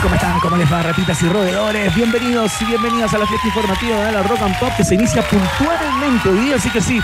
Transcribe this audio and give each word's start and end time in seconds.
¿Cómo 0.00 0.14
están? 0.14 0.40
¿Cómo 0.40 0.56
les 0.56 0.72
va, 0.72 0.82
ratitas 0.82 1.22
y 1.22 1.28
roedores? 1.28 1.94
Bienvenidos 1.94 2.50
y 2.62 2.64
bienvenidas 2.64 3.12
a 3.12 3.18
la 3.18 3.26
fiesta 3.26 3.46
informativa 3.46 4.02
de 4.06 4.12
la 4.12 4.22
Rock 4.22 4.40
and 4.40 4.58
Pop 4.58 4.70
que 4.74 4.84
se 4.84 4.94
inicia 4.94 5.22
puntualmente 5.22 6.30
hoy 6.30 6.38
día, 6.38 6.56
así 6.56 6.70
que 6.70 6.80
sí, 6.80 6.98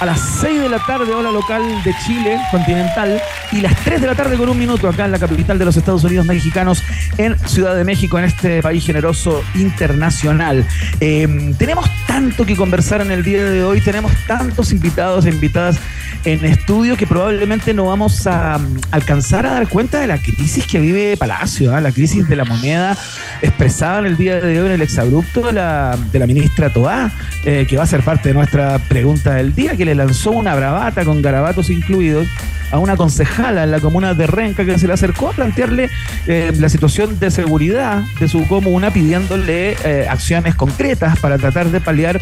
a 0.00 0.06
las 0.06 0.20
6 0.40 0.62
de 0.62 0.68
la 0.68 0.78
tarde, 0.78 1.12
hora 1.12 1.30
local 1.30 1.62
de 1.84 1.94
Chile, 2.04 2.38
continental, 2.50 3.20
y 3.52 3.60
las 3.60 3.76
3 3.84 4.00
de 4.00 4.06
la 4.06 4.14
tarde 4.14 4.36
con 4.36 4.48
un 4.48 4.58
minuto 4.58 4.88
acá 4.88 5.04
en 5.04 5.12
la 5.12 5.18
capital 5.18 5.58
de 5.58 5.64
los 5.64 5.76
Estados 5.76 6.04
Unidos 6.04 6.26
mexicanos, 6.26 6.82
en 7.18 7.38
Ciudad 7.48 7.74
de 7.76 7.84
México, 7.84 8.18
en 8.18 8.24
este 8.24 8.62
país 8.62 8.84
generoso 8.84 9.42
internacional. 9.54 10.66
Eh, 11.00 11.54
tenemos 11.58 11.88
tanto 12.06 12.44
que 12.44 12.56
conversar 12.56 13.00
en 13.00 13.10
el 13.10 13.22
día 13.22 13.44
de 13.44 13.62
hoy, 13.62 13.80
tenemos 13.80 14.12
tantos 14.26 14.72
invitados 14.72 15.26
e 15.26 15.30
invitadas 15.30 15.78
en 16.24 16.44
estudio 16.44 16.96
que 16.96 17.06
probablemente 17.06 17.74
no 17.74 17.86
vamos 17.86 18.26
a 18.26 18.56
um, 18.56 18.80
alcanzar 18.90 19.46
a 19.46 19.52
dar 19.52 19.68
cuenta 19.68 20.00
de 20.00 20.06
la 20.06 20.18
crisis 20.18 20.66
que 20.66 20.80
vive 20.80 21.16
Palacio, 21.16 21.74
¿ah? 21.74 21.80
la 21.80 21.92
crisis 21.92 22.26
de 22.28 22.36
la 22.36 22.44
moneda 22.44 22.96
expresada 23.42 23.98
en 24.00 24.06
el 24.06 24.16
día 24.16 24.40
de 24.40 24.60
hoy 24.60 24.66
en 24.66 24.72
el 24.72 24.82
exabrupto 24.82 25.42
de 25.42 25.52
la, 25.52 25.98
de 26.12 26.18
la 26.18 26.26
ministra 26.26 26.72
Toá, 26.72 27.12
eh, 27.44 27.66
que 27.68 27.76
va 27.76 27.82
a 27.82 27.86
ser 27.86 28.02
parte 28.02 28.30
de 28.30 28.34
nuestra 28.34 28.78
pregunta 28.78 29.34
del 29.34 29.54
día, 29.54 29.76
le 29.84 29.94
lanzó 29.94 30.30
una 30.30 30.54
bravata 30.54 31.04
con 31.04 31.22
garabatos 31.22 31.70
incluidos 31.70 32.28
a 32.74 32.78
una 32.78 32.96
concejala 32.96 33.62
en 33.62 33.70
la 33.70 33.78
comuna 33.78 34.14
de 34.14 34.26
Renca 34.26 34.64
que 34.64 34.78
se 34.78 34.88
le 34.88 34.94
acercó 34.94 35.28
a 35.28 35.32
plantearle 35.32 35.90
eh, 36.26 36.52
la 36.58 36.68
situación 36.68 37.20
de 37.20 37.30
seguridad 37.30 38.02
de 38.18 38.26
su 38.26 38.48
comuna 38.48 38.90
pidiéndole 38.90 39.76
eh, 39.84 40.08
acciones 40.08 40.56
concretas 40.56 41.18
para 41.20 41.38
tratar 41.38 41.70
de 41.70 41.80
paliar 41.80 42.20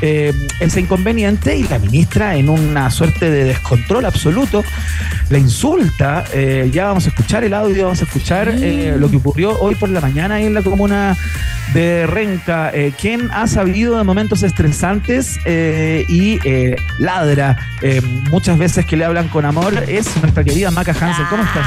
eh, 0.00 0.32
ese 0.58 0.80
inconveniente 0.80 1.56
y 1.56 1.64
la 1.64 1.78
ministra 1.78 2.36
en 2.36 2.48
una 2.48 2.90
suerte 2.90 3.30
de 3.30 3.44
descontrol 3.44 4.06
absoluto 4.06 4.64
la 5.28 5.38
insulta. 5.38 6.24
ya 6.72 6.86
vamos 6.86 7.06
a 7.06 7.10
escuchar 7.10 7.44
el 7.44 7.54
audio, 7.54 7.84
vamos 7.84 8.00
a 8.00 8.04
escuchar 8.04 8.52
lo 8.52 9.10
que 9.10 9.16
ocurrió 9.18 9.60
hoy 9.60 9.76
por 9.76 9.88
la 9.88 10.00
mañana 10.00 10.36
ahí 10.36 10.46
en 10.46 10.54
la 10.54 10.62
comuna 10.62 11.16
de 11.72 12.06
Renca. 12.06 12.72
quien 13.00 13.30
ha 13.30 13.46
sabido 13.46 13.96
de 13.96 14.02
momentos 14.02 14.42
estresantes 14.42 15.38
y 15.46 16.40
ladra 17.00 17.56
muchas 18.30 18.56
veces 18.58 18.86
que 18.86 18.96
le 18.96 19.04
hablan 19.04 19.28
con 19.28 19.44
amor 19.44 19.74
es 19.88 20.16
nuestra 20.18 20.44
querida 20.44 20.70
Maca 20.70 20.92
Hansen. 20.92 21.26
¿Cómo 21.28 21.42
estás? 21.42 21.66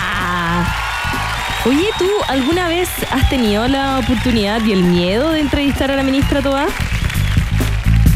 Oye, 1.65 1.85
¿tú 1.97 2.05
alguna 2.27 2.67
vez 2.67 2.89
has 3.09 3.29
tenido 3.29 3.65
la 3.69 3.99
oportunidad 3.99 4.61
y 4.65 4.73
el 4.73 4.83
miedo 4.83 5.31
de 5.31 5.39
entrevistar 5.39 5.89
a 5.91 5.95
la 5.95 6.03
ministra 6.03 6.41
Toa? 6.41 6.67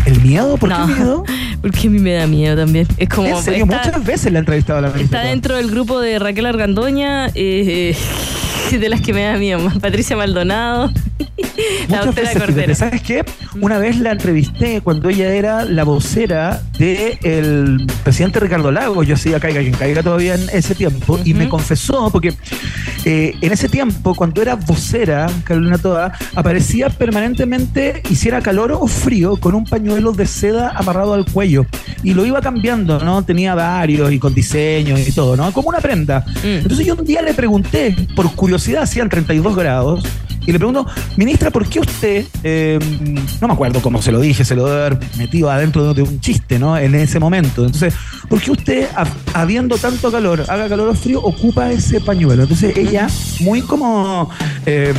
¿El 0.05 0.19
miedo? 0.21 0.57
¿Por 0.57 0.69
qué 0.69 0.93
miedo? 0.93 1.23
Porque 1.61 1.87
a 1.87 1.89
mí 1.89 1.99
me 1.99 2.13
da 2.13 2.27
miedo 2.27 2.57
también. 2.57 2.87
Es 2.97 3.07
como. 3.07 3.27
¿En 3.27 3.43
serio? 3.43 3.65
Muchas 3.65 4.03
veces 4.03 4.33
la 4.33 4.39
he 4.39 4.41
entrevistado 4.41 4.79
a 4.79 4.81
la 4.81 4.89
ministra. 4.89 5.19
Está 5.19 5.29
dentro 5.29 5.55
del 5.55 5.71
grupo 5.71 5.99
de 6.01 6.19
Raquel 6.19 6.45
Argandoña, 6.45 7.29
eh, 7.35 7.95
de 8.71 8.89
las 8.89 8.99
que 8.99 9.13
me 9.13 9.23
da 9.23 9.37
miedo. 9.37 9.71
Patricia 9.79 10.17
Maldonado. 10.17 10.91
Muchas 11.89 12.15
veces, 12.15 12.77
¿Sabes 12.77 13.01
qué? 13.01 13.23
Una 13.61 13.79
vez 13.79 13.99
la 13.99 14.11
entrevisté 14.11 14.81
cuando 14.81 15.09
ella 15.09 15.33
era 15.33 15.65
la 15.65 15.83
vocera 15.83 16.61
del 16.77 17.85
presidente 18.03 18.39
Ricardo 18.39 18.71
Lago. 18.71 19.03
Yo 19.03 19.15
hacía 19.15 19.39
caiga 19.39 19.61
quien 19.61 19.73
caiga 19.73 20.03
todavía 20.03 20.35
en 20.35 20.49
ese 20.51 20.75
tiempo. 20.75 21.19
Y 21.23 21.33
me 21.33 21.49
confesó, 21.49 22.09
porque 22.11 22.33
eh, 23.05 23.33
en 23.41 23.51
ese 23.51 23.69
tiempo, 23.69 24.15
cuando 24.15 24.41
era 24.41 24.55
vocera, 24.55 25.27
Carolina 25.43 25.77
Toda, 25.77 26.13
aparecía 26.35 26.89
permanentemente, 26.89 28.03
hiciera 28.09 28.41
calor 28.41 28.71
o 28.73 28.87
frío, 28.87 29.37
con 29.37 29.55
un 29.55 29.65
pañuelo 29.65 30.11
de 30.11 30.25
seda 30.25 30.71
amarrado 30.75 31.13
al 31.13 31.25
cuello. 31.25 31.65
Y 32.03 32.13
lo 32.13 32.25
iba 32.25 32.41
cambiando, 32.41 32.99
¿no? 32.99 33.23
Tenía 33.23 33.55
varios 33.55 34.11
y 34.11 34.19
con 34.19 34.33
diseños 34.33 35.07
y 35.07 35.11
todo, 35.11 35.35
¿no? 35.35 35.51
Como 35.51 35.69
una 35.69 35.79
prenda. 35.79 36.23
Mm. 36.43 36.47
Entonces 36.61 36.85
yo 36.85 36.95
un 36.95 37.05
día 37.05 37.21
le 37.21 37.33
pregunté, 37.33 37.95
por 38.15 38.31
curiosidad, 38.33 38.83
hacían 38.83 39.09
32 39.09 39.55
grados 39.55 40.03
y 40.47 40.53
le 40.53 40.59
pregunto, 40.59 40.87
ministra, 41.15 41.51
¿por 41.51 41.67
qué 41.67 41.79
usted, 41.79 42.25
eh, 42.43 42.79
no 43.41 43.47
me 43.47 43.53
acuerdo 43.53 43.81
cómo 43.81 44.01
se 44.01 44.11
lo 44.11 44.19
dije, 44.19 44.43
se 44.45 44.55
lo 44.55 44.65
debe 44.65 44.85
haber 44.85 44.99
metido 45.17 45.49
adentro 45.49 45.93
de 45.93 46.01
un 46.01 46.19
chiste, 46.19 46.59
¿no? 46.59 46.77
En 46.77 46.95
ese 46.95 47.19
momento. 47.19 47.65
Entonces, 47.65 47.93
¿por 48.29 48.41
qué 48.41 48.51
usted, 48.51 48.87
habiendo 49.33 49.77
tanto 49.77 50.11
calor, 50.11 50.43
haga 50.47 50.69
calor 50.69 50.89
o 50.89 50.93
frío, 50.93 51.21
ocupa 51.21 51.71
ese 51.71 52.01
pañuelo? 52.01 52.43
Entonces 52.43 52.75
ella, 52.77 53.07
muy 53.39 53.61
como 53.61 54.29
eh, 54.65 54.93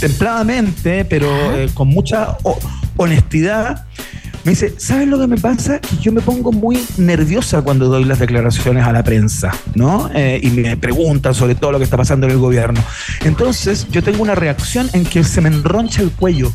templadamente, 0.00 1.04
pero 1.04 1.28
eh, 1.56 1.70
con 1.72 1.88
mucha 1.88 2.36
honestidad, 2.96 3.86
me 4.44 4.50
dice, 4.50 4.74
¿sabes 4.76 5.08
lo 5.08 5.18
que 5.20 5.26
me 5.26 5.36
pasa? 5.36 5.80
Yo 6.00 6.12
me 6.12 6.20
pongo 6.20 6.52
muy 6.52 6.78
nerviosa 6.96 7.62
cuando 7.62 7.88
doy 7.88 8.04
las 8.04 8.18
declaraciones 8.18 8.84
a 8.84 8.92
la 8.92 9.04
prensa, 9.04 9.52
¿no? 9.74 10.10
Eh, 10.14 10.40
y 10.42 10.50
me 10.50 10.76
preguntan 10.76 11.34
sobre 11.34 11.54
todo 11.54 11.72
lo 11.72 11.78
que 11.78 11.84
está 11.84 11.96
pasando 11.96 12.26
en 12.26 12.32
el 12.32 12.38
gobierno. 12.38 12.80
Entonces, 13.24 13.86
yo 13.90 14.02
tengo 14.02 14.22
una 14.22 14.34
reacción 14.34 14.88
en 14.92 15.04
que 15.04 15.22
se 15.22 15.40
me 15.40 15.48
enroncha 15.48 16.02
el 16.02 16.10
cuello 16.10 16.52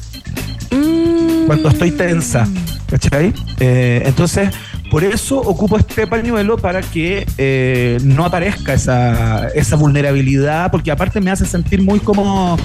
cuando 1.47 1.69
estoy 1.69 1.91
tensa, 1.91 2.47
¿cachai? 2.88 3.34
Eh, 3.59 4.03
entonces, 4.06 4.50
por 4.91 5.03
eso 5.03 5.40
ocupo 5.40 5.78
este 5.78 6.06
pañuelo 6.06 6.58
para 6.58 6.81
que 6.81 7.25
eh, 7.38 7.97
no 8.03 8.25
aparezca 8.25 8.74
esa, 8.74 9.47
esa 9.50 9.75
vulnerabilidad, 9.75 10.69
porque 10.69 10.91
aparte 10.91 11.19
me 11.22 11.31
hace 11.31 11.46
sentir 11.46 11.81
muy 11.81 12.00
como 12.00 12.57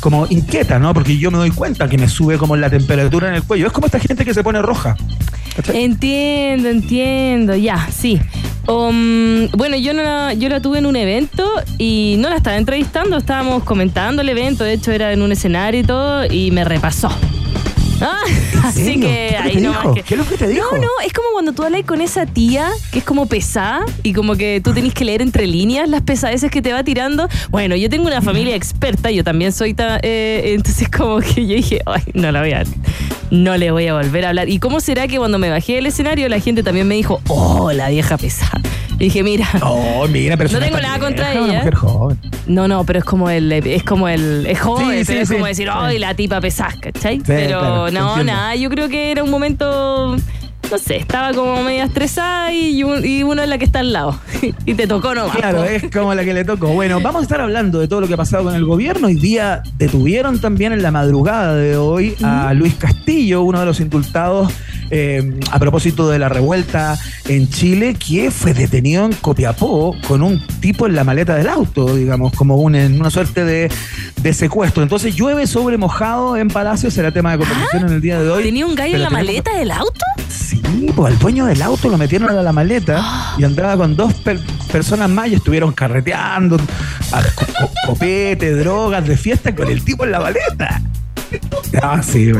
como 0.00 0.26
inquieta, 0.30 0.80
¿no? 0.80 0.92
Porque 0.92 1.16
yo 1.16 1.30
me 1.30 1.38
doy 1.38 1.50
cuenta 1.50 1.88
que 1.88 1.96
me 1.96 2.08
sube 2.08 2.36
como 2.36 2.56
la 2.56 2.68
temperatura 2.68 3.28
en 3.28 3.34
el 3.34 3.44
cuello. 3.44 3.68
Es 3.68 3.72
como 3.72 3.86
esta 3.86 4.00
gente 4.00 4.24
que 4.24 4.34
se 4.34 4.42
pone 4.42 4.60
roja. 4.60 4.96
Entiendo, 5.72 6.68
entiendo, 6.68 7.54
ya, 7.54 7.88
sí. 7.88 8.18
Um, 8.66 9.48
bueno, 9.56 9.76
yo 9.76 9.94
no 9.94 10.32
yo 10.32 10.48
la 10.48 10.60
tuve 10.60 10.78
en 10.78 10.86
un 10.86 10.96
evento 10.96 11.48
y 11.78 12.16
no 12.18 12.30
la 12.30 12.36
estaba 12.36 12.56
entrevistando, 12.56 13.16
estábamos 13.16 13.62
comentando 13.64 14.22
el 14.22 14.28
evento, 14.28 14.64
de 14.64 14.74
hecho 14.74 14.92
era 14.92 15.12
en 15.12 15.22
un 15.22 15.32
escenario 15.32 15.80
y 15.80 15.84
todo, 15.84 16.24
y 16.26 16.50
me 16.50 16.64
repasó. 16.64 17.10
Ah, 18.02 18.18
así 18.64 18.98
que 18.98 19.36
ahí 19.40 19.56
no. 19.58 19.94
¿Qué 19.94 20.00
es 20.00 20.18
lo 20.18 20.26
que 20.26 20.36
te 20.36 20.48
dijo? 20.48 20.66
No, 20.72 20.78
no, 20.78 20.88
es 21.04 21.12
como 21.12 21.28
cuando 21.32 21.52
tú 21.52 21.62
hablas 21.62 21.84
con 21.84 22.00
esa 22.00 22.26
tía 22.26 22.70
que 22.90 22.98
es 22.98 23.04
como 23.04 23.26
pesada 23.26 23.84
y 24.02 24.12
como 24.12 24.34
que 24.34 24.60
tú 24.62 24.72
tenés 24.72 24.92
que 24.92 25.04
leer 25.04 25.22
entre 25.22 25.46
líneas 25.46 25.88
las 25.88 26.02
pesadeces 26.02 26.50
que 26.50 26.60
te 26.60 26.72
va 26.72 26.82
tirando. 26.82 27.28
Bueno, 27.50 27.76
yo 27.76 27.88
tengo 27.88 28.06
una 28.06 28.20
familia 28.20 28.56
experta, 28.56 29.10
yo 29.10 29.24
también 29.24 29.52
soy. 29.52 29.74
Eh, 30.02 30.54
entonces, 30.54 30.88
como 30.88 31.20
que 31.20 31.46
yo 31.46 31.54
dije, 31.54 31.80
ay, 31.86 32.02
no 32.14 32.32
la 32.32 32.40
voy 32.40 32.52
a. 32.52 32.64
No 33.30 33.56
le 33.56 33.70
voy 33.70 33.86
a 33.86 33.94
volver 33.94 34.26
a 34.26 34.28
hablar. 34.30 34.48
¿Y 34.48 34.58
cómo 34.58 34.80
será 34.80 35.08
que 35.08 35.16
cuando 35.16 35.38
me 35.38 35.48
bajé 35.48 35.76
del 35.76 35.86
escenario 35.86 36.28
la 36.28 36.38
gente 36.38 36.62
también 36.62 36.86
me 36.86 36.96
dijo, 36.96 37.20
oh, 37.28 37.72
la 37.72 37.88
vieja 37.88 38.18
pesada? 38.18 38.60
Y 39.02 39.06
dije, 39.06 39.24
mira. 39.24 39.48
Oh, 39.62 40.06
mira, 40.06 40.36
pero 40.36 40.50
no 40.50 40.60
tengo 40.60 40.78
nada 40.78 40.98
contra 41.00 41.32
ella. 41.32 41.64
No, 42.46 42.68
no, 42.68 42.84
pero 42.84 43.00
es 43.00 43.04
como 43.04 43.30
el. 43.30 43.50
Es 43.50 43.82
como 43.82 44.08
el. 44.08 44.46
Es 44.46 44.60
joven, 44.60 45.02
pero 45.04 45.20
es 45.20 45.28
como 45.30 45.46
decir, 45.46 45.68
¡ay, 45.72 45.98
la 45.98 46.14
tipa 46.14 46.40
pesada! 46.40 46.74
¿cachai? 46.80 47.20
pero 47.26 47.90
no, 47.90 48.22
nada, 48.22 48.54
yo 48.54 48.70
creo 48.70 48.88
que 48.88 49.10
era 49.10 49.24
un 49.24 49.30
momento 49.30 50.16
no 50.70 50.78
sé, 50.78 50.96
estaba 50.96 51.32
como 51.32 51.62
media 51.64 51.84
estresada 51.84 52.52
y, 52.52 52.82
uno 52.82 53.42
es 53.42 53.48
la 53.48 53.58
que 53.58 53.64
está 53.64 53.80
al 53.80 53.92
lado. 53.92 54.18
y 54.64 54.74
te 54.74 54.86
tocó 54.86 55.14
nomás. 55.14 55.36
Claro, 55.36 55.64
es 55.64 55.90
como 55.90 56.14
la 56.14 56.24
que 56.24 56.32
le 56.32 56.44
tocó. 56.44 56.68
Bueno, 56.68 57.00
vamos 57.00 57.20
a 57.20 57.22
estar 57.24 57.40
hablando 57.40 57.80
de 57.80 57.88
todo 57.88 58.00
lo 58.00 58.08
que 58.08 58.14
ha 58.14 58.16
pasado 58.16 58.44
con 58.44 58.54
el 58.54 58.64
gobierno. 58.64 59.08
Hoy 59.08 59.16
día 59.16 59.62
detuvieron 59.76 60.38
también 60.38 60.72
en 60.72 60.82
la 60.82 60.90
madrugada 60.90 61.56
de 61.56 61.76
hoy 61.76 62.14
a 62.22 62.54
Luis 62.54 62.74
Castillo, 62.76 63.42
uno 63.42 63.60
de 63.60 63.66
los 63.66 63.80
indultados 63.80 64.52
eh, 64.94 65.40
a 65.50 65.58
propósito 65.58 66.08
de 66.10 66.18
la 66.18 66.28
revuelta 66.28 66.98
en 67.26 67.48
Chile, 67.48 67.94
que 67.94 68.30
fue 68.30 68.52
detenido 68.52 69.06
en 69.06 69.14
Copiapó 69.14 69.96
con 70.06 70.22
un 70.22 70.46
tipo 70.60 70.86
en 70.86 70.94
la 70.94 71.02
maleta 71.02 71.34
del 71.34 71.48
auto, 71.48 71.96
digamos, 71.96 72.32
como 72.34 72.56
una 72.56 73.10
suerte 73.10 73.44
de, 73.44 74.34
secuestro. 74.34 74.82
Entonces 74.82 75.16
llueve 75.16 75.46
sobre 75.46 75.78
mojado 75.78 76.36
en 76.36 76.48
Palacio, 76.48 76.90
será 76.90 77.10
tema 77.10 77.32
de 77.32 77.38
conversación 77.38 77.88
en 77.88 77.94
el 77.94 78.00
día 78.00 78.20
de 78.20 78.30
hoy. 78.30 78.44
¿Tenía 78.44 78.66
un 78.66 78.74
gallo 78.74 78.96
en 78.96 79.02
la 79.02 79.10
maleta 79.10 79.56
del 79.56 79.70
auto? 79.70 80.00
Sí 80.28 80.62
pues 80.94 81.12
el 81.12 81.18
dueño 81.18 81.46
del 81.46 81.62
auto 81.62 81.88
lo 81.88 81.98
metieron 81.98 82.30
a 82.30 82.42
la 82.42 82.52
maleta 82.52 83.34
y 83.38 83.44
andaba 83.44 83.76
con 83.76 83.96
dos 83.96 84.12
personas 84.70 85.08
más 85.08 85.28
y 85.28 85.34
estuvieron 85.34 85.72
carreteando, 85.72 86.58
copete, 87.86 88.54
drogas 88.54 89.06
de 89.06 89.16
fiesta 89.16 89.54
con 89.54 89.68
el 89.68 89.82
tipo 89.84 90.04
en 90.04 90.12
la 90.12 90.20
maleta. 90.20 90.82
Ah, 91.82 92.02
sí, 92.02 92.30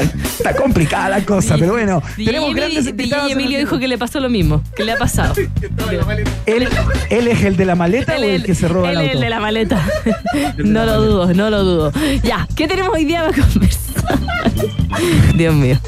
Está 0.00 0.54
complicada 0.54 1.08
la 1.08 1.24
cosa, 1.24 1.56
pero 1.58 1.72
bueno. 1.72 2.02
tenemos 2.16 2.54
grandes 2.54 2.86
invitados. 2.86 3.30
Emilio 3.30 3.58
dijo 3.58 3.78
que 3.78 3.88
le 3.88 3.98
pasó 3.98 4.20
lo 4.20 4.28
mismo, 4.28 4.62
que 4.74 4.84
le 4.84 4.92
ha 4.92 4.96
pasado. 4.96 5.34
¿Él, 6.46 6.68
¿Él, 7.10 7.28
es 7.28 7.42
el 7.44 7.56
de 7.56 7.64
la 7.64 7.74
maleta 7.74 8.16
o 8.18 8.22
el, 8.22 8.44
que 8.44 8.54
se 8.54 8.68
roba 8.68 8.90
el 8.90 8.96
auto? 8.96 9.02
Él 9.02 9.08
es 9.08 9.14
el 9.14 9.20
de 9.20 9.30
la 9.30 9.40
maleta. 9.40 9.86
no 10.58 10.84
lo 10.84 11.02
dudo, 11.02 11.34
no 11.34 11.50
lo 11.50 11.64
dudo. 11.64 11.92
Ya, 12.22 12.46
¿qué 12.54 12.66
tenemos 12.66 12.94
hoy 12.94 13.04
día 13.04 13.24
para 13.24 13.42
conversar? 13.42 14.18
Dios 15.36 15.54
mío. 15.54 15.78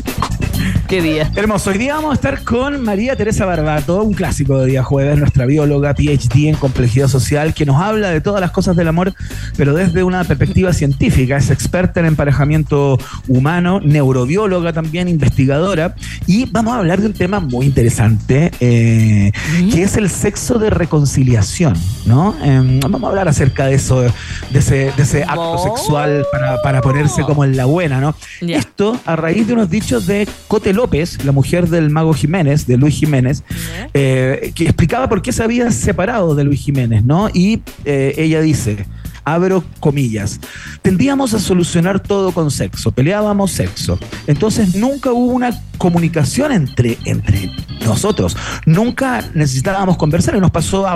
Qué 0.89 1.03
día. 1.03 1.31
Hermoso. 1.35 1.71
Hoy 1.71 1.79
día 1.79 1.95
vamos 1.95 2.13
a 2.13 2.15
estar 2.15 2.43
con 2.43 2.83
María 2.83 3.17
Teresa 3.17 3.45
Barbato, 3.45 4.03
un 4.03 4.15
clásico 4.15 4.59
de 4.59 4.67
día 4.67 4.83
jueves, 4.83 5.19
nuestra 5.19 5.47
bióloga 5.47 5.95
PhD 5.95 6.49
en 6.49 6.57
complejidad 6.57 7.09
social, 7.09 7.55
que 7.55 7.67
nos 7.67 7.81
habla 7.81 8.11
de 8.11 8.21
todas 8.21 8.41
las 8.41 8.51
cosas 8.51 8.77
del 8.77 8.89
amor, 8.89 9.15
pero 9.57 9.75
desde 9.75 10.03
una 10.05 10.25
perspectiva 10.25 10.73
científica. 10.73 11.37
Es 11.37 11.51
experta 11.51 12.01
en 12.01 12.07
emparejamiento 12.07 12.99
humano, 13.29 13.81
neurobióloga 13.81 14.73
también, 14.73 15.09
investigadora. 15.09 15.95
Y 16.27 16.47
vamos 16.51 16.75
a 16.75 16.79
hablar 16.79 17.01
de 17.01 17.07
un 17.07 17.13
tema 17.13 17.41
muy 17.41 17.67
interesante, 17.67 18.53
eh, 18.61 19.33
que 19.73 19.83
es 19.83 19.97
el 19.97 20.11
sexo 20.11 20.59
de 20.59 20.71
reconciliación, 20.71 21.75
¿no? 22.07 22.35
Em, 22.43 22.81
vamos 22.81 23.03
a 23.05 23.09
hablar 23.09 23.29
acerca 23.29 23.67
de 23.67 23.75
eso, 23.75 24.03
de 24.03 24.59
ese, 24.59 24.93
de 24.97 25.03
ese 25.03 25.25
acto 25.25 25.59
sexual 25.59 26.25
para, 26.31 26.63
para, 26.63 26.81
ponerse 26.81 27.23
como 27.23 27.45
en 27.45 27.57
la 27.57 27.65
buena, 27.65 28.01
¿no? 28.01 28.15
Esto 28.41 28.99
a 29.05 29.17
raíz 29.17 29.47
de 29.47 29.55
unos 29.55 29.71
dichos 29.71 30.07
de 30.07 30.29
Cote 30.57 30.73
López, 30.73 31.23
la 31.23 31.33
mujer 31.33 31.69
del 31.69 31.91
mago 31.91 32.15
Jiménez, 32.15 32.67
de 32.67 32.79
Luis 32.79 32.95
Jiménez, 32.95 33.45
eh, 33.93 34.53
que 34.55 34.65
explicaba 34.65 35.07
por 35.07 35.21
qué 35.21 35.31
se 35.31 35.43
había 35.43 35.71
separado 35.71 36.35
de 36.35 36.45
Luis 36.45 36.63
Jiménez, 36.63 37.05
¿no? 37.05 37.29
Y 37.29 37.61
eh, 37.85 38.15
ella 38.17 38.41
dice, 38.41 38.87
abro 39.23 39.63
comillas, 39.81 40.41
tendíamos 40.81 41.35
a 41.35 41.41
solucionar 41.41 42.01
todo 42.01 42.33
con 42.33 42.51
sexo, 42.51 42.91
peleábamos 42.91 43.51
sexo. 43.51 43.99
Entonces 44.27 44.75
nunca 44.77 45.13
hubo 45.13 45.27
una 45.27 45.51
comunicación 45.77 46.53
entre, 46.53 46.97
entre 47.05 47.51
nosotros, 47.85 48.35
nunca 48.65 49.23
necesitábamos 49.35 49.99
conversar 49.99 50.37
y 50.37 50.41
nos 50.41 50.53
pasó, 50.53 50.87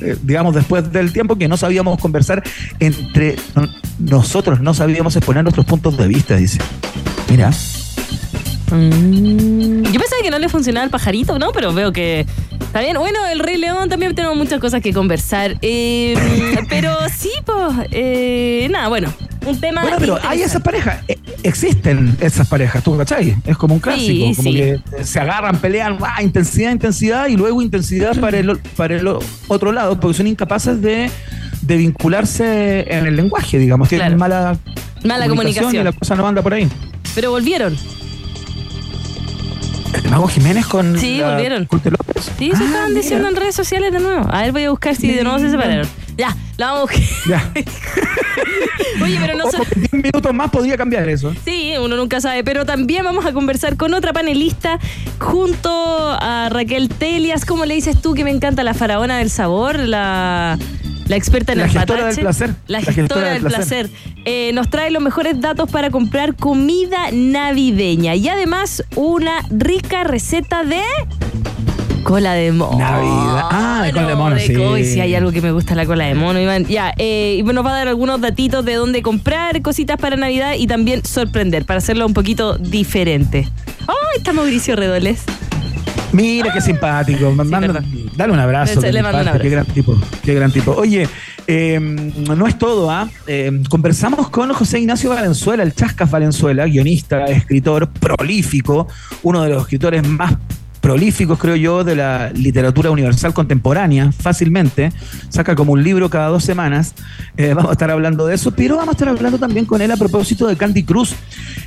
eh, 0.00 0.16
digamos, 0.20 0.52
después 0.56 0.90
del 0.90 1.12
tiempo 1.12 1.36
que 1.36 1.46
no 1.46 1.56
sabíamos 1.56 2.00
conversar 2.00 2.42
entre 2.80 3.36
nosotros, 4.00 4.58
no 4.58 4.74
sabíamos 4.74 5.14
exponer 5.14 5.44
nuestros 5.44 5.64
puntos 5.64 5.96
de 5.96 6.08
vista, 6.08 6.34
dice. 6.34 6.58
Mira. 7.30 7.52
Mm. 8.70 9.82
Yo 9.84 10.00
pensaba 10.00 10.22
que 10.22 10.30
no 10.30 10.38
le 10.38 10.48
funcionaba 10.48 10.84
el 10.84 10.90
pajarito, 10.90 11.38
¿no? 11.38 11.52
Pero 11.52 11.72
veo 11.72 11.92
que 11.92 12.26
está 12.50 12.80
bien. 12.80 12.96
Bueno, 12.98 13.18
el 13.26 13.38
Rey 13.38 13.56
León 13.56 13.88
también 13.88 14.14
tenemos 14.14 14.36
muchas 14.36 14.60
cosas 14.60 14.82
que 14.82 14.92
conversar. 14.92 15.56
Eh, 15.62 16.14
pero 16.68 16.96
sí, 17.14 17.30
pues. 17.44 17.88
Eh, 17.90 18.68
nada, 18.70 18.88
bueno. 18.88 19.12
Un 19.46 19.60
tema. 19.60 19.82
Bueno, 19.82 19.98
pero 20.00 20.18
hay 20.22 20.42
esas 20.42 20.62
parejas. 20.62 21.02
Eh, 21.06 21.18
existen 21.42 22.16
esas 22.20 22.48
parejas, 22.48 22.82
¿tú 22.82 22.96
cachai? 22.96 23.36
Es 23.44 23.56
como 23.56 23.74
un 23.74 23.80
clásico. 23.80 24.34
como 24.36 24.50
que 24.50 24.80
se 25.02 25.20
agarran, 25.20 25.58
pelean, 25.58 25.98
ah, 26.00 26.22
intensidad, 26.22 26.72
intensidad 26.72 27.28
y 27.28 27.36
luego 27.36 27.60
intensidad 27.60 28.18
para 28.18 28.38
el, 28.38 28.58
para 28.76 28.96
el 28.96 29.06
otro 29.48 29.72
lado, 29.72 30.00
porque 30.00 30.16
son 30.16 30.26
incapaces 30.26 30.80
de, 30.80 31.10
de 31.60 31.76
vincularse 31.76 32.86
en 32.90 33.06
el 33.06 33.16
lenguaje, 33.16 33.58
digamos. 33.58 33.90
Tienen 33.90 34.16
mala, 34.16 34.56
mala 35.04 35.28
comunicación 35.28 35.74
y 35.74 35.82
la 35.82 35.92
cosa 35.92 36.16
no 36.16 36.26
anda 36.26 36.40
por 36.40 36.54
ahí. 36.54 36.66
Pero 37.14 37.30
volvieron. 37.30 37.76
¿El 39.94 40.10
Mago 40.10 40.28
Jiménez 40.28 40.66
con. 40.66 40.98
Sí, 40.98 41.20
volvieron. 41.22 41.68
Sí, 42.38 42.50
se 42.54 42.64
estaban 42.64 42.92
ah, 42.92 42.94
diciendo 42.94 43.28
en 43.28 43.36
redes 43.36 43.54
sociales 43.54 43.92
de 43.92 44.00
nuevo. 44.00 44.26
A 44.30 44.42
ver, 44.42 44.52
voy 44.52 44.64
a 44.64 44.70
buscar 44.70 44.96
si 44.96 45.12
de 45.12 45.22
nuevo 45.22 45.38
se 45.38 45.50
separaron. 45.50 45.86
Ya, 46.16 46.36
la 46.56 46.72
vamos 46.72 46.90
a 46.90 46.92
buscar. 46.92 47.02
Ya. 47.28 47.52
Oye, 49.04 49.18
pero 49.20 49.36
no 49.36 49.50
son... 49.50 49.62
10 49.74 49.92
minutos 49.92 50.34
más 50.34 50.50
podría 50.50 50.76
cambiar 50.76 51.08
eso. 51.08 51.34
Sí, 51.44 51.72
uno 51.80 51.96
nunca 51.96 52.20
sabe. 52.20 52.44
Pero 52.44 52.64
también 52.64 53.04
vamos 53.04 53.26
a 53.26 53.32
conversar 53.32 53.76
con 53.76 53.94
otra 53.94 54.12
panelista 54.12 54.78
junto 55.18 55.70
a 56.20 56.48
Raquel 56.50 56.88
Telias. 56.88 57.44
¿Cómo 57.44 57.64
le 57.64 57.74
dices 57.74 58.00
tú 58.00 58.14
que 58.14 58.24
me 58.24 58.30
encanta 58.30 58.62
la 58.62 58.74
faraona 58.74 59.18
del 59.18 59.30
sabor? 59.30 59.78
La 59.78 60.58
la 61.06 61.16
experta 61.16 61.52
en 61.52 61.58
la 61.58 61.64
el 61.64 61.70
gestora 61.70 62.06
del 62.06 62.16
placer. 62.16 62.54
La, 62.66 62.80
gestora, 62.80 63.30
del 63.30 63.42
placer. 63.42 63.90
Eh, 64.26 64.52
nos 64.54 64.70
trae 64.70 64.90
los 64.90 65.02
mejores 65.02 65.38
datos 65.40 65.70
para 65.70 65.90
comprar 65.90 66.34
comida 66.34 67.10
navideña 67.12 68.14
y 68.14 68.28
además 68.28 68.82
una 68.96 69.44
rica 69.50 70.02
receta 70.04 70.64
de 70.64 70.80
cola 72.04 72.32
de 72.32 72.52
mono. 72.52 72.78
Navidad. 72.78 73.48
Ah, 73.50 73.88
cola 73.92 74.06
de 74.06 74.14
mono, 74.14 74.38
sí. 74.38 74.56
Hoy 74.56 74.84
si 74.84 75.00
hay 75.00 75.14
algo 75.14 75.30
que 75.30 75.42
me 75.42 75.52
gusta 75.52 75.74
la 75.74 75.84
cola 75.84 76.06
de 76.06 76.14
mono, 76.14 76.40
Iván. 76.40 76.64
Ya, 76.66 76.94
eh, 76.96 77.36
y 77.38 77.42
nos 77.42 77.64
va 77.66 77.72
a 77.72 77.78
dar 77.78 77.88
algunos 77.88 78.20
datitos 78.20 78.64
de 78.64 78.74
dónde 78.74 79.02
comprar 79.02 79.60
cositas 79.60 79.98
para 79.98 80.16
Navidad 80.16 80.54
y 80.56 80.66
también 80.66 81.04
sorprender, 81.04 81.64
para 81.66 81.78
hacerlo 81.78 82.06
un 82.06 82.14
poquito 82.14 82.56
diferente. 82.56 83.48
¡Oh, 83.86 84.16
está 84.16 84.32
Mauricio 84.32 84.76
Redoles! 84.76 85.24
Mira 86.14 86.52
qué 86.52 86.60
simpático. 86.60 87.34
dale 88.16 88.32
un 88.32 88.38
abrazo. 88.40 88.80
Qué 89.42 89.50
gran 89.50 89.66
tipo. 89.66 89.98
Qué 90.22 90.34
gran 90.34 90.52
tipo. 90.52 90.70
Oye, 90.72 91.08
em, 91.46 92.12
no 92.24 92.46
es 92.46 92.56
todo, 92.56 92.90
¿ah? 92.90 93.08
Em, 93.26 93.64
conversamos 93.64 94.28
con 94.30 94.52
José 94.52 94.78
Ignacio 94.78 95.10
Valenzuela, 95.10 95.64
el 95.64 95.74
Chascas 95.74 96.10
Valenzuela, 96.10 96.66
guionista, 96.66 97.24
escritor 97.24 97.88
prolífico, 97.88 98.86
uno 99.24 99.42
de 99.42 99.50
los 99.50 99.62
escritores 99.62 100.06
más 100.06 100.34
prolíficos, 100.84 101.38
creo 101.38 101.56
yo, 101.56 101.82
de 101.82 101.96
la 101.96 102.30
literatura 102.34 102.90
universal 102.90 103.32
contemporánea, 103.32 104.12
fácilmente. 104.12 104.92
Saca 105.30 105.56
como 105.56 105.72
un 105.72 105.82
libro 105.82 106.10
cada 106.10 106.28
dos 106.28 106.44
semanas. 106.44 106.94
Eh, 107.38 107.54
vamos 107.54 107.70
a 107.70 107.72
estar 107.72 107.90
hablando 107.90 108.26
de 108.26 108.34
eso, 108.34 108.50
pero 108.50 108.76
vamos 108.76 108.90
a 108.90 108.92
estar 108.92 109.08
hablando 109.08 109.38
también 109.38 109.64
con 109.64 109.80
él 109.80 109.90
a 109.90 109.96
propósito 109.96 110.46
de 110.46 110.56
Candy 110.58 110.82
Cruz, 110.82 111.14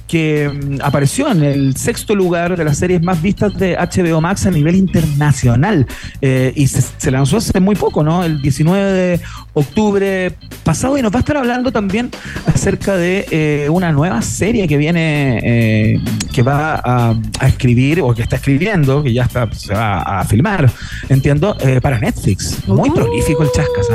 que 0.08 0.50
mm, 0.50 0.82
apareció 0.84 1.32
en 1.32 1.42
el 1.42 1.76
sexto 1.76 2.14
lugar 2.14 2.56
de 2.56 2.64
las 2.64 2.78
series 2.78 3.02
más 3.02 3.20
vistas 3.20 3.58
de 3.58 3.76
HBO 3.76 4.22
Max 4.22 4.46
a 4.46 4.52
nivel 4.52 4.76
internacional. 4.76 5.88
Eh, 6.22 6.54
y 6.56 6.68
se, 6.68 7.10
lanzó 7.10 7.38
hace 7.38 7.60
muy 7.60 7.74
poco, 7.74 8.04
¿no? 8.04 8.24
El 8.24 8.40
19 8.40 8.92
de 8.92 9.20
octubre 9.56 10.32
pasado. 10.64 10.96
Y 10.96 11.02
nos 11.02 11.12
va 11.12 11.18
a 11.18 11.22
estar 11.22 11.38
hablando 11.38 11.72
también 11.72 12.12
acerca 12.46 12.96
de 12.96 13.26
eh, 13.32 13.68
una 13.72 13.92
nueva 13.92 14.22
serie 14.22 14.68
que 14.68 14.78
viene, 14.78 16.04
que 16.32 16.44
va 16.44 16.76
a 16.84 17.48
escribir 17.48 18.02
o 18.02 18.14
que 18.14 18.22
está 18.22 18.36
escribiendo 18.36 19.07
que 19.08 19.14
ya 19.14 19.24
está, 19.24 19.50
se 19.54 19.74
va 19.74 20.02
a 20.02 20.26
filmar, 20.26 20.70
entiendo, 21.08 21.56
eh, 21.62 21.80
para 21.82 21.98
Netflix. 21.98 22.68
Muy 22.68 22.90
prolífico 22.90 23.44
el 23.44 23.52
Chascas. 23.52 23.88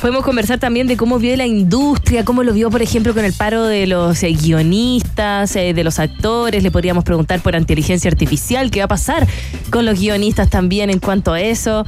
Podemos 0.00 0.24
conversar 0.24 0.58
también 0.58 0.88
de 0.88 0.96
cómo 0.96 1.20
vio 1.20 1.36
la 1.36 1.46
industria, 1.46 2.24
cómo 2.24 2.42
lo 2.42 2.52
vio, 2.52 2.68
por 2.68 2.82
ejemplo, 2.82 3.14
con 3.14 3.24
el 3.24 3.32
paro 3.32 3.64
de 3.64 3.86
los 3.86 4.20
eh, 4.24 4.32
guionistas, 4.32 5.54
eh, 5.54 5.72
de 5.72 5.84
los 5.84 6.00
actores. 6.00 6.64
Le 6.64 6.72
podríamos 6.72 7.04
preguntar 7.04 7.40
por 7.40 7.54
inteligencia 7.54 8.10
artificial, 8.10 8.70
qué 8.72 8.80
va 8.80 8.86
a 8.86 8.88
pasar 8.88 9.26
con 9.70 9.86
los 9.86 10.00
guionistas 10.00 10.50
también 10.50 10.90
en 10.90 10.98
cuanto 10.98 11.32
a 11.32 11.40
eso. 11.40 11.86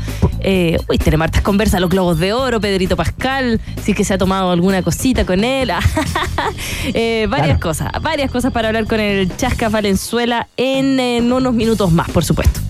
uy, 0.89 0.99
Telemartas 0.99 1.43
conversa, 1.43 1.81
los 1.81 1.91
globos 1.91 2.19
de 2.21 2.33
oro, 2.33 2.61
Pedrito 2.61 2.97
Pascal, 2.97 3.61
si 3.83 3.91
es 3.91 3.97
que 3.97 4.05
se 4.05 4.15
ha 4.15 4.19
tomado 4.19 4.53
alguna 4.53 4.83
cosita 4.83 5.27
con 5.27 5.43
él. 5.43 5.73
varias 7.29 7.59
cosas, 7.59 7.91
varias 8.01 8.31
cosas 8.31 8.53
para 8.53 8.69
hablar 8.69 8.87
con 8.87 9.01
el 9.01 9.37
Chascas 9.37 9.73
Valenzuela 9.73 10.47
en, 10.57 11.01
en 11.01 11.33
unos 11.33 11.55
minutos 11.55 11.91
más, 11.91 12.09
por 12.11 12.25
supuesto. 12.25 12.68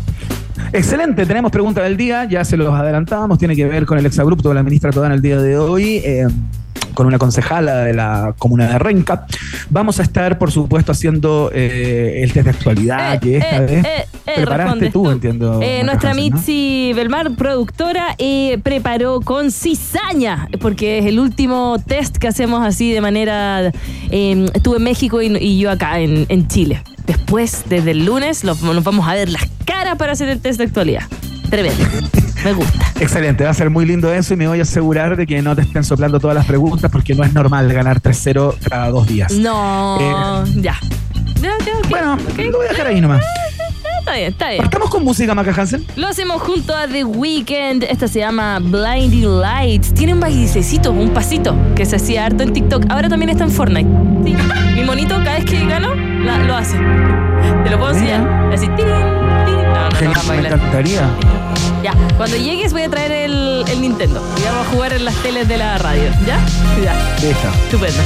Excelente, 0.73 1.27
tenemos 1.27 1.51
pregunta 1.51 1.83
del 1.83 1.97
día, 1.97 2.25
ya 2.25 2.45
se 2.45 2.57
los 2.57 2.73
adelantábamos, 2.75 3.39
tiene 3.39 3.57
que 3.57 3.67
ver 3.67 3.87
con 3.87 3.99
el 3.99 4.07
exabrupto 4.07 4.49
de 4.51 4.55
la 4.55 4.63
ministra 4.63 4.91
Todana 4.91 5.15
el 5.15 5.23
día 5.23 5.39
de 5.39 5.59
hoy. 5.59 6.03
Eh, 6.05 6.27
con 6.95 7.07
una 7.07 7.19
concejala 7.19 7.77
de 7.85 7.95
la 7.95 8.35
comuna 8.39 8.67
de 8.67 8.79
Renca. 8.81 9.25
Vamos 9.71 10.01
a 10.01 10.03
estar, 10.03 10.37
por 10.37 10.51
supuesto, 10.51 10.91
haciendo 10.91 11.49
eh, 11.55 12.23
el 12.25 12.33
test 12.33 12.47
de 12.47 12.51
actualidad, 12.51 13.15
eh, 13.15 13.21
que 13.21 13.37
esta 13.37 13.61
vez 13.61 13.87
preparaste 14.25 14.91
tú, 14.91 15.09
entiendo. 15.09 15.61
nuestra 15.85 16.13
Mitzi 16.15 16.93
Belmar, 16.97 17.37
productora, 17.37 18.17
preparó 18.65 19.21
con 19.21 19.53
cizaña, 19.53 20.49
porque 20.61 20.99
es 20.99 21.07
el 21.07 21.21
último 21.21 21.77
test 21.87 22.17
que 22.17 22.27
hacemos 22.27 22.67
así 22.67 22.93
de 22.93 23.01
manera... 23.01 23.71
estuve 24.11 24.79
en 24.79 24.83
México 24.83 25.23
y, 25.23 25.57
yo 25.57 25.71
acá 25.71 26.01
en, 26.01 26.27
en 26.29 26.49
Chile. 26.49 26.83
Después, 27.07 27.65
desde 27.69 27.93
el 27.93 28.07
lunes, 28.07 28.43
nos 28.43 28.61
vamos 28.61 29.07
a 29.07 29.15
ver 29.15 29.29
las 29.29 29.47
caras 29.79 29.97
para 29.97 30.13
hacer 30.13 30.29
el 30.29 30.41
test 30.41 30.59
de 30.59 30.65
actualidad. 30.65 31.03
Tremendo. 31.51 31.85
Me 32.45 32.53
gusta. 32.53 32.93
Excelente, 33.01 33.45
va 33.45 33.51
a 33.51 33.55
ser 33.55 33.71
muy 33.71 33.87
lindo 33.87 34.13
eso 34.13 34.35
y 34.35 34.37
me 34.37 34.49
voy 34.49 34.59
a 34.59 34.63
asegurar 34.63 35.17
de 35.17 35.25
que 35.25 35.41
no 35.41 35.55
te 35.55 35.63
estén 35.63 35.85
soplando 35.85 36.19
todas 36.19 36.35
las 36.35 36.47
preguntas 36.47 36.91
porque 36.91 37.15
no 37.15 37.23
es 37.23 37.33
normal 37.33 37.73
ganar 37.73 38.01
3-0 38.01 38.57
cada 38.69 38.91
dos 38.91 39.07
días. 39.07 39.33
No, 39.33 40.45
eh, 40.45 40.53
ya. 40.57 40.77
Bueno, 41.89 42.17
lo 42.37 42.59
voy 42.59 42.67
a 42.67 42.71
dejar 42.71 42.89
ahí 42.89 43.01
nomás. 43.01 43.23
Está 44.01 44.17
bien, 44.17 44.29
está 44.29 44.49
bien. 44.49 44.63
Partamos 44.63 44.89
con 44.89 45.05
música, 45.05 45.35
Maca 45.35 45.53
Hansen. 45.55 45.85
Lo 45.97 46.07
hacemos 46.07 46.41
junto 46.41 46.75
a 46.75 46.89
The 46.89 47.05
Weeknd. 47.05 47.83
Esta 47.83 48.09
se 48.09 48.21
llama 48.21 48.59
Blinding 48.59 49.39
Lights. 49.39 49.93
Tiene 49.93 50.15
un 50.15 50.21
bailecito, 50.21 50.93
un 50.93 51.11
pasito 51.11 51.55
que 51.77 51.85
se 51.85 51.97
hacía 51.97 52.25
harto 52.25 52.43
en 52.43 52.55
TikTok. 52.55 52.87
Ahora 52.89 53.11
también 53.11 53.29
está 53.29 53.45
en 53.45 53.51
Fortnite. 53.51 53.91
Sí. 54.25 54.35
Mi 54.77 54.83
monito, 54.83 55.15
cada 55.17 55.35
vez 55.35 55.45
que 55.45 55.63
gano, 55.67 55.95
lo 55.95 56.57
hace. 56.57 56.79
¿Te 57.65 57.71
lo 57.71 57.79
puedo 57.79 57.93
enseñar? 57.93 58.51
Así, 58.51 58.67
no, 59.91 60.25
me 60.25 60.39
encantaría. 60.39 61.09
Ya, 61.83 61.93
cuando 62.17 62.37
llegues 62.37 62.73
voy 62.73 62.83
a 62.83 62.91
traer 62.91 63.13
el, 63.13 63.65
el 63.69 63.81
Nintendo 63.81 64.23
y 64.39 64.43
vamos 64.45 64.67
a 64.67 64.71
jugar 64.71 64.93
en 64.93 65.05
las 65.05 65.15
teles 65.23 65.49
de 65.49 65.59
la 65.59 65.79
radio. 65.79 66.11
¿Ya? 66.27 66.41
Ya. 66.83 67.17
Listo. 67.21 67.49
Estupendo. 67.65 68.03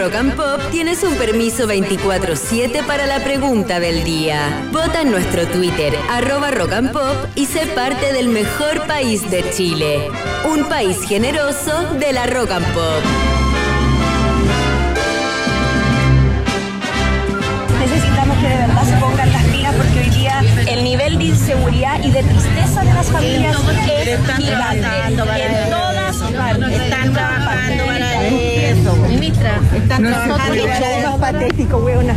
Rock 0.00 0.14
and 0.14 0.34
Pop 0.34 0.62
tienes 0.70 1.02
un 1.02 1.14
permiso 1.16 1.68
24-7 1.68 2.86
para 2.86 3.04
la 3.04 3.22
pregunta 3.22 3.80
del 3.80 4.02
día. 4.02 4.66
Vota 4.72 5.02
en 5.02 5.10
nuestro 5.10 5.46
Twitter, 5.46 5.94
arroba 6.08 6.50
Rock 6.50 6.72
and 6.72 6.90
Pop, 6.90 7.16
y 7.34 7.44
sé 7.44 7.66
parte 7.66 8.14
del 8.14 8.30
mejor 8.30 8.86
país 8.86 9.30
de 9.30 9.44
Chile. 9.50 10.08
Un 10.50 10.64
país 10.70 11.02
generoso 11.06 11.84
de 11.98 12.14
la 12.14 12.26
Rock 12.26 12.50
and 12.50 12.66
Pop. 12.72 13.02
Necesitamos 17.78 18.38
que 18.38 18.48
de 18.48 18.56
verdad 18.56 18.84
se 18.84 18.96
pongan 18.96 19.32
las 19.34 19.44
pilas 19.44 19.74
porque 19.74 19.98
hoy 19.98 20.16
día 20.16 20.42
el 20.66 20.82
nivel 20.82 21.18
de 21.18 21.24
inseguridad 21.24 22.02
y 22.02 22.10
de 22.10 22.22
tristeza 22.22 22.84
de 22.84 22.94
las 22.94 23.06
familias 23.10 23.54
es 23.86 24.18
gigante. 24.38 24.86
Ministra, 29.30 29.60
están 29.76 30.02
trabajando 30.02 31.18
patético, 31.20 31.76
weona. 31.78 32.16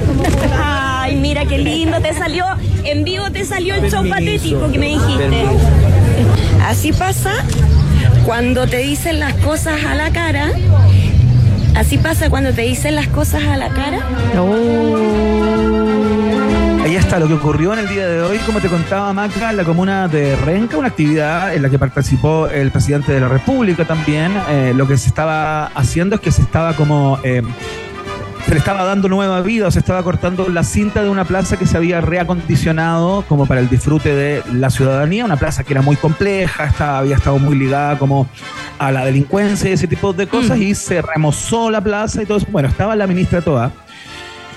Ay, 0.64 1.16
mira 1.18 1.46
qué 1.46 1.60
lindo 1.60 2.02
te 2.02 2.12
salió. 2.14 2.46
En 2.84 3.04
vivo 3.04 3.30
te 3.32 3.46
salió 3.46 3.76
el 3.76 3.92
show 3.92 4.08
patético 4.10 4.72
que 4.72 4.80
me 4.80 4.88
dijiste. 4.88 5.46
Así 6.66 6.92
pasa 6.92 7.34
cuando 8.26 8.66
te 8.66 8.78
dicen 8.78 9.20
las 9.20 9.34
cosas 9.36 9.86
a 9.86 9.94
la 9.94 10.10
cara. 10.12 10.52
Así 11.76 12.00
pasa 12.00 12.32
cuando 12.32 12.52
te 12.52 12.64
dicen 12.64 12.96
las 12.96 13.08
cosas 13.08 13.44
a 13.44 13.58
la 13.58 13.70
cara. 13.70 14.00
Ahí 16.94 17.00
está 17.00 17.18
lo 17.18 17.28
que 17.28 17.34
ocurrió 17.34 17.74
en 17.74 17.80
el 17.80 17.88
día 17.88 18.08
de 18.08 18.22
hoy, 18.22 18.38
como 18.46 18.62
te 18.62 18.70
contaba 18.70 19.12
Maca, 19.14 19.50
en 19.50 19.58
la 19.58 19.64
comuna 19.64 20.08
de 20.08 20.36
Renca, 20.36 20.78
una 20.78 20.90
actividad 20.90 21.52
en 21.56 21.64
la 21.64 21.70
que 21.72 21.80
participó 21.80 22.48
el 22.48 22.70
presidente 22.70 23.12
de 23.12 23.20
la 23.20 23.28
República 23.28 23.84
también. 23.84 24.32
Eh, 24.48 24.74
lo 24.76 24.88
que 24.88 24.96
se 24.98 25.08
estaba 25.08 25.66
haciendo 25.74 26.14
es 26.18 26.22
que 26.22 26.32
se 26.32 26.44
estaba 26.44 26.76
como... 26.76 27.18
eh, 27.24 27.42
se 28.46 28.52
le 28.52 28.58
estaba 28.60 28.84
dando 28.84 29.10
nueva 29.10 29.42
vida, 29.42 29.66
o 29.66 29.72
se 29.72 29.80
estaba 29.80 30.04
cortando 30.04 30.50
la 30.50 30.64
cinta 30.64 31.02
de 31.02 31.10
una 31.10 31.26
plaza 31.26 31.58
que 31.58 31.66
se 31.66 31.78
había 31.78 32.00
reacondicionado 32.00 33.24
como 33.28 33.48
para 33.48 33.60
el 33.60 33.70
disfrute 33.70 34.14
de 34.14 34.44
la 34.54 34.70
ciudadanía, 34.70 35.26
una 35.26 35.38
plaza 35.38 35.64
que 35.64 35.74
era 35.74 35.82
muy 35.82 35.96
compleja, 35.96 36.66
estaba, 36.66 37.00
había 37.00 37.16
estado 37.16 37.40
muy 37.40 37.56
ligada 37.56 37.98
como 37.98 38.28
a 38.78 38.92
la 38.92 39.04
delincuencia 39.04 39.72
y 39.72 39.74
ese 39.74 39.88
tipo 39.88 40.14
de 40.14 40.28
cosas, 40.28 40.60
y 40.60 40.76
se 40.76 41.02
remozó 41.02 41.72
la 41.72 41.82
plaza 41.82 42.22
y 42.22 42.28
todo 42.28 42.38
eso. 42.38 42.46
Bueno, 42.52 42.70
estaba 42.70 42.96
la 42.96 43.08
ministra 43.08 43.42
toda. 43.42 43.72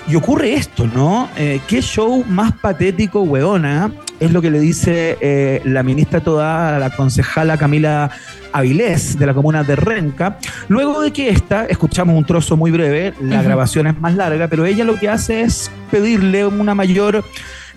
Y 0.09 0.15
ocurre 0.15 0.53
esto, 0.53 0.87
¿no? 0.87 1.29
Eh, 1.37 1.59
¿Qué 1.67 1.81
show 1.81 2.23
más 2.29 2.53
patético, 2.53 3.21
weona? 3.23 3.91
Es 4.19 4.31
lo 4.31 4.41
que 4.41 4.49
le 4.49 4.59
dice 4.59 5.17
eh, 5.19 5.61
la 5.65 5.83
ministra 5.83 6.21
toda 6.21 6.77
a 6.77 6.79
la 6.79 6.89
concejala 6.91 7.57
Camila 7.57 8.09
Avilés 8.53 9.19
de 9.19 9.25
la 9.25 9.33
comuna 9.33 9.63
de 9.63 9.75
Renca. 9.75 10.39
Luego 10.69 11.01
de 11.01 11.11
que 11.11 11.29
esta, 11.29 11.65
escuchamos 11.65 12.17
un 12.17 12.25
trozo 12.25 12.55
muy 12.55 12.71
breve, 12.71 13.13
la 13.21 13.41
grabación 13.43 13.87
es 13.87 13.99
más 13.99 14.15
larga, 14.15 14.47
pero 14.47 14.65
ella 14.65 14.85
lo 14.85 14.95
que 14.95 15.09
hace 15.09 15.41
es 15.41 15.69
pedirle 15.91 16.45
una 16.45 16.73
mayor 16.73 17.23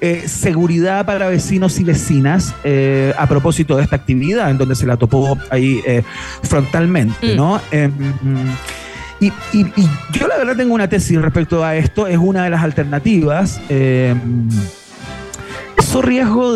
eh, 0.01 0.23
seguridad 0.29 1.05
para 1.05 1.29
vecinos 1.29 1.79
y 1.81 1.85
vecinas 1.85 2.55
eh, 2.65 3.13
a 3.19 3.27
propósito 3.27 3.77
de 3.77 3.83
esta 3.83 3.97
actividad, 3.97 4.51
en 4.51 4.57
donde 4.57 4.77
se 4.77 4.87
la 4.87 4.97
topó 4.97 5.37
ahí 5.51 5.81
eh, 5.85 6.03
frontalmente, 6.43 7.35
Mm. 7.35 7.37
¿no? 7.37 7.61
Y, 9.21 9.27
y- 9.53 9.67
y 9.77 9.89
yo 10.13 10.27
la 10.29 10.39
verdad 10.39 10.57
tengo 10.57 10.75
una 10.75 10.89
tesis 10.89 11.21
respecto 11.21 11.63
a 11.65 11.77
esto, 11.77 12.07
es 12.07 12.17
una 12.19 12.45
de 12.45 12.51
las 12.51 12.63
alternativas. 12.63 13.61
Eh, 13.69 14.15
eso 15.77 16.03
riesgo 16.03 16.55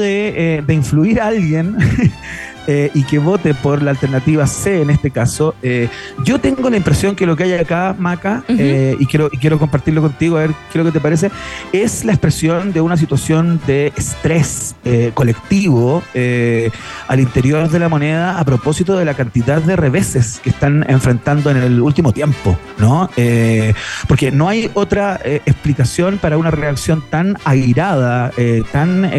eh, 0.56 0.62
de 0.66 0.74
influir 0.74 1.20
a 1.20 1.26
alguien 1.28 1.76
eh, 2.66 2.90
y 2.94 3.04
que 3.04 3.18
vote 3.18 3.54
por 3.54 3.82
la 3.82 3.90
alternativa 3.90 4.46
C 4.46 4.82
en 4.82 4.90
este 4.90 5.10
caso. 5.10 5.54
eh, 5.62 5.88
yo 6.24 6.40
tengo 6.40 6.70
la 6.70 6.76
impresión 6.76 7.14
que 7.14 7.26
lo 7.26 7.36
que 7.36 7.44
hay 7.44 7.54
acá, 7.54 7.94
Maca, 7.98 8.42
eh, 8.48 8.96
y, 8.98 9.06
quiero, 9.06 9.28
y 9.32 9.38
quiero 9.38 9.58
compartirlo 9.58 10.00
contigo, 10.00 10.36
a 10.36 10.40
ver 10.40 10.50
qué 10.50 10.78
es 10.78 10.84
lo 10.84 10.84
que 10.84 10.92
te 10.92 11.00
parece, 11.00 11.30
es 11.72 12.04
la 12.04 12.12
expresión 12.12 12.72
de 12.72 12.80
una 12.80 12.96
situación 12.96 13.60
de 13.66 13.92
estrés 13.96 14.74
colectivo 15.14 16.02
al 17.08 17.20
interior 17.20 17.68
de 17.68 17.78
la 17.78 17.88
moneda 17.88 18.38
a 18.38 18.44
propósito 18.44 18.96
de 18.96 19.04
la 19.04 19.14
cantidad 19.14 19.62
de 19.62 19.76
reveses 19.76 20.40
que 20.42 20.50
están 20.50 20.84
enfrentando 20.88 21.50
en 21.50 21.56
el 21.58 21.80
último 21.80 22.12
tiempo, 22.12 22.58
¿no? 22.78 23.08
Porque 24.08 24.30
no 24.30 24.48
hay 24.48 24.70
otra 24.74 25.20
explicación 25.24 26.18
para 26.18 26.38
una 26.38 26.50
reacción 26.50 27.02
tan 27.10 27.36
airada, 27.44 28.30
tan 28.72 29.10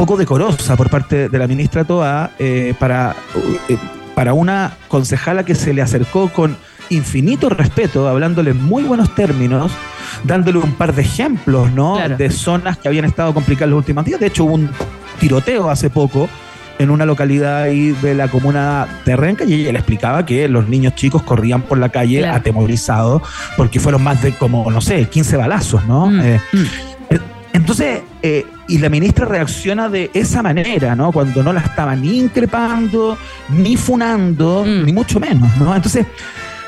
poco 0.00 0.16
decorosa 0.16 0.76
por 0.76 0.88
parte 0.88 1.28
de 1.28 1.38
la 1.38 1.46
ministra 1.46 1.84
Toa 1.84 2.30
eh, 2.38 2.49
para, 2.78 3.14
eh, 3.68 3.76
para 4.14 4.32
una 4.34 4.72
concejala 4.88 5.44
que 5.44 5.54
se 5.54 5.72
le 5.72 5.82
acercó 5.82 6.28
con 6.30 6.56
infinito 6.90 7.48
respeto, 7.48 8.08
hablándole 8.08 8.50
en 8.50 8.62
muy 8.64 8.82
buenos 8.82 9.14
términos, 9.14 9.70
dándole 10.24 10.58
un 10.58 10.72
par 10.72 10.94
de 10.94 11.02
ejemplos, 11.02 11.70
¿no? 11.72 11.94
Claro. 11.96 12.16
De 12.16 12.30
zonas 12.30 12.78
que 12.78 12.88
habían 12.88 13.04
estado 13.04 13.32
complicadas 13.32 13.70
los 13.70 13.78
últimos 13.78 14.04
días. 14.04 14.18
De 14.20 14.26
hecho, 14.26 14.44
hubo 14.44 14.54
un 14.54 14.68
tiroteo 15.20 15.70
hace 15.70 15.88
poco 15.90 16.28
en 16.80 16.90
una 16.90 17.04
localidad 17.04 17.62
ahí 17.62 17.90
de 18.02 18.14
la 18.14 18.26
comuna 18.28 18.88
de 19.04 19.14
Renca 19.14 19.44
y 19.44 19.52
ella 19.52 19.70
le 19.72 19.78
explicaba 19.78 20.24
que 20.26 20.48
los 20.48 20.66
niños 20.66 20.94
chicos 20.94 21.22
corrían 21.22 21.60
por 21.62 21.76
la 21.78 21.90
calle 21.90 22.20
Claro. 22.20 22.36
atemorizados 22.38 23.22
porque 23.56 23.78
fueron 23.78 24.02
más 24.02 24.22
de 24.22 24.32
como, 24.32 24.70
no 24.70 24.80
sé, 24.80 25.04
15 25.08 25.36
balazos, 25.36 25.84
¿no? 25.86 26.06
Mm, 26.06 26.20
Eh, 26.20 26.40
mm. 26.52 26.58
eh, 27.10 27.18
entonces, 27.52 28.00
eh, 28.22 28.46
y 28.70 28.78
la 28.78 28.88
ministra 28.88 29.26
reacciona 29.26 29.88
de 29.88 30.10
esa 30.14 30.42
manera, 30.42 30.94
¿no? 30.94 31.12
Cuando 31.12 31.42
no 31.42 31.52
la 31.52 31.60
estaba 31.60 31.94
ni 31.96 32.18
increpando, 32.18 33.18
ni 33.50 33.76
funando, 33.76 34.64
Mm. 34.64 34.86
ni 34.86 34.92
mucho 34.92 35.18
menos, 35.20 35.50
¿no? 35.58 35.74
Entonces, 35.74 36.06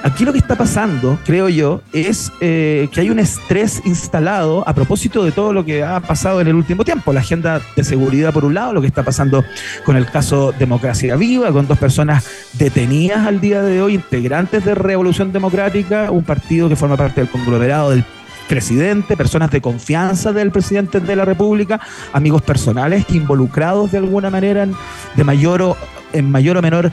aquí 0.02 0.24
lo 0.24 0.32
que 0.32 0.38
está 0.38 0.56
pasando, 0.56 1.16
creo 1.24 1.48
yo, 1.48 1.80
es 1.92 2.32
eh, 2.40 2.88
que 2.92 3.00
hay 3.02 3.10
un 3.10 3.20
estrés 3.20 3.80
instalado 3.84 4.66
a 4.68 4.74
propósito 4.74 5.24
de 5.24 5.30
todo 5.30 5.52
lo 5.52 5.64
que 5.64 5.84
ha 5.84 6.00
pasado 6.00 6.40
en 6.40 6.48
el 6.48 6.56
último 6.56 6.84
tiempo. 6.84 7.12
La 7.12 7.20
agenda 7.20 7.60
de 7.76 7.84
seguridad, 7.84 8.32
por 8.32 8.44
un 8.44 8.54
lado, 8.54 8.72
lo 8.72 8.80
que 8.80 8.88
está 8.88 9.04
pasando 9.04 9.44
con 9.84 9.96
el 9.96 10.06
caso 10.06 10.52
Democracia 10.58 11.14
Viva, 11.14 11.52
con 11.52 11.68
dos 11.68 11.78
personas 11.78 12.26
detenidas 12.54 13.26
al 13.26 13.40
día 13.40 13.62
de 13.62 13.80
hoy, 13.80 13.94
integrantes 13.94 14.64
de 14.64 14.74
Revolución 14.74 15.32
Democrática, 15.32 16.10
un 16.10 16.24
partido 16.24 16.68
que 16.68 16.74
forma 16.76 16.96
parte 16.96 17.20
del 17.20 17.30
conglomerado 17.30 17.90
del 17.90 18.04
presidente, 18.48 19.16
personas 19.16 19.50
de 19.50 19.60
confianza 19.60 20.32
del 20.32 20.50
presidente 20.50 21.00
de 21.00 21.16
la 21.16 21.24
República, 21.24 21.80
amigos 22.12 22.42
personales 22.42 23.04
involucrados 23.10 23.92
de 23.92 23.98
alguna 23.98 24.30
manera 24.30 24.64
en, 24.64 24.74
de 25.14 25.24
mayor 25.24 25.62
o, 25.62 25.76
en 26.12 26.30
mayor 26.30 26.56
o 26.56 26.62
menor 26.62 26.90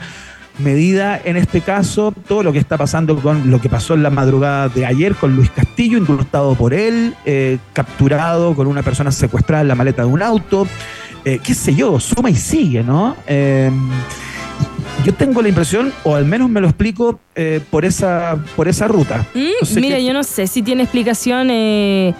medida 0.58 1.20
en 1.24 1.36
este 1.36 1.60
caso, 1.60 2.12
todo 2.28 2.42
lo 2.42 2.52
que 2.52 2.58
está 2.58 2.76
pasando 2.76 3.16
con 3.16 3.50
lo 3.50 3.60
que 3.60 3.68
pasó 3.68 3.94
en 3.94 4.02
la 4.02 4.10
madrugada 4.10 4.68
de 4.68 4.86
ayer 4.86 5.14
con 5.14 5.34
Luis 5.34 5.50
Castillo, 5.50 5.98
indultado 5.98 6.54
por 6.54 6.74
él, 6.74 7.14
eh, 7.24 7.58
capturado 7.72 8.54
con 8.54 8.66
una 8.66 8.82
persona 8.82 9.10
secuestrada 9.10 9.62
en 9.62 9.68
la 9.68 9.74
maleta 9.74 10.02
de 10.02 10.08
un 10.08 10.22
auto, 10.22 10.66
eh, 11.24 11.38
qué 11.42 11.54
sé 11.54 11.74
yo, 11.74 11.98
suma 12.00 12.30
y 12.30 12.36
sigue, 12.36 12.82
¿no? 12.82 13.16
Eh, 13.26 13.70
yo 15.04 15.14
tengo 15.14 15.40
la 15.42 15.48
impresión, 15.48 15.92
o 16.04 16.14
al 16.14 16.24
menos 16.24 16.48
me 16.50 16.60
lo 16.60 16.68
explico, 16.68 17.20
eh, 17.34 17.60
por, 17.70 17.84
esa, 17.84 18.36
por 18.56 18.68
esa 18.68 18.86
ruta. 18.88 19.26
Mm, 19.34 19.40
No 19.60 19.66
sé 19.66 19.80
Mira, 19.80 19.98
yo 19.98 20.12
no 20.12 20.22
sé 20.22 20.46
si 20.46 20.62
tiene 20.62 20.82
explicación. 20.82 21.48
eh, 21.50 22.14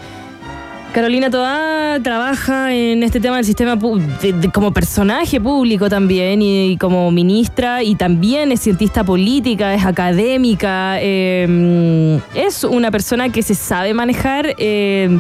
Carolina 0.93 1.31
Toá 1.31 1.99
trabaja 2.03 2.75
en 2.75 3.05
este 3.05 3.21
tema 3.21 3.37
del 3.37 3.45
sistema 3.45 3.77
de- 3.77 4.33
de- 4.33 4.49
como 4.51 4.73
personaje 4.73 5.41
público 5.41 5.89
también 5.89 6.43
y, 6.43 6.73
y 6.73 6.77
como 6.79 7.13
ministra 7.13 7.85
y 7.85 7.95
también 7.95 8.51
es 8.51 8.61
cientista 8.61 9.05
política, 9.05 9.73
es 9.73 9.85
académica, 9.85 10.97
eh, 11.01 12.19
es 12.35 12.65
una 12.65 12.91
persona 12.91 13.29
que 13.29 13.43
se 13.43 13.55
sabe 13.55 13.95
manejar. 13.95 14.55
eh, 14.59 15.19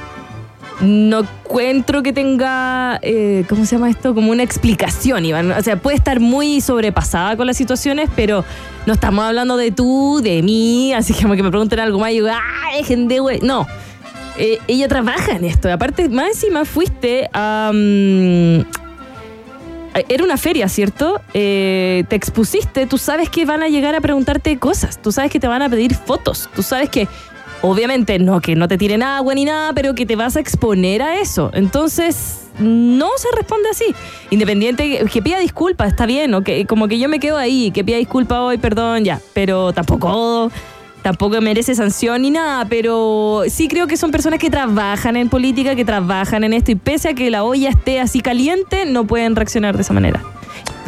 no 0.80 1.20
encuentro 1.20 2.02
que 2.02 2.12
tenga, 2.12 2.98
eh, 3.02 3.44
¿cómo 3.48 3.64
se 3.66 3.76
llama 3.76 3.90
esto? 3.90 4.14
Como 4.14 4.30
una 4.30 4.42
explicación, 4.42 5.24
Iván. 5.24 5.52
O 5.52 5.62
sea, 5.62 5.76
puede 5.76 5.96
estar 5.96 6.20
muy 6.20 6.60
sobrepasada 6.60 7.36
con 7.36 7.46
las 7.46 7.56
situaciones, 7.56 8.08
pero 8.16 8.44
no 8.86 8.94
estamos 8.94 9.24
hablando 9.24 9.56
de 9.56 9.70
tú, 9.70 10.20
de 10.22 10.42
mí, 10.42 10.92
así 10.92 11.12
que 11.12 11.22
como 11.22 11.34
que 11.34 11.42
me 11.42 11.50
pregunten 11.50 11.80
algo 11.80 11.98
más 11.98 12.12
y 12.12 12.16
yo, 12.16 12.28
¡ah, 12.30 12.76
dejen 12.76 13.08
de 13.08 13.18
güey! 13.20 13.40
No. 13.40 13.66
Eh, 14.38 14.58
ella 14.68 14.88
trabaja 14.88 15.32
en 15.32 15.44
esto. 15.44 15.70
Aparte, 15.70 16.08
más 16.08 16.28
encima 16.28 16.64
fuiste 16.64 17.28
a. 17.32 17.70
mm, 17.74 18.60
era 20.08 20.24
una 20.24 20.36
feria, 20.36 20.68
¿cierto? 20.68 21.20
Eh, 21.34 22.04
te 22.08 22.16
expusiste, 22.16 22.86
tú 22.86 22.96
sabes 22.96 23.28
que 23.28 23.44
van 23.44 23.62
a 23.62 23.68
llegar 23.68 23.94
a 23.94 24.00
preguntarte 24.00 24.56
cosas, 24.58 25.02
tú 25.02 25.12
sabes 25.12 25.30
que 25.30 25.40
te 25.40 25.48
van 25.48 25.62
a 25.62 25.68
pedir 25.68 25.94
fotos, 25.94 26.48
tú 26.54 26.62
sabes 26.62 26.88
que, 26.88 27.08
obviamente, 27.62 28.18
no 28.18 28.40
que 28.40 28.54
no 28.56 28.68
te 28.68 28.78
tiren 28.78 29.02
agua 29.02 29.34
ni 29.34 29.44
nada, 29.44 29.72
pero 29.72 29.94
que 29.94 30.06
te 30.06 30.16
vas 30.16 30.36
a 30.36 30.40
exponer 30.40 31.02
a 31.02 31.20
eso. 31.20 31.50
Entonces, 31.54 32.48
no 32.58 33.08
se 33.16 33.28
responde 33.36 33.68
así. 33.70 33.94
Independiente, 34.30 35.04
que 35.10 35.22
pida 35.22 35.38
disculpas, 35.38 35.88
está 35.88 36.06
bien, 36.06 36.34
o 36.34 36.42
que, 36.42 36.66
como 36.66 36.88
que 36.88 36.98
yo 36.98 37.08
me 37.08 37.18
quedo 37.20 37.38
ahí, 37.38 37.70
que 37.70 37.84
pida 37.84 37.96
disculpas 37.96 38.38
hoy, 38.38 38.58
perdón, 38.58 39.04
ya, 39.04 39.20
pero 39.32 39.72
tampoco 39.72 40.50
tampoco 41.02 41.40
merece 41.40 41.74
sanción 41.74 42.20
ni 42.20 42.30
nada, 42.30 42.66
pero 42.68 43.44
sí 43.48 43.68
creo 43.68 43.86
que 43.86 43.96
son 43.96 44.10
personas 44.10 44.38
que 44.38 44.50
trabajan 44.50 45.16
en 45.16 45.30
política, 45.30 45.74
que 45.74 45.86
trabajan 45.86 46.44
en 46.44 46.52
esto 46.52 46.72
y 46.72 46.74
pese 46.74 47.08
a 47.08 47.14
que 47.14 47.30
la 47.30 47.42
olla 47.42 47.70
esté 47.70 48.00
así 48.00 48.20
caliente, 48.20 48.84
no 48.84 49.06
pueden 49.06 49.34
reaccionar 49.34 49.76
de 49.76 49.80
esa 49.82 49.94
manera. 49.94 50.22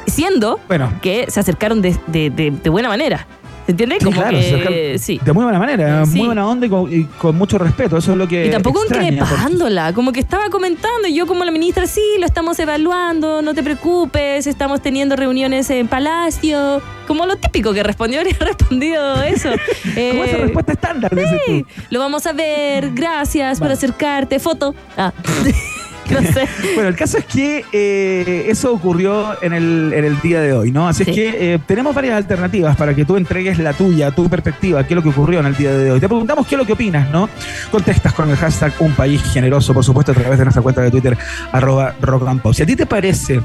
Siendo 0.07 0.61
Bueno. 0.69 0.93
que 1.01 1.31
se 1.31 1.41
acercaron 1.41 1.81
de, 1.81 1.97
de- 2.09 2.29
de- 2.29 2.51
de 2.51 2.69
buena 2.69 2.91
manera. 2.91 3.27
¿Se 3.67 3.71
entiende? 3.73 3.97
Sí, 4.01 4.11
claro, 4.11 4.37
que 4.37 4.97
sí. 4.99 5.21
De 5.25 5.33
muy 5.33 5.45
buena 5.45 5.59
manera, 5.61 6.05
Sí. 6.05 6.17
muy 6.19 6.27
buena 6.27 6.47
onda 6.49 6.67
y 6.67 6.69
con, 6.69 6.93
y 6.93 7.05
con 7.05 7.37
mucho 7.37 7.59
respeto. 7.59 7.97
Eso 7.97 8.13
es 8.13 8.19
lo 8.19 8.27
que. 8.27 8.47
Y 8.47 8.51
tampoco 8.51 8.81
extraña, 8.83 9.19
porque- 9.19 9.35
increpándola, 9.35 9.93
como 9.93 10.11
que 10.13 10.19
estaba 10.21 10.51
comentando, 10.51 11.07
y 11.09 11.15
yo 11.15 11.27
como 11.27 11.45
la 11.45 11.53
ministra, 11.53 11.87
sí, 11.87 12.03
lo 12.19 12.27
estamos 12.27 12.59
evaluando, 12.59 13.41
no 13.41 13.55
te 13.55 13.63
preocupes, 13.63 14.47
estamos 14.49 14.83
teniendo 14.83 15.15
reuniones 15.15 15.71
en 15.71 15.87
Palacio, 15.87 16.83
como 17.07 17.25
lo 17.27 17.37
típico 17.37 17.73
que 17.73 17.83
respondió, 17.85 18.19
habría 18.21 18.37
respondido 18.41 19.23
eso. 19.23 19.51
Como 19.83 20.25
esa 20.25 20.37
Eh, 20.37 20.41
respuesta 20.43 20.73
estándar, 20.73 21.13
Sí, 21.47 21.65
lo 21.91 22.01
vamos 22.01 22.27
a 22.27 22.33
ver, 22.33 22.91
gracias 22.93 23.59
por 23.61 23.71
acercarte, 23.71 24.39
foto. 24.41 24.75
Ah, 24.97 25.13
no 26.13 26.23
sé. 26.33 26.49
Bueno, 26.75 26.89
el 26.89 26.97
caso 26.97 27.19
es 27.19 27.25
que 27.25 27.65
eh, 27.73 28.47
eso 28.49 28.73
ocurrió 28.73 29.43
en 29.43 29.53
el, 29.53 29.93
en 29.95 30.05
el 30.05 30.21
día 30.21 30.41
de 30.41 30.53
hoy, 30.53 30.71
¿no? 30.71 30.89
Así 30.89 31.05
Sí. 31.05 31.11
es 31.11 31.17
que 31.17 31.55
eh, 31.55 31.59
tenemos 31.67 31.95
varias 31.95 32.17
alternativas 32.17 32.77
para 32.77 32.95
que 32.95 33.05
tú 33.05 33.17
entregues 33.17 33.59
la 33.59 33.73
tuya, 33.73 34.11
tu 34.11 34.29
perspectiva, 34.29 34.87
qué 34.87 34.95
es 34.95 34.97
lo 34.97 35.03
que 35.03 35.09
ocurrió 35.09 35.41
en 35.41 35.47
el 35.47 35.57
día 35.57 35.73
de 35.73 35.91
hoy. 35.91 36.01
Te 36.01 36.09
preguntamos 36.09 36.47
qué 36.47 36.55
es 36.55 36.59
lo 36.59 36.67
que 36.67 36.73
opinas, 36.75 37.11
¿no? 37.11 37.29
Contestas 37.71 38.13
con 38.15 38.31
el 38.31 38.37
hashtag 38.37 38.73
Un 38.81 38.93
País 38.93 39.23
Generoso, 39.33 39.73
por 39.75 39.85
supuesto, 39.85 40.13
a 40.13 40.15
través 40.15 40.39
de 40.39 40.45
nuestra 40.45 40.63
cuenta 40.63 40.81
de 40.83 40.91
Twitter, 40.91 41.17
arroba 41.53 41.95
rock 42.01 42.29
and 42.29 42.41
pop. 42.41 42.53
Si 42.55 42.63
a 42.63 42.67
ti 42.67 42.77
te 42.77 42.87
parece 42.87 43.41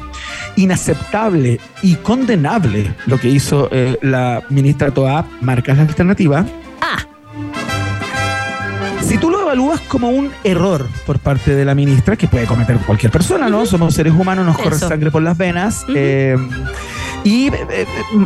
inaceptable 0.55 1.59
y 1.81 1.95
condenable 1.95 2.93
lo 3.05 3.19
que 3.19 3.29
hizo 3.29 3.69
eh, 3.71 3.97
la 4.01 4.43
ministra 4.49 4.91
Toa, 4.91 5.25
marcas 5.41 5.77
la 5.77 5.83
alternativa. 5.83 6.45
Evalúas 9.57 9.81
como 9.87 10.09
un 10.09 10.29
error 10.43 10.87
por 11.07 11.17
parte 11.17 11.55
de 11.55 11.65
la 11.65 11.73
ministra, 11.73 12.15
que 12.15 12.27
puede 12.27 12.45
cometer 12.45 12.77
cualquier 12.77 13.11
persona, 13.11 13.49
¿no? 13.49 13.65
Somos 13.65 13.95
seres 13.95 14.13
humanos, 14.13 14.45
nos 14.45 14.55
corre 14.55 14.75
Eso. 14.75 14.87
sangre 14.87 15.09
por 15.09 15.23
las 15.23 15.35
venas. 15.35 15.83
Eh, 15.95 16.37
y 17.23 17.47
eh, 17.47 17.53
eh, 17.71 17.85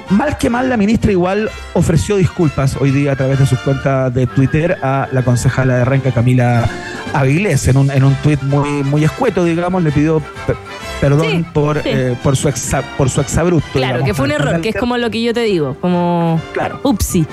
mal 0.10 0.38
que 0.38 0.50
mal, 0.50 0.68
la 0.68 0.76
ministra 0.76 1.10
igual 1.14 1.50
ofreció 1.74 2.18
disculpas 2.18 2.76
hoy 2.82 2.92
día 2.92 3.14
a 3.14 3.16
través 3.16 3.40
de 3.40 3.46
su 3.46 3.56
cuenta 3.64 4.10
de 4.10 4.28
Twitter 4.28 4.78
a 4.84 5.08
la 5.14 5.24
concejala 5.24 5.78
de 5.78 5.86
Renca, 5.86 6.12
Camila 6.12 6.70
Avilés, 7.14 7.66
en 7.70 7.78
un, 7.78 7.90
en 7.92 8.04
un 8.04 8.14
tuit 8.16 8.42
muy, 8.44 8.84
muy 8.84 9.06
escueto, 9.06 9.46
digamos, 9.46 9.82
le 9.84 9.92
pidió 9.94 10.20
pe- 10.46 10.56
perdón 11.00 11.28
Sí, 11.32 11.46
por, 11.54 11.78
sí. 11.82 11.90
eh, 11.94 12.18
por 12.22 12.36
su 12.36 12.50
exa, 12.50 12.82
por 12.98 13.10
su 13.10 13.22
exabrupto. 13.22 13.70
claro, 13.72 14.00
digamos, 14.00 14.08
que 14.10 14.14
fue 14.16 14.26
un 14.26 14.32
error, 14.32 14.60
que 14.60 14.70
es 14.70 14.76
como 14.76 14.98
lo 14.98 15.10
que 15.10 15.24
yo 15.24 15.34
te 15.34 15.44
digo, 15.44 15.78
como 15.80 16.42
Claro. 16.52 16.82
upsi. 16.84 17.26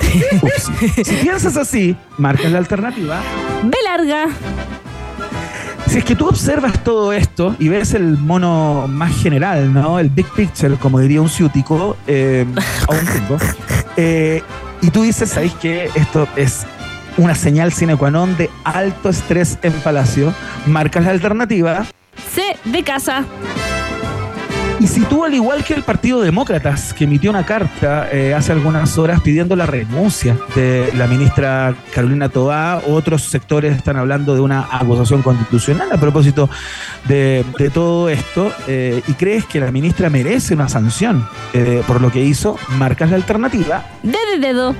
Ups. 0.42 0.70
si 1.04 1.16
piensas 1.16 1.56
así, 1.56 1.96
marcas 2.16 2.50
la 2.52 2.58
alternativa. 2.58 3.20
Ve 3.64 3.78
larga. 3.84 4.28
Si 5.88 5.98
es 5.98 6.04
que 6.04 6.14
tú 6.14 6.28
observas 6.28 6.84
todo 6.84 7.14
esto 7.14 7.56
y 7.58 7.68
ves 7.68 7.94
el 7.94 8.18
mono 8.18 8.86
más 8.88 9.16
general, 9.22 9.72
¿no? 9.72 9.98
El 9.98 10.10
big 10.10 10.26
picture, 10.32 10.76
como 10.76 11.00
diría 11.00 11.22
un 11.22 11.30
ciútico, 11.30 11.96
eh, 12.06 12.44
o 12.86 12.92
un 12.92 13.06
gringo, 13.06 13.38
eh, 13.96 14.42
y 14.82 14.90
tú 14.90 15.02
dices, 15.02 15.30
¿sabéis 15.30 15.54
que 15.54 15.90
esto 15.94 16.28
es 16.36 16.66
una 17.16 17.34
señal 17.34 17.72
sine 17.72 17.96
qua 17.96 18.10
non 18.10 18.36
de 18.36 18.50
alto 18.64 19.08
estrés 19.08 19.58
en 19.62 19.72
Palacio? 19.80 20.34
Marcas 20.66 21.04
la 21.04 21.10
alternativa. 21.10 21.86
C 22.34 22.56
de 22.64 22.82
casa. 22.84 23.24
Y 24.80 24.86
si 24.86 25.00
tú, 25.00 25.24
al 25.24 25.34
igual 25.34 25.64
que 25.64 25.74
el 25.74 25.82
Partido 25.82 26.20
Demócratas, 26.20 26.94
que 26.94 27.04
emitió 27.04 27.30
una 27.30 27.44
carta 27.44 28.08
eh, 28.12 28.32
hace 28.32 28.52
algunas 28.52 28.96
horas 28.96 29.20
pidiendo 29.22 29.56
la 29.56 29.66
renuncia 29.66 30.36
de 30.54 30.92
la 30.96 31.08
ministra 31.08 31.74
Carolina 31.92 32.28
Tobá, 32.28 32.80
otros 32.86 33.24
sectores 33.24 33.76
están 33.76 33.96
hablando 33.96 34.36
de 34.36 34.40
una 34.40 34.68
acusación 34.70 35.22
constitucional 35.22 35.88
a 35.90 35.96
propósito 35.96 36.48
de, 37.08 37.44
todo 37.74 38.08
esto, 38.08 38.52
eh, 38.68 39.02
y 39.08 39.14
crees 39.14 39.46
que 39.46 39.58
la 39.58 39.72
ministra 39.72 40.10
merece 40.10 40.54
una 40.54 40.68
sanción 40.68 41.26
eh, 41.54 41.82
por 41.86 42.00
lo 42.00 42.12
que 42.12 42.22
hizo, 42.22 42.56
marcas 42.78 43.10
la 43.10 43.16
alternativa. 43.16 43.84
Dede 44.04 44.38
dedo. 44.38 44.76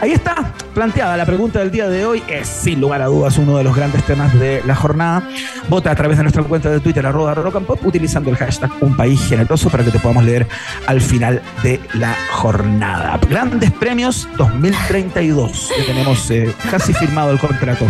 Ahí 0.00 0.12
está, 0.12 0.54
planteada 0.74 1.16
la 1.16 1.26
pregunta 1.26 1.58
del 1.58 1.72
día 1.72 1.88
de 1.88 2.06
hoy. 2.06 2.22
Es 2.28 2.46
sin 2.46 2.80
lugar 2.80 3.02
a 3.02 3.06
dudas 3.06 3.36
uno 3.36 3.58
de 3.58 3.64
los 3.64 3.74
grandes 3.74 4.04
temas 4.04 4.32
de 4.38 4.62
la 4.64 4.76
jornada. 4.76 5.28
Vota 5.68 5.90
a 5.90 5.96
través 5.96 6.18
de 6.18 6.22
nuestra 6.22 6.44
cuenta 6.44 6.70
de 6.70 6.78
Twitter, 6.78 7.04
arroba 7.04 7.34
rock 7.34 7.60
pop, 7.64 7.84
utilizando 7.84 8.30
el 8.30 8.36
hashtag 8.36 8.70
Un 8.80 8.96
País 8.96 9.20
Generoso 9.28 9.70
para 9.70 9.84
que 9.84 9.90
te 9.90 9.98
podamos 9.98 10.24
leer 10.24 10.46
al 10.86 11.00
final 11.00 11.42
de 11.64 11.80
la 11.94 12.14
jornada. 12.30 13.18
Grandes 13.28 13.72
premios 13.72 14.28
2032, 14.36 15.70
que 15.76 15.82
tenemos 15.82 16.30
eh, 16.30 16.54
casi 16.70 16.94
firmado 16.94 17.32
el 17.32 17.40
contrato. 17.40 17.86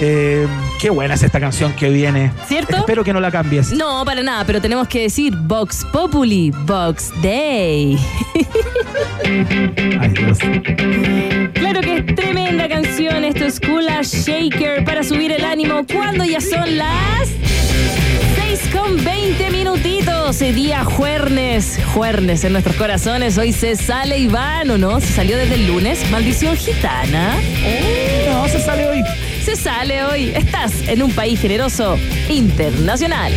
Eh, 0.00 0.46
qué 0.80 0.90
buena 0.90 1.14
es 1.14 1.22
esta 1.22 1.40
canción 1.40 1.72
que 1.74 1.88
viene. 1.88 2.32
¿Cierto? 2.46 2.76
Espero 2.76 3.04
que 3.04 3.12
no 3.12 3.20
la 3.20 3.30
cambies. 3.30 3.72
No, 3.72 4.04
para 4.04 4.22
nada, 4.22 4.44
pero 4.44 4.60
tenemos 4.60 4.88
que 4.88 5.02
decir 5.02 5.34
Vox 5.36 5.84
Populi, 5.92 6.50
Vox 6.50 7.12
Day. 7.22 7.96
Ay, 9.24 10.08
Dios. 10.10 10.38
Claro 11.54 11.80
que 11.80 11.96
es 11.98 12.14
tremenda 12.14 12.68
canción, 12.68 13.24
esto 13.24 13.44
es 13.44 13.60
Kula 13.60 14.02
Shaker 14.02 14.84
para 14.84 15.02
subir 15.02 15.32
el 15.32 15.44
ánimo 15.44 15.86
cuando 15.90 16.24
ya 16.24 16.40
son 16.40 16.76
las 16.76 17.28
6 18.36 18.60
con 18.72 19.02
20 19.04 19.50
minutitos, 19.50 20.38
día 20.40 20.84
jueves, 20.84 21.78
jueves 21.94 22.44
en 22.44 22.52
nuestros 22.52 22.76
corazones, 22.76 23.38
hoy 23.38 23.52
se 23.52 23.76
sale 23.76 24.18
Iván, 24.18 24.70
¿o 24.70 24.78
no? 24.78 25.00
Se 25.00 25.06
salió 25.06 25.36
desde 25.36 25.54
el 25.54 25.66
lunes, 25.66 26.10
maldición 26.10 26.56
gitana. 26.56 27.36
No, 28.28 28.48
se 28.48 28.60
sale 28.60 28.86
hoy. 28.88 29.02
Se 29.44 29.56
sale 29.56 30.02
hoy, 30.02 30.32
estás 30.34 30.72
en 30.88 31.02
un 31.02 31.12
país 31.12 31.38
generoso 31.38 31.98
internacional. 32.30 33.30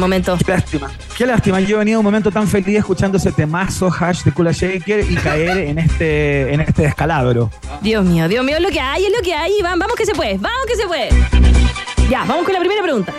Momento. 0.00 0.36
Qué 0.44 0.52
lástima. 0.52 0.90
Qué 1.16 1.26
lástima. 1.26 1.60
Yo 1.60 1.76
he 1.76 1.78
venido 1.80 2.00
un 2.00 2.04
momento 2.04 2.30
tan 2.30 2.46
feliz 2.48 2.78
escuchando 2.78 3.18
ese 3.18 3.32
temazo 3.32 3.88
hash 3.88 4.22
de 4.22 4.32
Kula 4.32 4.52
Shaker 4.52 5.10
y 5.10 5.14
caer 5.16 5.58
en 5.58 5.78
este, 5.78 6.52
en 6.52 6.60
este 6.60 6.82
descalabro. 6.82 7.50
Dios 7.80 8.04
mío, 8.04 8.28
Dios 8.28 8.44
mío, 8.44 8.56
es 8.56 8.62
lo 8.62 8.70
que 8.70 8.80
hay, 8.80 9.04
es 9.04 9.12
lo 9.12 9.22
que 9.22 9.34
hay, 9.34 9.52
Iván. 9.58 9.78
Vamos 9.78 9.96
que 9.96 10.06
se 10.06 10.14
puede, 10.14 10.38
vamos 10.38 10.66
que 10.66 10.76
se 10.76 10.86
puede. 10.86 11.08
Ya, 12.10 12.24
vamos 12.24 12.44
con 12.44 12.52
la 12.52 12.60
primera 12.60 12.82
pregunta. 12.82 13.12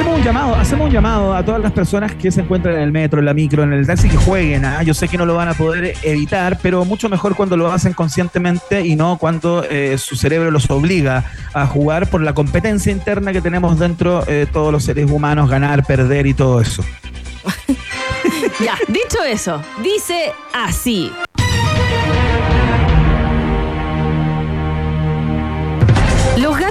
Hacemos 0.00 0.18
un 0.18 0.24
llamado, 0.24 0.54
hacemos 0.54 0.86
un 0.86 0.92
llamado 0.94 1.34
a 1.34 1.44
todas 1.44 1.60
las 1.60 1.72
personas 1.72 2.14
que 2.14 2.30
se 2.30 2.40
encuentran 2.40 2.74
en 2.76 2.80
el 2.80 2.90
metro, 2.90 3.18
en 3.18 3.26
la 3.26 3.34
micro, 3.34 3.64
en 3.64 3.74
el 3.74 3.86
taxi 3.86 4.08
que 4.08 4.16
jueguen. 4.16 4.64
¿ah? 4.64 4.82
Yo 4.82 4.94
sé 4.94 5.08
que 5.08 5.18
no 5.18 5.26
lo 5.26 5.34
van 5.34 5.48
a 5.48 5.52
poder 5.52 5.94
evitar, 6.02 6.58
pero 6.62 6.86
mucho 6.86 7.10
mejor 7.10 7.36
cuando 7.36 7.54
lo 7.58 7.70
hacen 7.70 7.92
conscientemente 7.92 8.80
y 8.86 8.96
no 8.96 9.18
cuando 9.18 9.62
eh, 9.62 9.98
su 9.98 10.16
cerebro 10.16 10.50
los 10.50 10.70
obliga 10.70 11.30
a 11.52 11.66
jugar 11.66 12.08
por 12.08 12.22
la 12.22 12.32
competencia 12.32 12.90
interna 12.90 13.34
que 13.34 13.42
tenemos 13.42 13.78
dentro 13.78 14.22
de 14.22 14.46
todos 14.46 14.72
los 14.72 14.84
seres 14.84 15.10
humanos, 15.10 15.50
ganar, 15.50 15.84
perder 15.84 16.26
y 16.26 16.32
todo 16.32 16.62
eso. 16.62 16.82
Ya, 18.58 18.76
dicho 18.88 19.22
eso, 19.26 19.62
dice 19.82 20.32
así. 20.52 21.10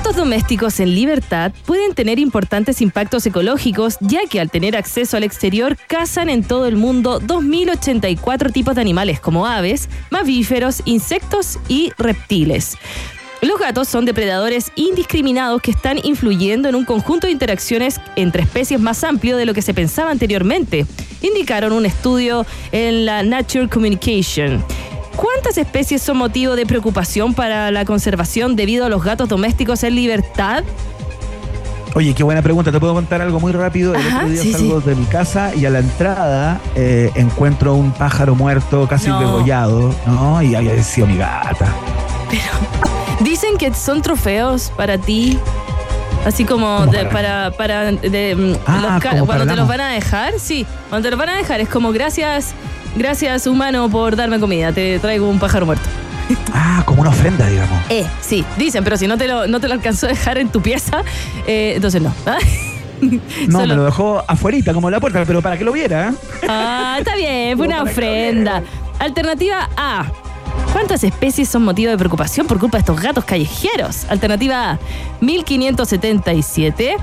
Gatos 0.09 0.23
domésticos 0.23 0.79
en 0.79 0.95
libertad 0.95 1.51
pueden 1.67 1.93
tener 1.93 2.17
importantes 2.17 2.81
impactos 2.81 3.27
ecológicos, 3.27 3.97
ya 3.99 4.21
que 4.27 4.39
al 4.39 4.49
tener 4.49 4.75
acceso 4.75 5.17
al 5.17 5.23
exterior 5.23 5.77
cazan 5.87 6.29
en 6.29 6.43
todo 6.43 6.65
el 6.65 6.77
mundo 6.77 7.21
2.084 7.21 8.51
tipos 8.51 8.73
de 8.73 8.81
animales 8.81 9.19
como 9.19 9.45
aves, 9.45 9.87
mamíferos, 10.09 10.81
insectos 10.85 11.59
y 11.67 11.91
reptiles. 11.99 12.75
Los 13.43 13.59
gatos 13.59 13.87
son 13.87 14.05
depredadores 14.05 14.71
indiscriminados 14.75 15.61
que 15.61 15.71
están 15.71 15.99
influyendo 16.03 16.67
en 16.67 16.73
un 16.73 16.85
conjunto 16.85 17.27
de 17.27 17.33
interacciones 17.33 18.01
entre 18.15 18.41
especies 18.41 18.79
más 18.79 19.03
amplio 19.03 19.37
de 19.37 19.45
lo 19.45 19.53
que 19.53 19.61
se 19.61 19.75
pensaba 19.75 20.09
anteriormente, 20.09 20.87
indicaron 21.21 21.71
un 21.71 21.85
estudio 21.85 22.47
en 22.71 23.05
la 23.05 23.21
Nature 23.21 23.69
Communication. 23.69 24.65
¿Cuántas 25.19 25.57
especies 25.57 26.01
son 26.01 26.15
motivo 26.17 26.55
de 26.55 26.65
preocupación 26.65 27.33
para 27.33 27.71
la 27.71 27.83
conservación 27.83 28.55
debido 28.55 28.85
a 28.85 28.89
los 28.89 29.03
gatos 29.03 29.27
domésticos 29.27 29.83
en 29.83 29.95
libertad? 29.95 30.63
Oye, 31.93 32.13
qué 32.13 32.23
buena 32.23 32.41
pregunta. 32.41 32.71
Te 32.71 32.79
puedo 32.79 32.93
contar 32.93 33.21
algo 33.21 33.37
muy 33.41 33.51
rápido. 33.51 33.93
El 33.95 33.99
Ajá, 34.07 34.17
otro 34.19 34.29
día 34.29 34.41
sí, 34.41 34.53
salgo 34.53 34.79
de 34.79 34.95
mi 34.95 35.05
casa 35.05 35.53
y 35.55 35.65
a 35.65 35.69
la 35.71 35.79
entrada 35.79 36.61
eh, 36.75 37.11
encuentro 37.15 37.73
un 37.73 37.91
pájaro 37.91 38.33
muerto, 38.33 38.87
casi 38.87 39.09
No. 39.09 39.19
degollado, 39.19 39.93
¿no? 40.05 40.41
Y 40.41 40.55
había 40.55 40.81
sido 40.83 41.07
mi 41.07 41.17
gata. 41.17 41.67
Dicen 43.19 43.57
que 43.57 43.73
son 43.73 44.01
trofeos 44.01 44.71
para 44.77 44.97
ti. 44.97 45.37
Así 46.25 46.45
como 46.45 46.77
¿Cómo 46.79 46.91
de- 46.91 47.05
para? 47.05 47.51
para, 47.51 47.91
de, 47.91 48.35
mm, 48.35 48.55
Ah, 48.67 48.99
los 49.01 49.11
como 49.11 49.25
cuando 49.25 49.45
te 49.47 49.55
los 49.57 49.67
van 49.67 49.81
a 49.81 49.89
dejar, 49.89 50.33
sí, 50.39 50.65
cuando 50.89 51.07
te 51.07 51.11
los 51.11 51.19
van 51.19 51.29
a 51.29 51.35
dejar 51.35 51.59
es 51.59 51.69
como 51.69 51.91
gracias, 51.91 52.53
gracias 52.95 53.47
humano 53.47 53.89
por 53.89 54.15
darme 54.15 54.39
comida, 54.39 54.71
te 54.71 54.99
traigo 54.99 55.29
un 55.29 55.39
pájaro 55.39 55.65
muerto. 55.65 55.83
Ah, 56.53 56.83
como 56.85 57.01
una 57.01 57.09
ofrenda, 57.09 57.47
digamos. 57.47 57.79
Eh, 57.89 58.05
sí, 58.21 58.45
dicen, 58.57 58.83
pero 58.83 58.97
si 58.97 59.07
no 59.07 59.17
te 59.17 59.27
lo, 59.27 59.47
no 59.47 59.59
te 59.59 59.67
lo 59.67 59.73
alcanzó 59.73 60.05
a 60.05 60.09
dejar 60.09 60.37
en 60.37 60.49
tu 60.49 60.61
pieza, 60.61 61.01
eh, 61.47 61.73
entonces 61.75 62.01
no. 62.01 62.13
¿ah? 62.25 62.37
No, 63.01 63.59
Solo- 63.59 63.67
me 63.67 63.75
lo 63.75 63.85
dejó 63.85 64.23
afuerita, 64.27 64.73
como 64.73 64.89
en 64.89 64.93
la 64.93 64.99
puerta, 64.99 65.23
pero 65.25 65.41
para 65.41 65.57
que 65.57 65.63
lo 65.63 65.71
viera. 65.71 66.09
¿eh? 66.09 66.13
Ah, 66.47 66.97
está 66.99 67.15
bien, 67.15 67.57
fue 67.57 67.65
una 67.67 67.81
ofrenda. 67.83 68.61
Alternativa 68.99 69.69
A. 69.77 70.05
¿Cuántas 70.73 71.03
especies 71.03 71.47
son 71.49 71.63
motivo 71.63 71.89
de 71.91 71.97
preocupación 71.97 72.45
por 72.45 72.59
culpa 72.59 72.77
de 72.77 72.81
estos 72.81 73.01
gatos 73.01 73.23
callejeros? 73.25 74.05
Alternativa 74.09 74.71
A, 74.71 74.79
1577. 75.21 76.97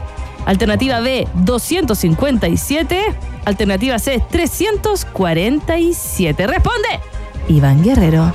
Alternativa 0.46 1.00
B, 1.00 1.28
257. 1.34 3.00
Alternativa 3.44 3.98
C, 3.98 4.22
347. 4.30 6.46
Responde. 6.46 6.88
Iván 7.48 7.82
Guerrero. 7.82 8.32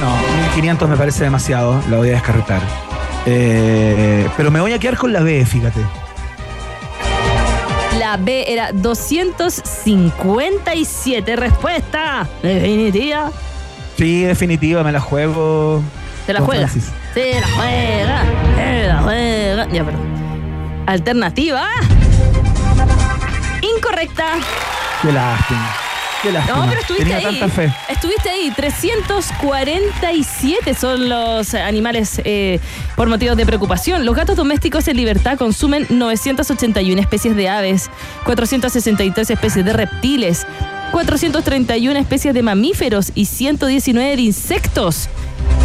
No, 0.00 0.16
1500 0.42 0.88
me 0.88 0.96
parece 0.96 1.24
demasiado, 1.24 1.80
la 1.88 1.96
voy 1.96 2.08
a 2.08 2.12
descartar. 2.12 2.60
Eh, 3.26 4.28
pero 4.36 4.50
me 4.50 4.60
voy 4.60 4.72
a 4.72 4.78
quedar 4.78 4.96
con 4.96 5.12
la 5.12 5.20
B, 5.20 5.44
fíjate. 5.46 5.80
La 7.98 8.16
B 8.16 8.44
era 8.46 8.70
257. 8.72 11.36
Respuesta 11.36 12.26
definitiva. 12.42 13.30
Sí, 13.96 14.24
definitiva, 14.24 14.82
me 14.82 14.90
la 14.92 15.00
juego. 15.00 15.82
Se 16.26 16.32
la 16.32 16.40
juega. 16.40 16.66
Francis. 16.68 16.90
Se 17.14 17.40
la 17.40 17.46
juega. 17.46 18.24
Se 18.56 18.88
la 18.88 19.00
juega. 19.02 19.68
Ya, 19.72 19.84
pero. 19.84 19.98
Alternativa. 20.86 21.68
Incorrecta. 23.62 24.24
Qué 25.02 25.12
lástima. 25.12 25.74
Qué 26.22 26.32
lástima. 26.32 26.56
No, 26.58 26.66
pero 26.68 26.80
estuviste 26.80 27.04
Tenía 27.04 27.18
ahí. 27.28 27.38
tanta 27.38 27.54
fe. 27.54 27.72
Estuviste 27.88 28.30
ahí. 28.30 28.50
347 28.54 30.74
son 30.74 31.08
los 31.08 31.54
animales 31.54 32.20
eh, 32.24 32.58
por 32.96 33.08
motivos 33.08 33.36
de 33.36 33.46
preocupación. 33.46 34.04
Los 34.04 34.14
gatos 34.16 34.36
domésticos 34.36 34.88
en 34.88 34.96
libertad 34.96 35.38
consumen 35.38 35.86
981 35.90 37.00
especies 37.00 37.36
de 37.36 37.48
aves, 37.48 37.90
463 38.24 39.30
especies 39.30 39.64
de 39.64 39.72
reptiles, 39.72 40.46
431 40.92 41.98
especies 41.98 42.34
de 42.34 42.42
mamíferos 42.42 43.12
y 43.14 43.26
119 43.26 44.16
de 44.16 44.22
insectos. 44.22 45.08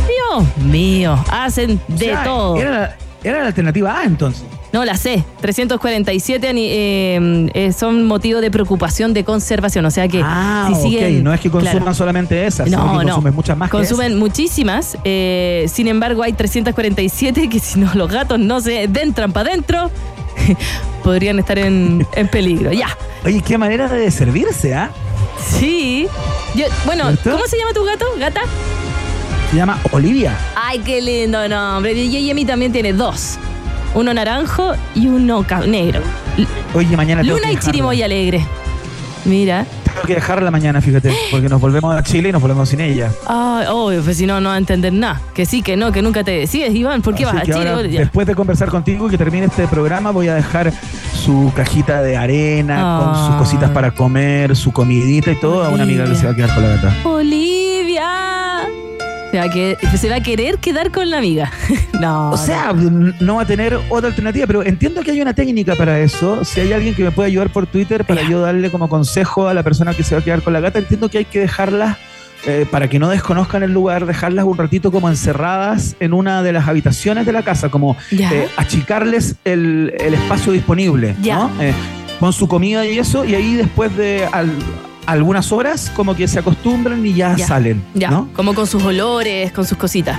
Dios 0.07 0.57
mío, 0.65 1.23
hacen 1.31 1.79
O 1.89 1.93
de 1.93 2.05
sea, 2.05 2.23
todo. 2.23 2.57
Era 2.57 2.71
la, 2.71 2.95
era 3.23 3.41
la 3.41 3.47
alternativa 3.47 3.99
A 3.99 4.03
entonces. 4.05 4.43
No, 4.73 4.85
la 4.85 4.95
C. 4.95 5.21
347 5.41 6.47
ani- 6.47 6.69
eh, 6.71 7.49
eh, 7.53 7.73
son 7.73 8.05
motivo 8.05 8.39
de 8.39 8.49
preocupación 8.49 9.13
de 9.13 9.25
conservación. 9.25 9.83
O 9.85 9.91
sea 9.91 10.07
que 10.07 10.21
ah, 10.23 10.67
si 10.69 10.73
ok. 10.75 10.81
siguen. 10.81 11.23
No 11.25 11.33
es 11.33 11.41
que 11.41 11.51
consuman 11.51 11.77
Claro. 11.79 11.93
solamente 11.93 12.45
esas, 12.47 12.69
sino 12.69 12.77
No, 12.77 12.99
que 12.99 13.05
no. 13.05 13.11
consumen 13.15 13.35
muchas 13.35 13.57
más. 13.57 13.69
que 13.69 13.77
Consumen 13.77 14.17
muchísimas. 14.17 14.97
eh, 15.03 15.65
sin 15.67 15.89
embargo, 15.89 16.23
hay 16.23 16.31
347 16.31 17.49
que 17.49 17.59
si 17.59 17.79
no 17.81 17.93
los 17.95 18.09
gatos 18.09 18.39
no 18.39 18.61
se 18.61 18.83
entran 18.83 19.33
para 19.33 19.49
adentro, 19.49 19.91
podrían 21.03 21.37
estar 21.39 21.59
en, 21.59 22.07
en 22.15 22.27
peligro. 22.29 22.71
Ya. 22.71 22.87
Oye, 23.25 23.41
qué 23.41 23.57
manera 23.57 23.89
de 23.89 24.09
servirse, 24.09 24.73
¿ah? 24.73 24.89
Sí. 25.59 26.07
Yo- 26.55 26.65
bueno, 26.85 27.07
¿Cierto? 27.07 27.31
¿cómo 27.31 27.45
se 27.45 27.57
llama 27.57 27.73
tu 27.73 27.83
gato? 27.83 28.05
¿Gata? 28.17 28.41
Se 29.51 29.57
llama 29.57 29.77
Olivia. 29.91 30.33
Ay, 30.55 30.79
qué 30.79 31.01
lindo 31.01 31.47
nombre. 31.49 31.91
Y 31.93 32.09
Yemi 32.09 32.45
también 32.45 32.71
tiene 32.71 32.93
dos. 32.93 33.37
Uno 33.93 34.13
naranjo 34.13 34.71
y 34.95 35.07
uno 35.07 35.45
negro. 35.67 36.01
Oye, 36.73 36.95
mañana 36.95 37.21
tengo 37.21 37.35
Luna 37.35 37.47
que 37.47 37.53
y 37.53 37.55
dejarla. 37.55 37.71
Chirimoya 37.71 38.05
alegre. 38.05 38.45
Mira. 39.25 39.65
Tengo 39.83 40.01
que 40.03 40.15
dejarla 40.15 40.49
mañana, 40.51 40.79
fíjate, 40.79 41.13
porque 41.29 41.49
nos 41.49 41.59
volvemos 41.59 41.93
a 41.93 42.01
Chile 42.01 42.29
y 42.29 42.31
nos 42.31 42.41
volvemos 42.41 42.69
sin 42.69 42.79
ella. 42.79 43.11
Ay, 43.27 43.65
obvio, 43.69 44.01
pues 44.01 44.15
si 44.15 44.25
no, 44.25 44.39
no 44.39 44.47
va 44.49 44.55
a 44.55 44.57
entender 44.57 44.93
nada. 44.93 45.19
Que 45.33 45.45
sí, 45.45 45.61
que 45.61 45.75
no, 45.75 45.91
que 45.91 46.01
nunca 46.01 46.23
te 46.23 46.31
decides, 46.31 46.73
Iván. 46.73 47.01
¿Por 47.01 47.13
qué 47.13 47.25
Así 47.25 47.33
vas 47.35 47.41
a 47.43 47.45
Chile? 47.45 47.69
ahora, 47.69 47.83
después 47.83 48.25
de 48.25 48.33
conversar 48.33 48.69
contigo 48.69 49.07
y 49.07 49.09
que 49.11 49.17
termine 49.17 49.47
este 49.47 49.67
programa, 49.67 50.11
voy 50.11 50.29
a 50.29 50.35
dejar 50.35 50.71
su 51.13 51.51
cajita 51.53 52.01
de 52.01 52.15
arena, 52.15 52.99
con 53.03 53.15
sus 53.17 53.35
Ah. 53.35 53.37
cositas 53.37 53.69
para 53.71 53.91
comer, 53.91 54.55
su 54.55 54.71
comidita 54.71 55.29
y 55.31 55.35
todo 55.35 55.65
a 55.65 55.69
una 55.69 55.83
amiga 55.83 56.05
que 56.05 56.15
se 56.15 56.25
va 56.25 56.31
a 56.31 56.35
quedar 56.35 56.53
con 56.55 56.63
la 56.63 56.69
gata. 56.77 56.95
Olivia. 57.03 58.40
Se 59.31 59.37
va, 59.37 59.43
a 59.45 59.49
que- 59.49 59.77
se 59.97 60.09
va 60.09 60.15
a 60.17 60.21
querer 60.21 60.57
quedar 60.57 60.91
con 60.91 61.09
la 61.09 61.17
amiga. 61.19 61.51
no. 61.99 62.31
O 62.31 62.37
sea, 62.37 62.73
no 62.73 63.35
va 63.35 63.43
a 63.43 63.45
tener 63.45 63.79
otra 63.89 64.09
alternativa, 64.09 64.45
pero 64.47 64.63
entiendo 64.63 65.01
que 65.01 65.11
hay 65.11 65.21
una 65.21 65.33
técnica 65.33 65.75
para 65.75 65.99
eso. 65.99 66.43
Si 66.43 66.59
hay 66.59 66.73
alguien 66.73 66.93
que 66.95 67.03
me 67.03 67.11
puede 67.11 67.27
ayudar 67.27 67.49
por 67.49 67.65
Twitter 67.67 68.03
para 68.05 68.21
yo 68.23 68.41
darle 68.41 68.69
como 68.69 68.89
consejo 68.89 69.47
a 69.47 69.53
la 69.53 69.63
persona 69.63 69.93
que 69.93 70.03
se 70.03 70.15
va 70.15 70.21
a 70.21 70.23
quedar 70.23 70.41
con 70.41 70.51
la 70.53 70.59
gata, 70.59 70.79
entiendo 70.79 71.09
que 71.09 71.19
hay 71.19 71.25
que 71.25 71.39
dejarlas, 71.39 71.97
eh, 72.45 72.65
para 72.69 72.89
que 72.89 72.97
no 72.99 73.07
desconozcan 73.09 73.61
el 73.63 73.71
lugar, 73.71 74.05
dejarlas 74.05 74.45
un 74.45 74.57
ratito 74.57 74.91
como 74.91 75.07
encerradas 75.09 75.95
en 75.99 76.11
una 76.13 76.41
de 76.43 76.51
las 76.53 76.67
habitaciones 76.67 77.25
de 77.25 77.31
la 77.31 77.43
casa, 77.43 77.69
como 77.69 77.95
eh, 78.33 78.47
achicarles 78.57 79.35
el, 79.45 79.93
el 79.99 80.13
espacio 80.15 80.51
disponible. 80.51 81.15
¿no? 81.47 81.51
Eh, 81.61 81.73
con 82.19 82.33
su 82.33 82.47
comida 82.47 82.85
y 82.85 82.97
eso, 82.99 83.25
y 83.25 83.35
ahí 83.35 83.53
después 83.55 83.95
de 83.95 84.25
al- 84.31 84.51
algunas 85.05 85.51
horas 85.51 85.91
como 85.95 86.15
que 86.15 86.27
se 86.27 86.39
acostumbran 86.39 87.05
y 87.05 87.13
ya, 87.13 87.35
Ya. 87.35 87.47
salen, 87.47 87.83
ya, 87.93 88.09
¿no? 88.11 88.29
como 88.35 88.53
con 88.53 88.67
sus 88.67 88.83
olores, 88.83 89.51
con 89.51 89.65
sus 89.65 89.77
cositas. 89.77 90.17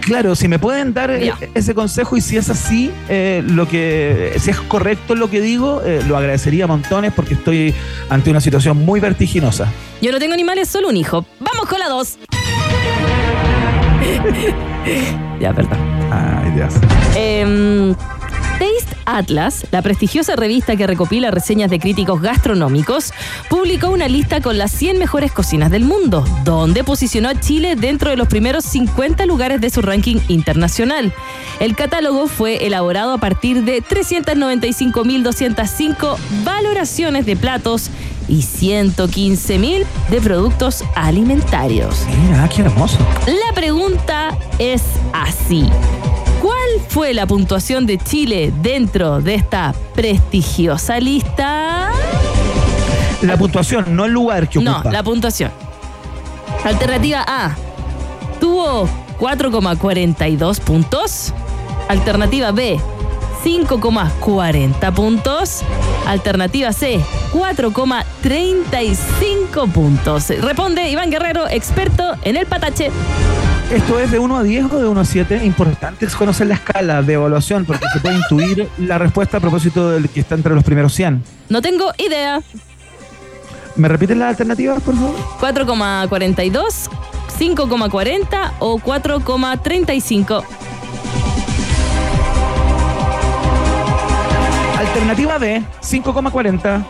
Claro, 0.00 0.34
si 0.36 0.48
me 0.48 0.58
pueden 0.58 0.92
dar 0.92 1.10
eh, 1.10 1.24
Ya. 1.26 1.38
ese 1.54 1.74
consejo 1.74 2.16
y 2.16 2.20
si 2.20 2.36
es 2.36 2.50
así, 2.50 2.90
eh, 3.08 3.42
lo 3.46 3.66
que 3.66 4.34
si 4.38 4.50
es 4.50 4.60
correcto 4.60 5.14
lo 5.14 5.30
que 5.30 5.40
digo, 5.40 5.80
eh, 5.82 6.02
lo 6.06 6.18
agradecería 6.18 6.66
montones 6.66 7.12
porque 7.14 7.32
estoy 7.34 7.74
ante 8.10 8.28
una 8.30 8.40
situación 8.42 8.84
muy 8.84 9.00
vertiginosa. 9.00 9.66
Yo 10.02 10.12
no 10.12 10.18
tengo 10.18 10.34
animales, 10.34 10.68
solo 10.68 10.88
un 10.90 10.96
hijo. 10.98 11.24
Vamos 11.40 11.66
con 11.68 11.78
la 11.78 11.88
dos. 11.88 12.18
ya, 15.40 15.54
perdón. 15.54 15.78
Ay, 16.12 16.50
Dios. 16.50 16.74
Taste 18.58 18.93
Atlas, 19.06 19.66
la 19.70 19.82
prestigiosa 19.82 20.34
revista 20.36 20.76
que 20.76 20.86
recopila 20.86 21.30
reseñas 21.30 21.70
de 21.70 21.78
críticos 21.78 22.20
gastronómicos, 22.20 23.12
publicó 23.48 23.88
una 23.88 24.08
lista 24.08 24.40
con 24.40 24.58
las 24.58 24.72
100 24.72 24.98
mejores 24.98 25.30
cocinas 25.32 25.70
del 25.70 25.84
mundo, 25.84 26.24
donde 26.44 26.82
posicionó 26.84 27.28
a 27.28 27.38
Chile 27.38 27.76
dentro 27.76 28.10
de 28.10 28.16
los 28.16 28.28
primeros 28.28 28.64
50 28.64 29.26
lugares 29.26 29.60
de 29.60 29.70
su 29.70 29.82
ranking 29.82 30.16
internacional. 30.28 31.12
El 31.60 31.76
catálogo 31.76 32.26
fue 32.26 32.66
elaborado 32.66 33.12
a 33.12 33.18
partir 33.18 33.62
de 33.64 33.82
395.205 33.82 36.16
valoraciones 36.44 37.26
de 37.26 37.36
platos 37.36 37.90
y 38.28 38.42
115.000 38.42 39.84
de 40.10 40.20
productos 40.20 40.84
alimentarios. 40.94 42.04
Mira, 42.22 42.48
qué 42.48 42.62
hermoso. 42.62 42.98
La 43.26 43.52
pregunta 43.54 44.36
es 44.58 44.82
así. 45.12 45.68
¿Cuál 46.84 46.92
fue 46.92 47.14
la 47.14 47.26
puntuación 47.26 47.86
de 47.86 47.96
Chile 47.98 48.52
dentro 48.62 49.20
de 49.20 49.34
esta 49.36 49.74
prestigiosa 49.94 51.00
lista? 51.00 51.90
La 53.22 53.36
puntuación, 53.38 53.96
no 53.96 54.04
el 54.04 54.12
lugar 54.12 54.48
que 54.50 54.60
No, 54.60 54.72
ocupa. 54.74 54.92
la 54.92 55.02
puntuación. 55.02 55.50
Alternativa 56.62 57.24
A. 57.26 57.56
Tuvo 58.38 58.86
4,42 59.18 60.60
puntos. 60.60 61.32
Alternativa 61.88 62.52
B. 62.52 62.78
5,40 63.44 64.92
puntos. 64.94 65.62
Alternativa 66.06 66.70
C. 66.72 67.00
4,35 67.32 69.72
puntos. 69.72 70.28
Responde 70.28 70.88
Iván 70.90 71.10
Guerrero, 71.10 71.48
experto 71.48 72.12
en 72.22 72.36
el 72.36 72.44
patache. 72.46 72.90
¿Esto 73.70 73.98
es 73.98 74.10
de 74.10 74.18
1 74.18 74.36
a 74.36 74.42
10 74.42 74.72
o 74.72 74.78
de 74.78 74.88
1 74.88 75.00
a 75.00 75.04
7? 75.04 75.44
Importante 75.44 76.04
es 76.06 76.14
conocer 76.14 76.46
la 76.46 76.54
escala 76.54 77.02
de 77.02 77.14
evaluación 77.14 77.64
porque 77.64 77.86
se 77.92 77.98
puede 78.00 78.16
intuir 78.16 78.68
la 78.78 78.98
respuesta 78.98 79.38
a 79.38 79.40
propósito 79.40 79.90
del 79.90 80.08
que 80.08 80.20
está 80.20 80.34
entre 80.34 80.54
los 80.54 80.62
primeros 80.62 80.92
100. 80.94 81.22
No 81.48 81.62
tengo 81.62 81.92
idea. 81.98 82.40
¿Me 83.76 83.88
repites 83.88 84.16
las 84.16 84.28
alternativas, 84.28 84.80
por 84.82 84.94
favor? 84.94 85.16
4,42, 85.40 86.88
5,40 87.38 88.52
o 88.60 88.78
4,35. 88.78 90.44
Alternativa 94.78 95.38
B, 95.38 95.62
5,40. 95.82 96.84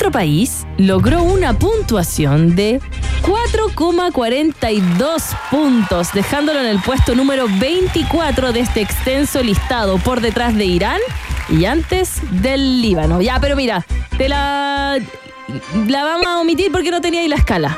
País 0.00 0.66
logró 0.78 1.22
una 1.22 1.52
puntuación 1.54 2.54
de 2.54 2.80
4,42 3.22 5.22
puntos, 5.50 6.12
dejándolo 6.12 6.60
en 6.60 6.66
el 6.66 6.80
puesto 6.80 7.14
número 7.14 7.46
24 7.58 8.52
de 8.52 8.60
este 8.60 8.82
extenso 8.82 9.42
listado, 9.42 9.98
por 9.98 10.20
detrás 10.20 10.54
de 10.54 10.64
Irán 10.66 11.00
y 11.48 11.64
antes 11.64 12.20
del 12.42 12.82
Líbano. 12.82 13.20
Ya, 13.20 13.40
pero 13.40 13.56
mira, 13.56 13.84
te 14.16 14.28
la, 14.28 14.98
la 15.88 16.04
vamos 16.04 16.26
a 16.26 16.38
omitir 16.40 16.70
porque 16.70 16.90
no 16.90 17.00
tenía 17.00 17.20
ahí 17.22 17.28
la 17.28 17.36
escala. 17.36 17.76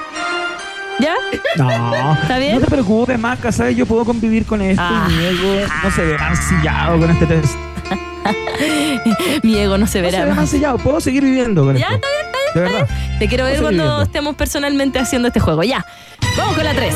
¿Ya? 1.01 1.15
No, 1.57 2.15
¿Está 2.21 2.39
bien? 2.39 2.55
no 2.57 2.61
te 2.61 2.67
preocupes, 2.67 3.19
Maca, 3.19 3.53
¿sabes? 3.53 3.77
Yo 3.77 3.87
puedo 3.87 4.05
convivir 4.05 4.45
con 4.45 4.61
esto 4.61 4.83
Ah. 4.85 5.07
y 5.09 5.85
no 5.85 5.91
se 5.93 6.05
ve 6.05 6.19
mancillado 6.19 6.99
con 6.99 7.11
este 7.11 7.27
test. 7.27 7.55
Mi 9.43 9.57
ego 9.59 9.79
no 9.79 9.87
se 9.87 10.01
No 10.03 10.11
se 10.11 10.17
verá 10.17 10.25
ve 10.25 10.35
más. 10.35 10.83
puedo 10.83 11.01
seguir 11.01 11.23
viviendo 11.25 11.65
con 11.65 11.77
Ya, 11.77 11.87
esto. 11.87 11.95
está 11.97 12.09
bien, 12.09 12.27
está 12.27 12.39
bien. 12.39 12.55
De 12.55 12.61
verdad. 12.61 12.89
Te 13.19 13.29
quiero 13.29 13.45
ver 13.45 13.61
cuando 13.61 14.03
estemos 14.03 14.35
personalmente 14.37 14.99
haciendo 14.99 15.29
este 15.29 15.41
juego. 15.41 15.63
Ya. 15.63 15.85
Vamos 16.37 16.55
con 16.55 16.65
la 16.65 16.75
3. 16.75 16.95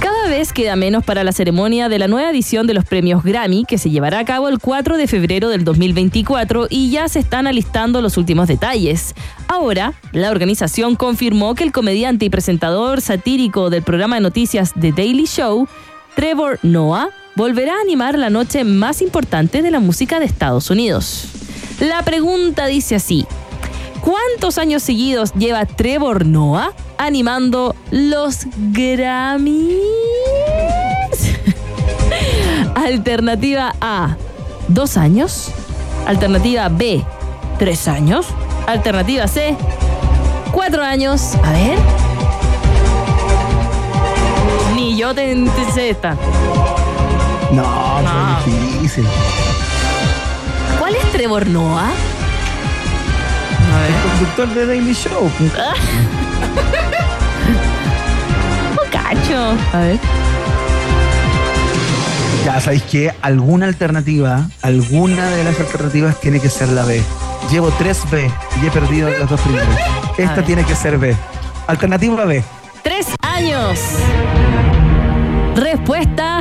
Cada 0.00 0.28
vez 0.28 0.52
queda 0.52 0.76
menos 0.76 1.04
para 1.04 1.24
la 1.24 1.32
ceremonia 1.32 1.88
de 1.88 1.98
la 1.98 2.08
nueva 2.08 2.30
edición 2.30 2.66
de 2.66 2.74
los 2.74 2.84
premios 2.84 3.22
Grammy, 3.24 3.64
que 3.66 3.78
se 3.78 3.90
llevará 3.90 4.18
a 4.20 4.24
cabo 4.24 4.48
el 4.48 4.58
4 4.58 4.96
de 4.96 5.06
febrero 5.06 5.48
del 5.48 5.64
2024 5.64 6.66
y 6.70 6.90
ya 6.90 7.08
se 7.08 7.18
están 7.20 7.46
alistando 7.46 8.00
los 8.02 8.16
últimos 8.16 8.48
detalles. 8.48 9.14
Ahora, 9.48 9.92
la 10.12 10.30
organización 10.30 10.96
confirmó 10.96 11.54
que 11.54 11.64
el 11.64 11.72
comediante 11.72 12.24
y 12.26 12.30
presentador 12.30 13.00
satírico 13.00 13.70
del 13.70 13.82
programa 13.82 14.16
de 14.16 14.22
noticias 14.22 14.72
The 14.78 14.92
Daily 14.92 15.24
Show, 15.26 15.68
Trevor 16.14 16.58
Noah, 16.62 17.10
volverá 17.34 17.74
a 17.74 17.80
animar 17.80 18.16
la 18.18 18.30
noche 18.30 18.64
más 18.64 19.02
importante 19.02 19.62
de 19.62 19.70
la 19.70 19.80
música 19.80 20.20
de 20.20 20.26
Estados 20.26 20.70
Unidos. 20.70 21.26
La 21.80 22.02
pregunta 22.02 22.66
dice 22.66 22.94
así. 22.94 23.26
¿Cuántos 24.00 24.58
años 24.58 24.82
seguidos 24.82 25.32
lleva 25.32 25.64
Trevor 25.64 26.26
Noah 26.26 26.72
animando 26.98 27.74
los 27.90 28.46
Grammys? 28.72 29.80
Alternativa 32.74 33.74
A, 33.80 34.16
dos 34.68 34.96
años. 34.96 35.48
Alternativa 36.06 36.68
B, 36.68 37.02
tres 37.58 37.88
años. 37.88 38.26
Alternativa 38.66 39.26
C, 39.26 39.56
cuatro 40.52 40.82
años. 40.82 41.34
A 41.42 41.52
ver. 41.52 42.03
Ni 44.74 44.96
yo 44.96 45.14
te, 45.14 45.34
te 45.34 45.72
sé 45.72 45.90
esta. 45.90 46.16
No, 47.52 48.00
No. 48.02 48.38
fue 48.42 48.52
difícil. 48.52 49.06
¿Cuál 50.78 50.94
es 50.96 51.12
Trevor 51.12 51.46
Noah? 51.46 51.90
A 53.72 53.78
ver. 53.80 53.90
El 53.90 53.96
conductor 54.10 54.48
de 54.54 54.66
Daily 54.66 54.94
Show. 54.94 55.30
Un 58.72 58.78
cacho. 58.90 59.56
A 59.72 59.78
ver. 59.78 59.98
Ya 62.44 62.60
sabéis 62.60 62.82
que 62.82 63.14
alguna 63.22 63.66
alternativa, 63.66 64.48
alguna 64.60 65.26
de 65.30 65.44
las 65.44 65.58
alternativas 65.60 66.20
tiene 66.20 66.40
que 66.40 66.50
ser 66.50 66.68
la 66.68 66.84
B. 66.84 67.00
Llevo 67.50 67.70
tres 67.78 68.00
B 68.10 68.30
y 68.62 68.66
he 68.66 68.70
perdido 68.70 69.08
las 69.10 69.28
dos 69.30 69.40
primeras. 69.40 69.68
Esta 70.18 70.42
tiene 70.44 70.64
que 70.64 70.74
ser 70.74 70.98
B. 70.98 71.16
Alternativa 71.66 72.24
B. 72.26 72.44
Tres 72.82 73.06
años. 73.22 73.78
Respuesta. 75.54 76.40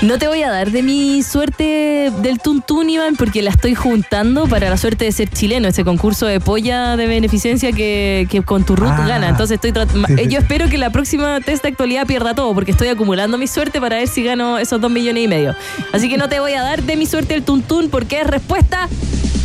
No 0.00 0.18
te 0.18 0.26
voy 0.26 0.42
a 0.42 0.50
dar 0.50 0.72
de 0.72 0.82
mi 0.82 1.22
suerte 1.22 2.10
del 2.22 2.40
tuntún, 2.40 2.90
Iván, 2.90 3.14
porque 3.14 3.40
la 3.42 3.50
estoy 3.50 3.74
juntando 3.76 4.48
para 4.48 4.68
la 4.68 4.76
suerte 4.76 5.04
de 5.04 5.12
ser 5.12 5.28
chileno, 5.28 5.68
ese 5.68 5.84
concurso 5.84 6.26
de 6.26 6.40
polla 6.40 6.96
de 6.96 7.06
beneficencia 7.06 7.70
que, 7.70 8.26
que 8.28 8.42
con 8.42 8.64
tu 8.64 8.74
root 8.74 8.90
Ah. 8.92 9.06
gana. 9.06 9.28
Entonces 9.28 9.60
estoy 9.62 9.72
Sí, 9.72 10.14
sí, 10.16 10.28
Yo 10.28 10.38
espero 10.40 10.68
que 10.68 10.78
la 10.78 10.90
próxima 10.90 11.40
test 11.40 11.62
de 11.62 11.68
actualidad 11.68 12.06
pierda 12.06 12.34
todo, 12.34 12.52
porque 12.54 12.72
estoy 12.72 12.88
acumulando 12.88 13.38
mi 13.38 13.46
suerte 13.46 13.80
para 13.80 13.96
ver 13.98 14.08
si 14.08 14.24
gano 14.24 14.58
esos 14.58 14.80
dos 14.80 14.90
millones 14.90 15.22
y 15.24 15.28
medio. 15.28 15.54
Así 15.92 16.08
que 16.08 16.16
no 16.16 16.28
te 16.28 16.40
voy 16.40 16.54
a 16.54 16.62
dar 16.62 16.82
de 16.82 16.96
mi 16.96 17.06
suerte 17.06 17.34
el 17.34 17.44
tuntún, 17.44 17.88
porque 17.90 18.22
es 18.22 18.26
respuesta 18.26 18.88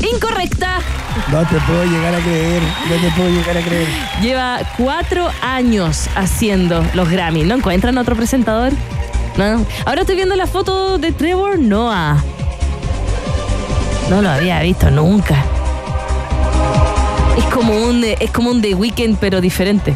incorrecta. 0.01 0.79
No 1.31 1.45
te 1.47 1.60
puedo 1.62 1.83
llegar 1.86 2.15
a 2.15 2.19
creer. 2.19 2.62
No 2.62 2.95
te 2.95 3.12
puedo 3.15 3.29
llegar 3.29 3.57
a 3.57 3.62
creer. 3.62 3.88
Lleva 4.21 4.60
cuatro 4.77 5.29
años 5.41 6.10
haciendo 6.15 6.86
los 6.93 7.10
Grammy. 7.10 7.43
¿No 7.43 7.55
encuentran 7.55 7.97
otro 7.97 8.15
presentador? 8.15 8.71
No. 9.38 9.65
Ahora 9.86 10.01
estoy 10.01 10.15
viendo 10.15 10.36
la 10.36 10.47
foto 10.47 10.97
de 10.97 11.12
Trevor 11.12 11.60
Noah. 11.60 12.23
No 14.10 14.21
lo 14.21 14.29
había 14.29 14.62
visto 14.62 14.89
nunca. 14.89 15.36
Es 17.38 17.45
como 17.53 17.75
un, 17.75 18.03
es 18.03 18.31
como 18.31 18.51
un 18.51 18.62
The 18.62 18.73
Weeknd, 18.73 19.17
pero 19.19 19.41
diferente. 19.41 19.95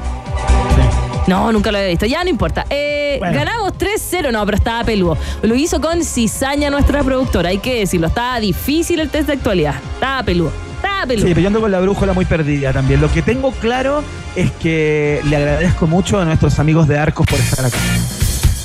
No, 1.32 1.52
nunca 1.52 1.72
lo 1.72 1.78
había 1.78 1.90
visto. 1.90 2.06
Ya 2.06 2.24
no 2.24 2.30
importa. 2.30 2.66
Eh, 2.70 3.16
Bueno. 3.20 3.36
Ganamos 3.38 3.74
3-0. 3.78 4.32
No, 4.32 4.46
pero 4.46 4.58
estaba 4.58 4.84
peludo. 4.84 5.18
Lo 5.42 5.56
hizo 5.56 5.80
con 5.80 6.04
cizaña 6.04 6.70
nuestra 6.70 7.04
productora. 7.04 7.50
Hay 7.50 7.60
que 7.60 7.80
decirlo. 7.80 8.08
Estaba 8.08 8.40
difícil 8.40 9.00
el 9.00 9.10
test 9.10 9.28
de 9.28 9.34
actualidad. 9.34 9.76
Estaba 9.94 10.24
peludo. 10.24 10.52
Estaba 10.76 11.06
peludo. 11.06 11.26
Sí, 11.28 11.34
pero 11.34 11.42
yo 11.42 11.48
ando 11.48 11.62
con 11.62 11.72
la 11.72 11.80
brújula 11.80 12.12
muy 12.14 12.26
perdida 12.26 12.74
también. 12.74 13.00
Lo 13.00 13.12
que 13.12 13.22
tengo 13.22 13.52
claro 13.52 14.04
es 14.36 14.52
que 14.52 15.22
le 15.26 15.36
agradezco 15.38 15.88
mucho 15.88 16.20
a 16.20 16.26
nuestros 16.26 16.60
amigos 16.60 16.88
de 16.88 16.98
Arcos 16.98 17.26
por 17.26 17.40
estar 17.40 17.66
acá. 17.66 17.78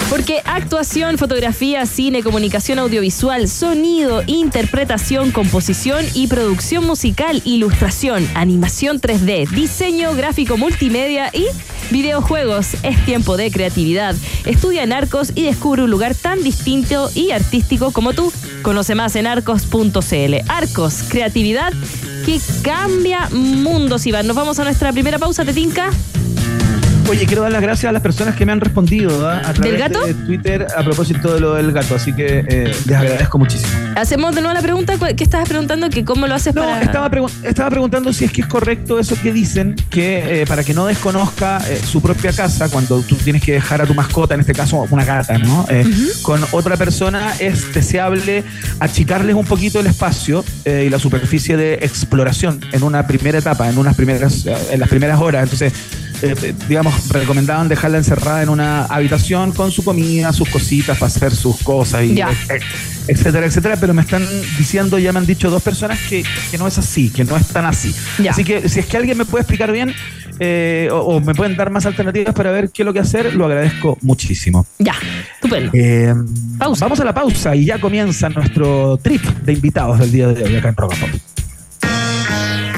Porque 0.09 0.41
actuación, 0.45 1.19
fotografía, 1.19 1.85
cine, 1.85 2.23
comunicación 2.23 2.79
audiovisual, 2.79 3.49
sonido, 3.49 4.23
interpretación, 4.27 5.33
composición 5.33 6.05
y 6.15 6.29
producción 6.29 6.85
musical, 6.87 7.43
ilustración, 7.45 8.27
animación 8.35 9.01
3D, 9.01 9.49
diseño 9.51 10.15
gráfico 10.15 10.57
multimedia 10.57 11.31
y 11.33 11.47
videojuegos. 11.91 12.75
Es 12.85 13.05
tiempo 13.05 13.37
de 13.37 13.51
creatividad. 13.51 14.15
Estudia 14.45 14.85
en 14.85 14.93
Arcos 14.93 15.33
y 15.35 15.43
descubre 15.43 15.83
un 15.83 15.91
lugar 15.91 16.15
tan 16.15 16.43
distinto 16.43 17.11
y 17.15 17.33
artístico 17.33 17.91
como 17.91 18.13
tú. 18.13 18.33
Conoce 18.63 18.95
más 18.95 19.17
en 19.17 19.27
arcos.cl. 19.27 20.35
Arcos, 20.49 21.03
creatividad 21.09 21.73
que 22.25 22.41
cambia 22.63 23.29
mundos, 23.33 24.07
Iván. 24.07 24.29
Nos 24.29 24.37
vamos 24.37 24.59
a 24.61 24.65
nuestra 24.65 24.93
primera 24.93 25.19
pausa, 25.19 25.45
¿te 25.45 25.53
tinca? 25.53 25.91
Oye, 27.09 27.25
quiero 27.27 27.43
dar 27.43 27.53
las 27.53 27.63
gracias 27.63 27.89
a 27.89 27.93
las 27.93 28.03
personas 28.03 28.35
que 28.35 28.45
me 28.45 28.53
han 28.53 28.61
respondido 28.61 29.29
¿ah? 29.29 29.41
a 29.45 29.53
través 29.53 29.79
gato? 29.79 30.05
de 30.05 30.13
Twitter 30.15 30.67
a 30.77 30.83
propósito 30.83 31.33
de 31.35 31.41
lo 31.41 31.55
del 31.55 31.71
gato, 31.73 31.95
así 31.95 32.13
que 32.13 32.45
eh, 32.49 32.75
les 32.87 32.97
agradezco 32.97 33.39
muchísimo. 33.39 33.71
Hacemos 33.95 34.35
de 34.35 34.41
nuevo 34.43 34.55
la 34.55 34.61
pregunta. 34.63 34.95
¿Qué 35.15 35.25
estabas 35.25 35.49
preguntando? 35.49 35.89
¿Que 35.89 36.05
¿Cómo 36.05 36.27
lo 36.27 36.35
haces 36.35 36.55
No, 36.55 36.63
para...? 36.63 36.83
estaba, 36.83 37.09
pregun- 37.11 37.31
estaba 37.45 37.71
preguntando 37.71 38.13
si 38.13 38.25
es 38.25 38.33
que 38.33 38.41
es 38.41 38.47
correcto 38.49 38.99
eso 38.99 39.17
que 39.23 39.33
dicen, 39.33 39.77
que 39.91 40.43
eh, 40.43 40.47
para 40.47 40.65
que 40.65 40.75
no 40.75 40.87
desconozca 40.87 41.63
eh, 41.69 41.81
su 41.85 42.03
propia 42.03 42.33
casa, 42.33 42.69
cuando 42.69 43.01
tú 43.03 43.15
tienes 43.17 43.43
que 43.43 43.53
dejar 43.53 43.81
a 43.83 43.87
tu 43.87 43.95
mascota, 43.95 44.35
en 44.35 44.41
este 44.41 44.53
caso 44.53 44.87
una 44.91 45.05
gata, 45.05 45.39
¿no? 45.39 45.65
Eh, 45.71 45.85
Con 46.23 46.41
otra 46.51 46.77
persona 46.77 47.33
es 47.39 47.73
deseable 47.73 48.43
achicarles 48.81 49.35
un 49.37 49.45
poquito 49.47 49.79
el 49.81 49.87
espacio 49.87 50.45
y 50.65 50.89
la 50.91 50.99
superficie 50.99 51.57
de 51.57 51.75
exploración 51.75 52.61
en 52.73 52.83
una 52.83 53.07
primera 53.07 53.39
etapa, 53.39 53.69
en 53.69 53.79
unas 53.79 53.95
primeras, 53.95 54.45
en 54.71 54.81
las 54.81 54.89
primeras 54.89 55.21
horas. 55.21 55.45
Entonces, 55.45 55.73
eh, 56.23 56.35
eh, 56.43 56.55
digamos, 56.69 57.09
recomendaban 57.11 57.69
dejarla 57.69 57.99
encerrada 57.99 58.43
en 58.43 58.49
una 58.49 58.85
habitación 58.87 59.53
con 59.53 59.71
su 59.71 59.85
comida, 59.85 60.33
sus 60.33 60.49
cositas 60.49 60.99
para 60.99 61.09
hacer 61.09 61.35
sus 61.35 61.57
cosas 61.63 62.05
y 62.05 62.15
Ya. 62.15 62.31
etcétera, 63.09 63.47
etcétera, 63.47 63.77
pero 63.79 63.95
me 63.95 64.03
están 64.03 64.27
diciendo, 64.59 64.99
ya 64.99 65.13
me 65.13 65.19
han 65.21 65.27
dicho 65.27 65.51
dos 65.51 65.63
personas 65.63 65.99
que, 66.09 66.25
que 66.51 66.59
no 66.59 66.67
es 66.67 66.79
así, 66.79 67.11
que 67.11 67.25
no 67.25 67.37
es 67.37 67.47
tan 67.49 67.65
así. 67.65 67.95
Ya. 68.19 68.31
Así 68.33 68.45
que 68.45 68.69
si 68.69 68.81
es 68.81 68.87
que 68.87 68.97
alguien 68.97 69.17
me 69.19 69.25
puede 69.25 69.43
explicar 69.43 69.71
bien 69.73 69.95
eh, 70.39 70.89
o, 70.93 70.97
o 70.99 71.21
me 71.21 71.35
pueden 71.35 71.57
dar 71.57 71.71
más 71.71 71.87
alternativas 71.87 72.35
para 72.35 72.51
ver 72.51 72.71
qué 72.71 72.83
es 72.83 72.87
lo 72.87 72.93
que 72.93 73.01
hacer, 73.01 73.35
lo 73.35 73.47
agradezco 73.47 73.97
muchísimo. 74.03 74.67
Ya, 74.79 74.95
estupendo. 75.35 75.71
Eh, 75.75 76.15
Pausa. 76.59 76.85
Vamos 76.87 77.01
a 77.01 77.05
la 77.05 77.15
pausa 77.15 77.55
y 77.57 77.65
ya 77.67 77.79
comienza 77.79 78.29
nuestro 78.29 78.97
trip 78.99 79.23
de 79.23 79.53
invitados 79.53 79.99
del 79.99 80.13
día 80.13 80.29
de 80.29 80.43
hoy 80.45 80.57
acá 80.57 80.69
en 80.71 80.77
Rock. 80.77 80.95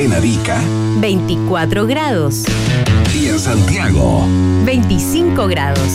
En 0.00 0.14
Arica 0.14 0.58
24 0.96 1.86
grados, 1.86 2.44
y 3.14 3.26
en 3.26 3.38
Santiago. 3.38 4.24
25 4.64 5.46
grados. 5.46 5.92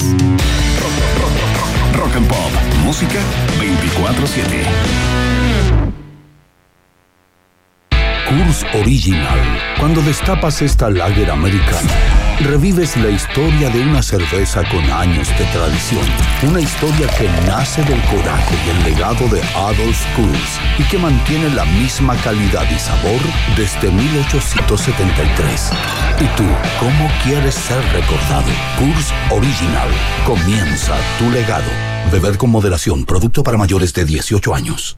Rock 1.97 2.15
and 2.15 2.27
Pop. 2.27 2.51
Música 2.83 3.19
24-7. 3.59 5.24
Coors 8.27 8.65
Original. 8.73 9.39
Cuando 9.79 10.01
destapas 10.01 10.61
esta 10.63 10.89
lager 10.89 11.29
americana, 11.29 11.91
revives 12.39 12.97
la 12.97 13.09
historia 13.09 13.69
de 13.69 13.81
una 13.81 14.01
cerveza 14.01 14.63
con 14.69 14.83
años 14.91 15.29
de 15.37 15.45
tradición. 15.45 16.05
Una 16.41 16.59
historia 16.59 17.07
que 17.17 17.29
nace 17.45 17.83
del 17.83 18.01
coraje 18.01 18.55
y 18.65 18.69
el 18.69 18.83
legado 18.83 19.27
de 19.27 19.41
Adolf 19.55 20.03
Coors 20.15 20.59
y 20.79 20.83
que 20.83 20.97
mantiene 20.97 21.49
la 21.51 21.65
misma 21.65 22.15
calidad 22.17 22.65
y 22.71 22.79
sabor 22.79 23.21
desde 23.55 23.91
1873. 23.91 25.71
¿Y 26.19 26.25
tú, 26.35 26.45
cómo 26.79 27.09
quieres 27.23 27.53
ser 27.53 27.83
recordado? 27.93 28.49
Coors 28.79 29.13
Original. 29.29 29.89
Comienza 30.25 30.95
tu 31.19 31.29
legado. 31.29 31.69
Beber 32.11 32.37
con 32.37 32.49
moderación. 32.49 33.05
Producto 33.05 33.43
para 33.43 33.57
mayores 33.57 33.93
de 33.93 34.03
18 34.03 34.55
años. 34.55 34.97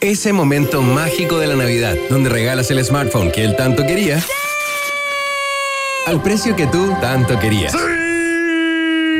Ese 0.00 0.32
momento 0.32 0.82
mágico 0.82 1.38
de 1.38 1.46
la 1.46 1.56
Navidad, 1.56 1.94
donde 2.10 2.30
regalas 2.30 2.70
el 2.70 2.84
smartphone 2.84 3.32
que 3.32 3.44
él 3.44 3.56
tanto 3.56 3.84
quería, 3.84 4.22
al 6.06 6.22
precio 6.22 6.54
que 6.54 6.66
tú 6.66 6.94
tanto 7.00 7.38
querías. 7.40 7.74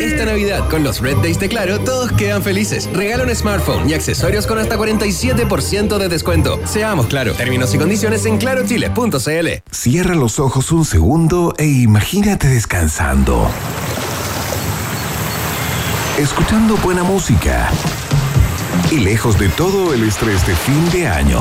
Esta 0.00 0.26
Navidad, 0.26 0.68
con 0.68 0.84
los 0.84 1.00
Red 1.00 1.16
Days 1.16 1.40
de 1.40 1.48
Claro, 1.48 1.80
todos 1.80 2.12
quedan 2.12 2.42
felices. 2.42 2.88
Regala 2.92 3.24
un 3.24 3.34
smartphone 3.34 3.88
y 3.88 3.94
accesorios 3.94 4.46
con 4.46 4.58
hasta 4.58 4.76
47% 4.76 5.98
de 5.98 6.08
descuento. 6.08 6.60
Seamos 6.66 7.06
claro. 7.06 7.32
Términos 7.32 7.74
y 7.74 7.78
condiciones 7.78 8.26
en 8.26 8.36
clarochile.cl. 8.36 9.48
Cierra 9.70 10.14
los 10.14 10.38
ojos 10.38 10.70
un 10.70 10.84
segundo 10.84 11.54
e 11.56 11.66
imagínate 11.66 12.46
descansando. 12.46 13.50
Escuchando 16.18 16.76
buena 16.76 17.02
música. 17.02 17.70
Y 18.90 18.98
lejos 18.98 19.38
de 19.38 19.48
todo 19.48 19.92
el 19.94 20.02
estrés 20.02 20.46
de 20.46 20.54
fin 20.54 20.90
de 20.90 21.08
año. 21.08 21.40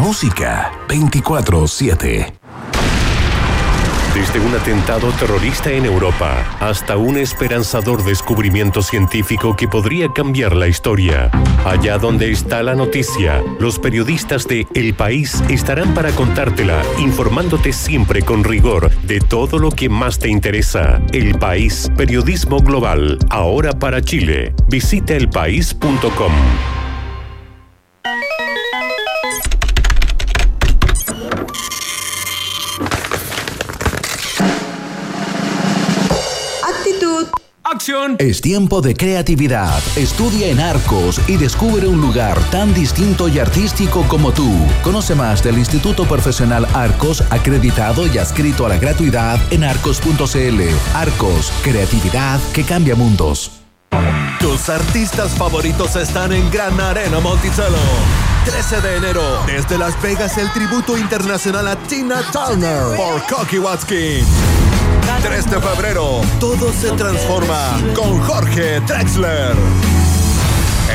Música 0.00 0.72
24-7. 0.88 2.32
Desde 4.12 4.40
un 4.40 4.54
atentado 4.54 5.10
terrorista 5.12 5.70
en 5.70 5.84
Europa 5.84 6.56
hasta 6.60 6.96
un 6.96 7.16
esperanzador 7.16 8.02
descubrimiento 8.04 8.82
científico 8.82 9.54
que 9.56 9.68
podría 9.68 10.08
cambiar 10.12 10.56
la 10.56 10.66
historia. 10.66 11.30
Allá 11.64 11.98
donde 11.98 12.32
está 12.32 12.62
la 12.62 12.74
noticia, 12.74 13.42
los 13.60 13.78
periodistas 13.78 14.46
de 14.48 14.66
El 14.74 14.94
País 14.94 15.42
estarán 15.48 15.94
para 15.94 16.10
contártela, 16.10 16.82
informándote 16.98 17.72
siempre 17.72 18.22
con 18.22 18.42
rigor 18.42 18.90
de 19.02 19.20
todo 19.20 19.58
lo 19.58 19.70
que 19.70 19.88
más 19.88 20.18
te 20.18 20.28
interesa. 20.28 21.00
El 21.12 21.38
País, 21.38 21.90
periodismo 21.96 22.58
global, 22.58 23.18
ahora 23.30 23.72
para 23.72 24.02
Chile. 24.02 24.54
Visita 24.68 25.14
elpaís.com. 25.14 26.32
¡Acción! 37.74 38.14
Es 38.20 38.40
tiempo 38.40 38.80
de 38.82 38.94
creatividad. 38.94 39.82
Estudia 39.96 40.46
en 40.46 40.60
Arcos 40.60 41.20
y 41.26 41.36
descubre 41.36 41.88
un 41.88 42.00
lugar 42.00 42.38
tan 42.52 42.72
distinto 42.72 43.26
y 43.26 43.40
artístico 43.40 44.04
como 44.06 44.32
tú. 44.32 44.48
Conoce 44.84 45.16
más 45.16 45.42
del 45.42 45.58
Instituto 45.58 46.04
Profesional 46.04 46.68
Arcos, 46.72 47.24
acreditado 47.30 48.06
y 48.06 48.16
adscrito 48.16 48.64
a 48.64 48.68
la 48.68 48.78
gratuidad 48.78 49.40
en 49.52 49.64
arcos.cl. 49.64 50.60
Arcos, 50.94 51.52
creatividad 51.64 52.38
que 52.52 52.62
cambia 52.62 52.94
mundos. 52.94 53.50
Tus 54.38 54.68
artistas 54.68 55.32
favoritos 55.32 55.96
están 55.96 56.32
en 56.32 56.48
Gran 56.52 56.80
Arena 56.80 57.18
Monticello. 57.18 57.74
13 58.44 58.82
de 58.82 58.96
enero, 58.98 59.42
desde 59.46 59.78
Las 59.78 60.00
Vegas, 60.00 60.38
el 60.38 60.52
tributo 60.52 60.96
internacional 60.96 61.66
a 61.66 61.74
Tina 61.74 62.22
Turner 62.30 62.96
por 62.96 63.20
Cocky 63.26 63.58
Watkins. 63.58 64.28
3 65.22 65.50
de 65.50 65.60
febrero, 65.60 66.20
todo 66.40 66.72
se 66.72 66.90
transforma 66.92 67.76
con 67.94 68.20
Jorge 68.20 68.80
Drexler. 68.80 69.54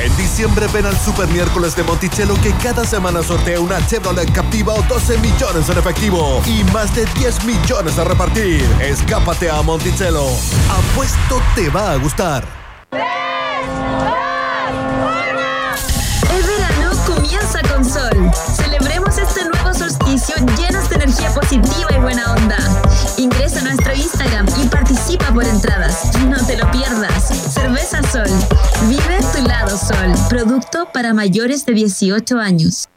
En 0.04 0.16
diciembre 0.18 0.68
ven 0.74 0.86
al 0.86 0.98
Super 0.98 1.28
Miércoles 1.28 1.76
de 1.76 1.84
Monticello 1.84 2.34
que 2.42 2.52
cada 2.64 2.86
semana 2.86 3.22
sortea 3.22 3.60
una 3.60 3.86
Chevrolet 3.86 4.32
Captiva 4.32 4.74
o 4.74 4.82
12 4.84 5.18
millones 5.20 5.70
en 5.70 5.78
efectivo 5.78 6.42
y 6.46 6.64
más 6.72 6.96
de 6.96 7.06
10 7.20 7.44
millones 7.46 7.98
a 8.00 8.04
repartir. 8.04 8.64
Escápate 8.80 9.50
a 9.50 9.62
Monticello. 9.62 10.26
Apuesto 10.70 11.42
te 11.56 11.70
va 11.70 11.92
a 11.92 11.96
gustar. 11.98 12.44
Energía 21.20 21.34
positiva 21.34 21.90
y 21.96 22.00
buena 22.00 22.34
onda. 22.34 22.58
Ingresa 23.18 23.60
a 23.60 23.64
nuestro 23.64 23.94
Instagram 23.94 24.46
y 24.62 24.68
participa 24.68 25.34
por 25.34 25.44
entradas. 25.44 26.12
No 26.28 26.46
te 26.46 26.58
lo 26.58 26.70
pierdas. 26.72 27.28
Cerveza 27.54 28.02
Sol. 28.04 28.30
Vive 28.88 29.20
tu 29.36 29.48
lado 29.48 29.78
sol. 29.78 30.14
Producto 30.30 30.88
para 30.94 31.14
mayores 31.14 31.66
de 31.66 31.74
18 31.74 32.40
años. 32.40 32.88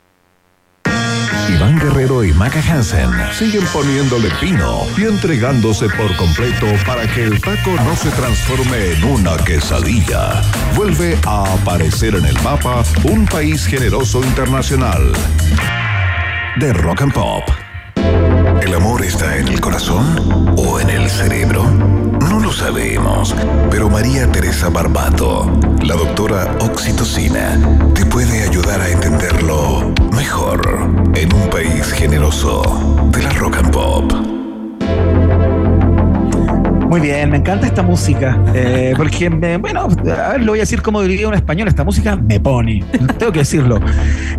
Iván 1.49 1.79
Guerrero 1.79 2.25
y 2.25 2.33
Maca 2.33 2.61
Hansen 2.61 3.11
siguen 3.37 3.65
poniéndole 3.73 4.31
pino 4.41 4.83
y 4.97 5.05
entregándose 5.05 5.89
por 5.89 6.15
completo 6.17 6.67
para 6.87 7.07
que 7.07 7.25
el 7.25 7.41
taco 7.41 7.71
no 7.85 7.97
se 7.97 8.11
transforme 8.11 8.93
en 8.93 9.05
una 9.05 9.37
quesadilla. 9.37 10.41
Vuelve 10.77 11.19
a 11.27 11.53
aparecer 11.55 12.15
en 12.15 12.25
el 12.25 12.41
mapa 12.43 12.85
un 13.05 13.27
país 13.27 13.67
generoso 13.67 14.23
internacional. 14.23 15.13
De 16.57 16.73
Rock 16.73 17.03
and 17.03 17.13
Pop. 17.13 17.62
¿El 18.63 18.75
amor 18.75 19.05
está 19.05 19.37
en 19.37 19.49
el 19.49 19.61
corazón 19.61 20.55
o 20.57 20.81
en 20.81 20.91
el 20.91 21.11
cerebro? 21.11 21.65
No 21.65 22.41
lo 22.41 22.53
sabemos, 22.53 23.35
pero 23.71 23.89
María 23.91 24.31
Teresa 24.31 24.69
Barbato, 24.69 25.51
la 25.83 25.95
doctora 25.95 26.57
Oxitocina, 26.61 27.59
te 27.95 28.07
puede 28.07 28.43
ayudar 28.43 28.81
a 28.81 28.89
entenderlo 28.89 29.93
mejor 30.13 30.61
en 31.15 31.35
un 31.35 31.51
país 31.51 31.93
generoso 31.93 32.63
de 33.11 33.23
la 33.23 33.31
rock 33.33 33.57
and 33.57 33.71
pop. 33.71 34.32
Muy 36.93 37.01
bien, 37.01 37.31
me 37.31 37.39
encanta 37.39 37.67
esta 37.67 37.83
música. 37.83 38.39
eh, 38.55 38.93
porque, 38.95 39.31
bueno, 39.31 39.89
a 40.15 40.33
ver, 40.33 40.43
lo 40.43 40.53
voy 40.53 40.59
a 40.59 40.61
decir 40.61 40.83
como 40.83 41.01
diría 41.01 41.27
un 41.27 41.33
español: 41.33 41.67
esta 41.67 41.85
música 41.85 42.17
me 42.17 42.39
pone. 42.39 42.85
Tengo 43.19 43.33
que 43.33 43.39
decirlo. 43.39 43.81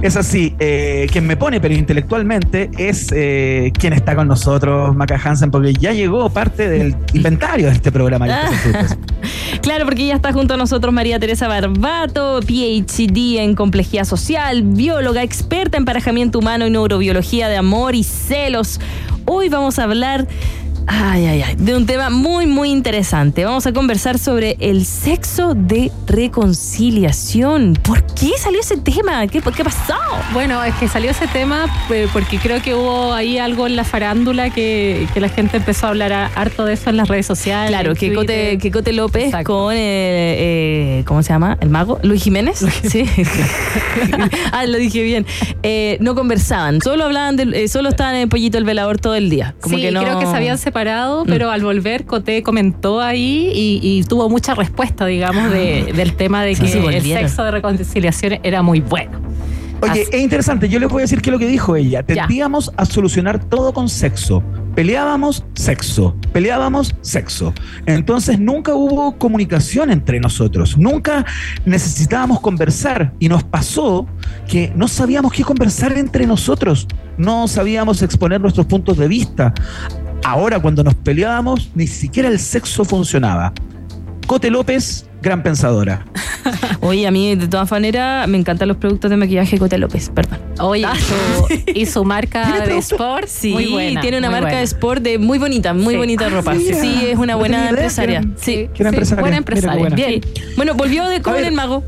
Es 0.04 0.16
así. 0.18 0.54
eh, 0.60 1.08
quien 1.12 1.26
me 1.26 1.36
pone, 1.36 1.60
pero 1.60 1.74
intelectualmente, 1.74 2.70
es 2.78 3.12
eh, 3.12 3.72
quien 3.76 3.94
está 3.94 4.16
con 4.16 4.28
nosotros, 4.28 4.96
Maca 4.96 5.20
Hansen, 5.24 5.50
porque 5.50 5.74
ya 5.74 5.94
llegó 5.94 6.30
parte 6.30 6.70
del 6.70 6.96
inventario 7.14 7.66
de 7.66 7.74
este 7.74 7.92
programa. 7.92 8.28
Claro, 9.62 9.86
porque 9.86 10.08
ya 10.08 10.16
está 10.16 10.34
junto 10.34 10.56
a 10.56 10.58
nosotros 10.58 10.94
María 10.94 11.20
Teresa 11.20 11.48
Barbato, 11.48 12.42
PhD 12.42 13.40
en 13.40 13.56
complejidad 13.56 14.04
social, 14.04 14.64
bióloga, 14.64 15.24
experta 15.24 15.78
en 15.78 15.84
emparejamiento 15.84 16.40
humano 16.40 16.68
y 16.68 16.70
neurobiología 16.70 17.48
de 17.48 17.56
amor 17.56 17.96
y 17.96 18.04
celos. 18.04 18.82
Hoy 19.26 19.48
vamos 19.48 19.80
a 19.80 19.84
hablar 19.84 20.28
Ay, 20.88 21.26
ay, 21.26 21.42
ay. 21.42 21.56
De 21.58 21.76
un 21.76 21.86
tema 21.86 22.10
muy, 22.10 22.46
muy 22.46 22.70
interesante. 22.70 23.46
Vamos 23.46 23.66
a 23.66 23.72
conversar 23.74 24.18
sobre 24.20 24.58
el 24.60 24.86
sexo 24.86 25.54
de 25.56 25.92
reconciliación. 26.08 27.78
¿Por 27.84 28.04
qué 28.14 28.32
salió 28.38 28.60
ese 28.60 28.78
tema? 28.78 29.26
¿Qué, 29.28 29.42
qué 29.42 29.64
pasó? 29.64 29.94
Bueno, 30.34 30.64
es 30.64 30.74
que 30.76 30.88
salió 30.88 31.12
ese 31.12 31.28
tema 31.28 31.66
eh, 31.90 32.08
porque 32.12 32.38
creo 32.38 32.62
que 32.62 32.74
hubo 32.76 33.14
ahí 33.14 33.38
algo 33.38 33.66
en 33.68 33.76
la 33.76 33.84
farándula 33.84 34.50
que, 34.50 35.08
que 35.14 35.20
la 35.22 35.30
gente 35.30 35.58
empezó 35.58 35.86
a 35.88 35.90
hablar 35.90 36.12
a- 36.14 36.26
harto 36.36 36.66
de 36.66 36.74
eso 36.74 36.90
en 36.90 36.98
las 36.98 37.08
redes 37.08 37.26
sociales. 37.26 37.70
Claro, 37.70 37.96
que 37.96 38.14
Cote, 38.14 38.26
Twitter. 38.28 38.58
que 38.60 38.72
Cote 38.72 38.94
López 38.94 39.26
Exacto. 39.26 39.54
con, 39.54 39.74
eh, 39.74 39.78
eh, 39.80 41.04
¿cómo 41.06 41.24
se 41.24 41.30
llama? 41.30 41.58
¿El 41.62 41.70
mago? 41.70 42.00
¿Luis 42.04 42.24
Jiménez? 42.24 42.60
Sí. 42.84 43.06
ah, 44.52 44.66
lo 44.66 44.78
dije 44.78 45.02
bien. 45.04 45.26
Eh, 45.64 45.98
no 46.02 46.14
conversaban, 46.16 46.82
solo 46.82 47.06
hablaban, 47.06 47.38
eh, 47.54 47.68
solo 47.68 47.90
estaban 47.90 48.16
en 48.16 48.22
el 48.24 48.30
pollito 48.30 48.58
el 48.58 48.66
velador 48.66 49.00
todo 49.00 49.16
el 49.16 49.30
día. 49.30 49.56
Como 49.62 49.76
sí, 49.78 49.82
que 49.82 49.92
no... 49.92 50.02
creo 50.02 50.20
que 50.20 50.26
se 50.26 50.36
habían 50.36 50.58
separado, 50.58 50.73
Mm. 51.26 51.30
pero 51.30 51.50
al 51.52 51.62
volver 51.64 52.06
Coté 52.06 52.42
comentó 52.44 53.00
ahí 53.02 53.52
y, 53.54 53.80
y 53.82 54.04
tuvo 54.04 54.30
mucha 54.30 54.56
respuesta, 54.56 55.06
digamos, 55.06 55.52
de- 55.52 55.94
del 55.96 56.14
tema 56.16 56.44
de 56.44 56.56
que 56.56 56.68
sí, 56.68 56.78
el 56.78 57.04
sexo 57.04 57.44
de 57.44 57.52
reconciliación 57.52 58.40
era 58.44 58.62
muy 58.62 58.80
bueno. 58.82 59.20
Oye, 59.82 60.04
es 60.10 60.22
interesante, 60.22 60.70
yo 60.70 60.80
les 60.80 60.88
voy 60.88 61.00
a 61.00 61.04
decir 61.04 61.22
qué 61.22 61.30
es 61.30 61.34
lo 61.34 61.40
que 61.40 61.46
dijo 61.48 61.76
ella. 61.76 62.00
Ya. 62.08 62.26
Tendíamos 62.26 62.72
a 62.78 62.86
solucionar 62.86 63.44
todo 63.44 63.74
con 63.74 63.90
sexo. 63.90 64.42
Peleábamos, 64.76 65.44
sexo. 65.56 66.16
Peleábamos, 66.32 66.96
sexo. 67.02 67.54
Entonces 67.86 68.40
nunca 68.40 68.74
hubo 68.76 69.18
comunicación 69.18 69.92
entre 69.92 70.22
nosotros. 70.22 70.78
Nunca 70.78 71.26
necesitábamos 71.66 72.40
conversar. 72.40 73.12
Y 73.20 73.28
nos 73.28 73.44
pasó 73.44 74.08
que 74.48 74.72
no 74.74 74.88
sabíamos 74.88 75.34
qué 75.34 75.44
conversar 75.44 75.98
entre 75.98 76.26
nosotros. 76.28 76.88
No 77.18 77.50
sabíamos 77.50 78.02
exponer 78.04 78.40
nuestros 78.40 78.66
puntos 78.66 78.98
de 78.98 79.10
vista. 79.10 79.54
Ahora, 80.24 80.60
cuando 80.60 80.84
nos 80.84 80.96
peleábamos, 80.96 81.70
ni 81.76 81.88
siquiera 81.88 82.30
el 82.30 82.40
sexo 82.40 82.86
funcionaba. 82.86 83.54
Cote 84.26 84.50
López, 84.50 85.06
gran 85.22 85.44
pensadora. 85.44 86.06
Oye, 86.80 87.06
a 87.08 87.12
mí 87.12 87.36
de 87.36 87.48
todas 87.48 87.70
maneras 87.72 88.28
me 88.30 88.38
encantan 88.38 88.70
los 88.70 88.78
productos 88.78 89.12
de 89.12 89.18
maquillaje 89.18 89.52
de 89.58 89.60
Cote 89.60 89.78
López, 89.78 90.10
perdón. 90.10 90.40
Oye, 90.60 90.88
y 90.88 91.00
su, 91.02 91.62
y 91.82 91.86
su 91.86 92.06
marca 92.06 92.66
de 92.66 92.78
sport, 92.78 93.28
Sí, 93.28 93.52
muy 93.52 93.66
buena. 93.66 94.02
tiene 94.02 94.18
una 94.20 94.28
muy 94.30 94.34
marca 94.36 94.46
buena. 94.48 94.58
de 94.60 94.64
sport 94.64 95.02
de 95.04 95.18
muy 95.18 95.40
bonita, 95.40 95.74
muy 95.74 95.94
Sí. 95.94 95.98
bonita 95.98 96.26
Ah, 96.28 96.30
ropa. 96.30 96.54
mira. 96.54 96.80
Sí, 96.80 97.06
es 97.06 97.18
una 97.18 97.34
No 97.34 97.40
buena 97.40 97.70
empresaria. 97.70 98.22
Sí. 98.38 98.70
que 98.74 98.82
era 98.84 98.90
Sí, 98.92 98.96
empresaria. 98.96 99.22
buena 99.22 99.38
empresaria. 99.38 99.80
buena. 99.80 99.96
Bien. 99.96 100.22
Bueno, 100.56 100.74
volvió 100.74 101.06
de 101.10 101.20
ver. 101.20 101.44
el 101.44 101.54
mago. 101.54 101.84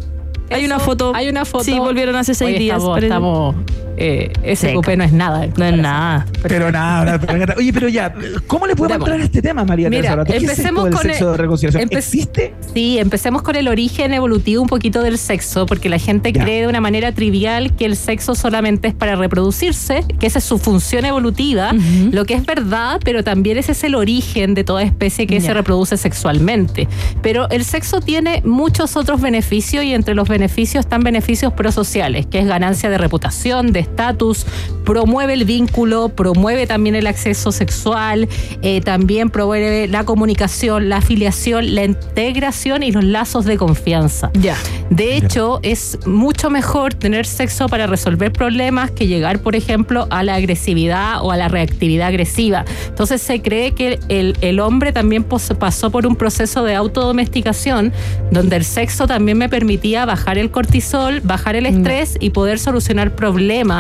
Hay 0.51 0.65
una 0.65 0.79
foto. 0.79 1.13
Hay 1.15 1.29
una 1.29 1.45
foto. 1.45 1.63
Sí, 1.63 1.79
volvieron 1.79 2.15
hace 2.17 2.35
seis 2.35 2.49
Oye, 2.49 2.59
días. 2.59 2.77
Estamos, 2.77 3.01
estamos, 3.01 3.55
eh, 3.97 4.31
ese 4.43 4.67
Seca. 4.67 4.73
cupé 4.75 4.97
no 4.97 5.03
es 5.03 5.11
nada. 5.13 5.47
No 5.57 5.65
es 5.65 5.77
nada. 5.77 6.25
Pero 6.43 6.71
nada. 6.71 7.19
Oye, 7.57 7.71
pero 7.73 7.87
ya, 7.87 8.13
¿cómo 8.47 8.67
le 8.67 8.75
podemos 8.75 8.99
entrar 9.07 9.19
a 9.19 9.23
este 9.23 9.41
tema, 9.41 9.63
María 9.65 9.89
Mira, 9.89 10.01
Teresa 10.01 10.15
Rato? 10.17 10.31
¿Qué 10.31 10.37
es 10.37 10.43
empecemos 10.43 10.89
con 10.89 11.01
sexo 11.01 11.25
el- 11.27 11.31
de 11.31 11.37
reconciliación? 11.37 11.89
empe- 11.89 11.97
¿Existe? 11.97 12.53
Sí, 12.73 12.97
empecemos 12.99 13.41
con 13.41 13.55
el 13.55 13.67
origen 13.67 14.13
evolutivo 14.13 14.61
un 14.61 14.67
poquito 14.67 15.01
del 15.01 15.17
sexo, 15.17 15.65
porque 15.65 15.89
la 15.89 15.97
gente 15.99 16.31
Ya. 16.31 16.43
cree 16.43 16.61
de 16.61 16.67
una 16.67 16.81
manera 16.81 17.11
trivial 17.11 17.75
que 17.75 17.85
el 17.85 17.95
sexo 17.95 18.35
solamente 18.35 18.87
es 18.89 18.93
para 18.93 19.15
reproducirse, 19.15 20.03
que 20.19 20.27
esa 20.27 20.39
es 20.39 20.45
su 20.45 20.57
función 20.57 21.05
evolutiva, 21.05 21.71
lo 22.11 22.25
que 22.25 22.33
es 22.33 22.45
verdad, 22.45 22.99
pero 23.03 23.23
también 23.23 23.57
ese 23.57 23.71
es 23.73 23.83
el 23.83 23.95
origen 23.95 24.53
de 24.53 24.63
toda 24.63 24.83
especie 24.83 25.27
que 25.27 25.39
Ya. 25.39 25.47
se 25.47 25.53
reproduce 25.53 25.97
sexualmente. 25.97 26.87
Pero 27.21 27.49
el 27.49 27.63
sexo 27.63 28.01
tiene 28.01 28.41
muchos 28.45 28.95
otros 28.97 29.21
beneficios 29.21 29.83
y 29.83 29.93
entre 29.93 30.15
los 30.15 30.27
beneficios 30.27 30.85
están 30.85 31.01
beneficios 31.03 31.53
prosociales, 31.53 32.25
que 32.25 32.39
es 32.39 32.47
ganancia 32.47 32.89
de 32.89 32.97
reputación, 32.97 33.71
de 33.71 33.79
estatus, 33.85 34.45
promueve 34.85 35.33
el 35.33 35.45
vínculo, 35.45 36.09
promueve 36.09 36.67
también 36.67 36.95
el 36.95 37.07
acceso 37.07 37.51
sexual, 37.51 38.29
eh, 38.61 38.81
también 38.81 39.29
promueve 39.29 39.87
la 39.87 40.03
comunicación, 40.03 40.89
la 40.89 40.97
afiliación, 40.97 41.73
la 41.75 41.83
integración 41.83 42.83
y 42.83 42.91
los 42.91 43.03
lazos 43.03 43.45
de 43.45 43.57
confianza. 43.57 44.29
Ya. 44.33 44.55
De 44.89 45.17
hecho, 45.17 45.59
es 45.63 45.97
mucho 46.05 46.49
mejor 46.49 46.93
tener 46.93 47.25
sexo 47.25 47.67
para 47.67 47.87
resolver 47.87 48.31
problemas 48.31 48.91
que 48.91 49.07
llegar, 49.07 49.39
por 49.39 49.55
ejemplo, 49.55 50.07
a 50.11 50.23
la 50.23 50.35
agresividad 50.35 51.23
o 51.23 51.31
a 51.31 51.37
la 51.37 51.47
reactividad 51.47 52.07
agresiva. 52.07 52.65
Entonces 52.87 53.21
se 53.21 53.41
cree 53.41 53.73
que 53.73 53.99
el, 54.09 54.37
el 54.41 54.59
hombre 54.59 54.93
también 54.93 55.23
pasó 55.23 55.89
por 55.89 56.05
un 56.05 56.15
proceso 56.15 56.63
de 56.63 56.75
autodomesticación 56.75 57.91
donde 58.31 58.55
el 58.57 58.63
sexo 58.63 59.07
también 59.07 59.37
me 59.37 59.49
permitía 59.49 60.05
bajar 60.05 60.37
el 60.37 60.51
cortisol, 60.51 61.21
bajar 61.21 61.55
el 61.55 61.65
estrés 61.65 62.17
y 62.19 62.29
poder 62.29 62.59
solucionar 62.59 63.15
problemas 63.15 63.74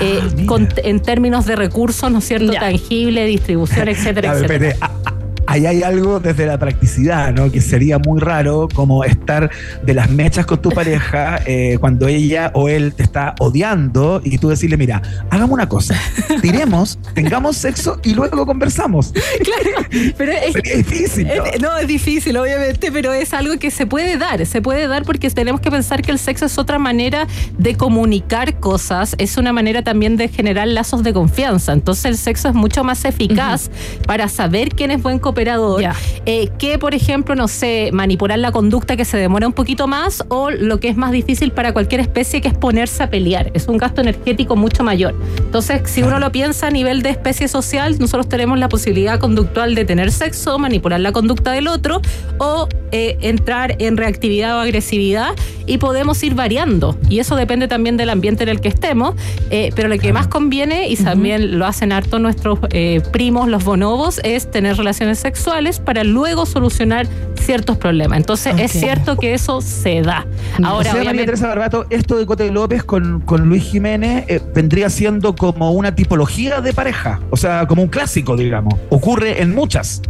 eh, 0.00 0.20
Ah, 0.22 0.28
mira. 0.34 0.46
con- 0.46 0.68
en 0.76 1.00
términos 1.00 1.44
de 1.46 1.56
recursos, 1.56 2.10
¿no 2.10 2.18
es 2.18 2.24
cierto? 2.26 2.52
Ya. 2.52 2.60
Tangible, 2.60 3.24
distribución, 3.26 3.88
etcétera, 3.88 4.32
etcétera. 4.38 4.76
Ahí 5.46 5.66
hay 5.66 5.82
algo 5.82 6.20
desde 6.20 6.46
la 6.46 6.58
practicidad, 6.58 7.32
¿no? 7.32 7.50
Que 7.50 7.60
sería 7.60 7.98
muy 7.98 8.20
raro 8.20 8.68
como 8.74 9.04
estar 9.04 9.50
de 9.84 9.94
las 9.94 10.10
mechas 10.10 10.46
con 10.46 10.60
tu 10.60 10.70
pareja 10.70 11.40
eh, 11.46 11.76
cuando 11.80 12.06
ella 12.08 12.50
o 12.54 12.68
él 12.68 12.94
te 12.94 13.02
está 13.02 13.34
odiando 13.40 14.20
y 14.24 14.38
tú 14.38 14.48
decirle, 14.48 14.76
mira, 14.76 15.02
hagamos 15.30 15.52
una 15.54 15.68
cosa, 15.68 15.94
tiremos, 16.40 16.98
tengamos 17.14 17.56
sexo 17.56 17.98
y 18.02 18.14
luego 18.14 18.46
conversamos. 18.46 19.12
Claro, 19.44 19.88
pero 20.16 20.32
es, 20.32 20.52
Sería 20.52 20.76
difícil. 20.76 21.26
¿no? 21.26 21.44
Es- 21.44 21.60
no, 21.60 21.76
es 21.76 21.86
difícil, 21.86 22.36
obviamente, 22.36 22.90
pero 22.92 23.12
es 23.12 23.34
algo 23.34 23.58
que 23.58 23.70
se 23.70 23.86
puede 23.86 24.16
dar. 24.16 24.44
Se 24.46 24.62
puede 24.62 24.86
dar 24.86 25.02
porque 25.04 25.28
tenemos 25.30 25.60
que 25.60 25.70
pensar 25.70 26.02
que 26.02 26.10
el 26.12 26.18
sexo 26.18 26.46
es 26.46 26.56
otra 26.58 26.78
manera 26.78 27.26
de 27.58 27.74
comunicar 27.76 28.58
cosas, 28.60 29.14
es 29.18 29.36
una 29.36 29.52
manera 29.52 29.82
también 29.82 30.16
de 30.16 30.28
generar 30.28 30.68
lazos 30.68 31.02
de 31.02 31.12
confianza. 31.12 31.72
Entonces, 31.72 32.04
el 32.06 32.16
sexo 32.16 32.48
es 32.48 32.54
mucho 32.54 32.84
más 32.84 33.04
eficaz 33.04 33.70
para 34.06 34.28
saber 34.28 34.70
quién 34.70 34.90
es 34.90 35.02
buen 35.02 35.18
eh, 36.26 36.48
que, 36.58 36.78
por 36.78 36.94
ejemplo, 36.94 37.34
no 37.34 37.48
sé, 37.48 37.90
manipular 37.92 38.38
la 38.38 38.52
conducta 38.52 38.96
que 38.96 39.04
se 39.04 39.16
demora 39.16 39.46
un 39.46 39.52
poquito 39.52 39.86
más 39.86 40.24
o 40.28 40.50
lo 40.50 40.80
que 40.80 40.88
es 40.88 40.96
más 40.96 41.12
difícil 41.12 41.52
para 41.52 41.72
cualquier 41.72 42.00
especie 42.00 42.40
que 42.40 42.48
es 42.48 42.54
ponerse 42.54 43.02
a 43.02 43.10
pelear. 43.10 43.50
Es 43.54 43.68
un 43.68 43.78
gasto 43.78 44.00
energético 44.00 44.56
mucho 44.56 44.84
mayor. 44.84 45.14
Entonces, 45.38 45.82
si 45.84 46.02
uno 46.02 46.18
lo 46.18 46.32
piensa 46.32 46.68
a 46.68 46.70
nivel 46.70 47.02
de 47.02 47.10
especie 47.10 47.48
social, 47.48 47.96
nosotros 47.98 48.28
tenemos 48.28 48.58
la 48.58 48.68
posibilidad 48.68 49.18
conductual 49.18 49.74
de 49.74 49.84
tener 49.84 50.12
sexo, 50.12 50.58
manipular 50.58 51.00
la 51.00 51.12
conducta 51.12 51.52
del 51.52 51.68
otro 51.68 52.00
o 52.38 52.68
eh, 52.92 53.16
entrar 53.20 53.76
en 53.78 53.96
reactividad 53.96 54.56
o 54.56 54.60
agresividad 54.60 55.34
y 55.66 55.78
podemos 55.78 56.22
ir 56.22 56.34
variando. 56.34 56.96
Y 57.08 57.18
eso 57.18 57.36
depende 57.36 57.68
también 57.68 57.96
del 57.96 58.10
ambiente 58.10 58.42
en 58.42 58.48
el 58.48 58.60
que 58.60 58.68
estemos. 58.68 59.14
eh, 59.50 59.70
pero 59.74 59.88
lo 59.88 59.98
que 59.98 60.12
más 60.12 60.26
conviene, 60.26 60.88
y 60.88 60.96
también 60.96 61.58
lo 61.58 61.66
hacen 61.66 61.92
harto 61.92 62.18
nuestros 62.18 62.58
eh, 62.70 63.00
primos, 63.12 63.48
los 63.48 63.64
bonobos, 63.64 64.20
es 64.24 64.50
tener 64.50 64.76
relaciones 64.76 65.23
sexuales 65.24 65.80
para 65.80 66.04
luego 66.04 66.44
solucionar 66.44 67.06
ciertos 67.40 67.78
problemas. 67.78 68.18
Entonces, 68.18 68.54
es 68.58 68.72
cierto 68.72 69.16
que 69.16 69.32
eso 69.32 69.62
se 69.62 70.02
da. 70.02 70.26
Ahora, 70.62 70.90
o 70.90 70.92
sea, 70.92 71.04
María 71.04 71.24
Teresa 71.24 71.48
Barbato, 71.48 71.86
esto 71.88 72.18
de 72.18 72.26
Cote 72.26 72.50
López 72.50 72.84
con, 72.84 73.20
con 73.20 73.48
Luis 73.48 73.62
Jiménez 73.64 74.26
eh, 74.28 74.40
vendría 74.54 74.90
siendo 74.90 75.34
como 75.34 75.72
una 75.72 75.94
tipología 75.94 76.60
de 76.60 76.74
pareja, 76.74 77.20
o 77.30 77.38
sea, 77.38 77.66
como 77.66 77.82
un 77.82 77.88
clásico, 77.88 78.36
digamos. 78.36 78.74
Ocurre 78.90 79.40
en 79.40 79.54
muchas. 79.54 80.02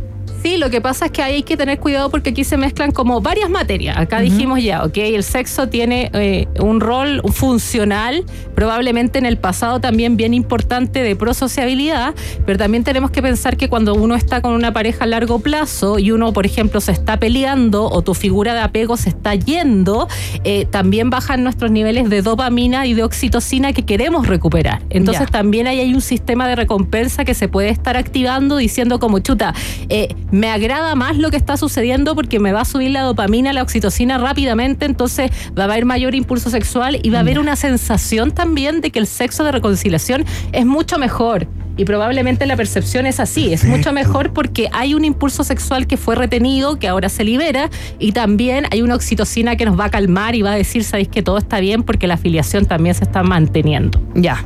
Sí, 0.44 0.58
lo 0.58 0.68
que 0.68 0.82
pasa 0.82 1.06
es 1.06 1.10
que 1.10 1.22
ahí 1.22 1.36
hay 1.36 1.42
que 1.42 1.56
tener 1.56 1.78
cuidado 1.78 2.10
porque 2.10 2.28
aquí 2.28 2.44
se 2.44 2.58
mezclan 2.58 2.92
como 2.92 3.22
varias 3.22 3.48
materias. 3.48 3.96
Acá 3.96 4.20
dijimos 4.20 4.62
ya, 4.62 4.84
ok, 4.84 4.98
el 4.98 5.22
sexo 5.24 5.70
tiene 5.70 6.10
eh, 6.12 6.48
un 6.60 6.80
rol 6.80 7.22
funcional, 7.32 8.26
probablemente 8.54 9.18
en 9.18 9.24
el 9.24 9.38
pasado 9.38 9.80
también 9.80 10.18
bien 10.18 10.34
importante 10.34 11.02
de 11.02 11.16
prosociabilidad, 11.16 12.14
pero 12.44 12.58
también 12.58 12.84
tenemos 12.84 13.10
que 13.10 13.22
pensar 13.22 13.56
que 13.56 13.70
cuando 13.70 13.94
uno 13.94 14.16
está 14.16 14.42
con 14.42 14.52
una 14.52 14.70
pareja 14.70 15.04
a 15.04 15.06
largo 15.06 15.38
plazo 15.38 15.98
y 15.98 16.10
uno, 16.10 16.34
por 16.34 16.44
ejemplo, 16.44 16.78
se 16.82 16.92
está 16.92 17.18
peleando 17.18 17.86
o 17.86 18.02
tu 18.02 18.12
figura 18.12 18.52
de 18.52 18.60
apego 18.60 18.98
se 18.98 19.08
está 19.08 19.34
yendo, 19.34 20.08
eh, 20.44 20.66
también 20.66 21.08
bajan 21.08 21.42
nuestros 21.42 21.70
niveles 21.70 22.10
de 22.10 22.20
dopamina 22.20 22.86
y 22.86 22.92
de 22.92 23.02
oxitocina 23.02 23.72
que 23.72 23.86
queremos 23.86 24.26
recuperar. 24.26 24.82
Entonces 24.90 25.24
Ya. 25.24 25.32
también 25.32 25.68
ahí 25.68 25.80
hay 25.80 25.94
un 25.94 26.02
sistema 26.02 26.46
de 26.46 26.54
recompensa 26.54 27.24
que 27.24 27.32
se 27.32 27.48
puede 27.48 27.70
estar 27.70 27.96
activando 27.96 28.58
diciendo 28.58 28.98
como 28.98 29.20
chuta, 29.20 29.54
eh, 29.88 30.14
me 30.34 30.50
agrada 30.50 30.96
más 30.96 31.16
lo 31.16 31.30
que 31.30 31.36
está 31.36 31.56
sucediendo 31.56 32.16
porque 32.16 32.40
me 32.40 32.52
va 32.52 32.62
a 32.62 32.64
subir 32.64 32.90
la 32.90 33.02
dopamina, 33.02 33.52
la 33.52 33.62
oxitocina 33.62 34.18
rápidamente, 34.18 34.84
entonces 34.84 35.30
va 35.56 35.62
a 35.62 35.66
haber 35.66 35.84
mayor 35.84 36.16
impulso 36.16 36.50
sexual 36.50 36.98
y 37.00 37.10
va 37.10 37.18
a 37.18 37.20
haber 37.20 37.38
una 37.38 37.54
sensación 37.54 38.32
también 38.32 38.80
de 38.80 38.90
que 38.90 38.98
el 38.98 39.06
sexo 39.06 39.44
de 39.44 39.52
reconciliación 39.52 40.24
es 40.50 40.66
mucho 40.66 40.98
mejor. 40.98 41.46
Y 41.76 41.84
probablemente 41.84 42.46
la 42.46 42.56
percepción 42.56 43.06
es 43.06 43.20
así, 43.20 43.52
es 43.52 43.64
mucho 43.64 43.92
mejor 43.92 44.32
porque 44.32 44.68
hay 44.72 44.94
un 44.94 45.04
impulso 45.04 45.44
sexual 45.44 45.86
que 45.86 45.96
fue 45.96 46.16
retenido, 46.16 46.80
que 46.80 46.88
ahora 46.88 47.08
se 47.08 47.22
libera, 47.22 47.70
y 48.00 48.10
también 48.10 48.66
hay 48.72 48.82
una 48.82 48.96
oxitocina 48.96 49.54
que 49.54 49.64
nos 49.64 49.78
va 49.78 49.84
a 49.84 49.90
calmar 49.90 50.34
y 50.34 50.42
va 50.42 50.52
a 50.52 50.56
decir, 50.56 50.82
sabéis 50.82 51.08
que 51.08 51.22
todo 51.22 51.38
está 51.38 51.60
bien 51.60 51.84
porque 51.84 52.08
la 52.08 52.14
afiliación 52.14 52.66
también 52.66 52.96
se 52.96 53.04
está 53.04 53.22
manteniendo. 53.22 54.00
Ya. 54.16 54.44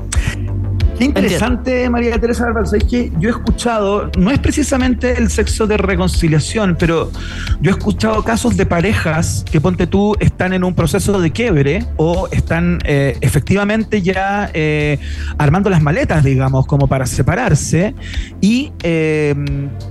Qué 0.99 1.05
interesante, 1.05 1.89
María 1.89 2.19
Teresa 2.21 2.47
Álvarez. 2.47 2.73
Es 2.73 2.83
que 2.85 3.13
yo 3.21 3.29
he 3.29 3.33
escuchado, 3.33 4.11
no 4.19 4.31
es 4.33 4.39
precisamente 4.41 5.17
el 5.17 5.31
sexo 5.31 5.67
de 5.69 5.77
reconciliación, 5.77 6.77
pero 6.79 7.13
yo 7.61 7.71
he 7.71 7.75
escuchado 7.75 8.25
casos 8.25 8.57
de 8.57 8.67
parejas 8.67 9.45
que, 9.51 9.61
ponte 9.61 9.87
tú, 9.87 10.17
están 10.19 10.53
en 10.53 10.65
un 10.65 10.75
proceso 10.75 11.21
de 11.21 11.31
quiebre 11.31 11.87
o 11.99 12.29
están 12.33 12.81
eh, 12.85 13.17
efectivamente 13.21 14.03
ya 14.03 14.51
eh, 14.55 14.99
armando 15.39 15.71
las 15.71 15.83
maletas, 15.83 16.25
digamos, 16.25 16.67
como 16.67 16.89
para 16.89 17.07
separarse. 17.07 17.95
Y 18.41 18.73
eh, 18.83 19.37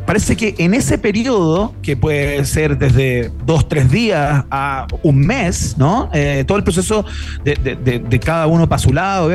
parece 0.05 0.36
que 0.36 0.55
en 0.58 0.74
ese 0.74 0.97
periodo, 0.97 1.74
que 1.82 1.95
puede 1.95 2.43
ser 2.43 2.78
desde 2.78 3.32
dos, 3.45 3.70
tres 3.70 3.89
días 3.89 4.43
a 4.51 4.88
un 5.03 5.20
mes, 5.26 5.76
¿no? 5.78 6.10
Eh, 6.14 6.43
todo 6.45 6.58
el 6.58 6.66
proceso 6.66 7.05
de, 7.45 7.55
de- 7.55 7.76
de- 7.78 7.99
de 7.99 8.20
cada 8.20 8.47
uno 8.47 8.68
para 8.68 8.80
su 8.80 8.91
lado, 8.91 9.30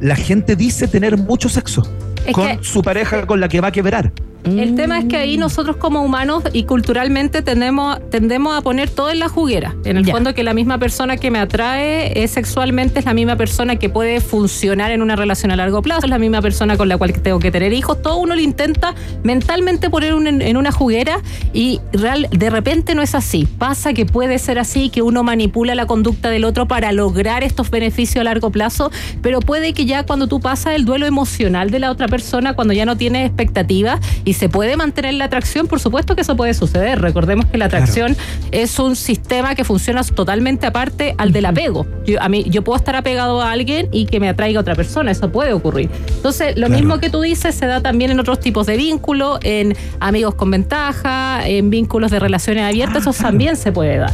la 0.00 0.16
gente 0.16 0.54
dice 0.54 0.91
tener 0.92 1.16
mucho 1.16 1.48
sexo 1.48 1.82
Es 2.26 2.34
con 2.34 2.46
que- 2.46 2.58
su 2.64 2.82
pareja 2.82 3.26
con 3.26 3.40
la 3.40 3.48
que 3.48 3.60
va 3.60 3.68
a 3.68 3.72
quebrar. 3.72 4.12
El 4.44 4.74
tema 4.74 4.98
es 4.98 5.04
que 5.04 5.16
ahí 5.16 5.36
nosotros 5.38 5.76
como 5.76 6.02
humanos 6.02 6.42
y 6.52 6.64
culturalmente 6.64 7.42
tendemos, 7.42 8.00
tendemos 8.10 8.56
a 8.58 8.60
poner 8.60 8.90
todo 8.90 9.08
en 9.10 9.20
la 9.20 9.28
juguera. 9.28 9.76
En 9.84 9.96
el 9.96 10.04
fondo 10.10 10.34
que 10.34 10.42
la 10.42 10.52
misma 10.52 10.78
persona 10.78 11.16
que 11.16 11.30
me 11.30 11.38
atrae 11.38 12.20
eh, 12.20 12.26
sexualmente 12.26 12.98
es 12.98 13.04
la 13.04 13.14
misma 13.14 13.36
persona 13.36 13.76
que 13.76 13.88
puede 13.88 14.20
funcionar 14.20 14.90
en 14.90 15.00
una 15.00 15.14
relación 15.14 15.52
a 15.52 15.56
largo 15.56 15.80
plazo, 15.80 16.06
es 16.06 16.10
la 16.10 16.18
misma 16.18 16.42
persona 16.42 16.76
con 16.76 16.88
la 16.88 16.98
cual 16.98 17.12
tengo 17.22 17.38
que 17.38 17.52
tener 17.52 17.72
hijos. 17.72 18.02
Todo 18.02 18.16
uno 18.16 18.34
lo 18.34 18.40
intenta 18.40 18.96
mentalmente 19.22 19.88
poner 19.90 20.12
un- 20.12 20.26
en 20.42 20.56
una 20.56 20.72
juguera 20.72 21.20
y 21.52 21.78
real, 21.92 22.26
de 22.32 22.50
repente 22.50 22.96
no 22.96 23.02
es 23.02 23.14
así. 23.14 23.46
Pasa 23.58 23.92
que 23.92 24.06
puede 24.06 24.40
ser 24.40 24.58
así, 24.58 24.90
que 24.90 25.02
uno 25.02 25.22
manipula 25.22 25.76
la 25.76 25.86
conducta 25.86 26.30
del 26.30 26.44
otro 26.44 26.66
para 26.66 26.90
lograr 26.90 27.44
estos 27.44 27.70
beneficios 27.70 28.20
a 28.22 28.24
largo 28.24 28.50
plazo, 28.50 28.90
pero 29.22 29.38
puede 29.38 29.72
que 29.72 29.86
ya 29.86 30.02
cuando 30.04 30.26
tú 30.26 30.40
pasas 30.40 30.74
el 30.74 30.84
duelo 30.84 31.06
emocional 31.06 31.70
de 31.70 31.78
la 31.78 31.92
otra 31.92 32.08
persona, 32.12 32.54
cuando 32.54 32.74
ya 32.74 32.84
no 32.84 32.96
tienes 32.96 33.26
expectativas 33.26 33.98
y 34.24 34.34
se 34.34 34.48
puede 34.48 34.76
mantener 34.76 35.14
la 35.14 35.24
atracción, 35.24 35.66
por 35.66 35.80
supuesto 35.80 36.14
que 36.14 36.20
eso 36.20 36.36
puede 36.36 36.52
suceder. 36.54 37.00
Recordemos 37.00 37.46
que 37.46 37.56
la 37.58 37.64
atracción 37.64 38.14
es 38.52 38.78
un 38.78 38.94
sistema 38.96 39.54
que 39.54 39.64
funciona 39.64 40.02
totalmente 40.04 40.66
aparte 40.66 41.14
al 41.18 41.32
del 41.32 41.46
apego. 41.46 41.86
Yo, 42.06 42.22
a 42.22 42.28
mí, 42.28 42.44
yo 42.48 42.62
puedo 42.62 42.76
estar 42.76 42.94
apegado 42.96 43.40
a 43.40 43.50
alguien 43.50 43.88
y 43.92 44.04
que 44.06 44.20
me 44.20 44.28
atraiga 44.28 44.60
otra 44.60 44.74
persona, 44.74 45.10
eso 45.10 45.32
puede 45.32 45.52
ocurrir. 45.54 45.88
Entonces, 46.16 46.54
lo 46.56 46.66
Claro. 46.66 46.74
mismo 46.80 46.98
que 46.98 47.08
tú 47.10 47.20
dices 47.22 47.54
se 47.54 47.66
da 47.66 47.80
también 47.80 48.10
en 48.10 48.20
otros 48.20 48.38
tipos 48.40 48.66
de 48.66 48.76
vínculos, 48.76 49.38
en 49.42 49.74
amigos 49.98 50.34
con 50.34 50.50
ventaja, 50.50 51.48
en 51.48 51.70
vínculos 51.70 52.10
de 52.10 52.18
relaciones 52.20 52.64
abiertas, 52.64 53.06
eso 53.06 53.12
también 53.22 53.56
se 53.56 53.72
puede 53.72 53.96
dar. 53.96 54.12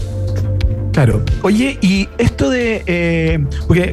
Claro. 0.93 1.23
Oye, 1.43 1.79
y 1.83 2.09
esto 2.19 2.49
de. 2.51 2.83
eh, 2.87 3.39
porque. 3.67 3.93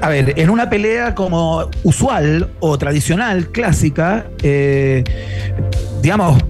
A 0.00 0.08
ver, 0.08 0.34
en 0.36 0.50
una 0.50 0.70
pelea 0.70 1.14
como 1.14 1.70
usual 1.82 2.50
o 2.60 2.78
tradicional, 2.78 3.48
clásica, 3.48 4.26
eh, 4.42 5.04
digamos, 6.02 6.42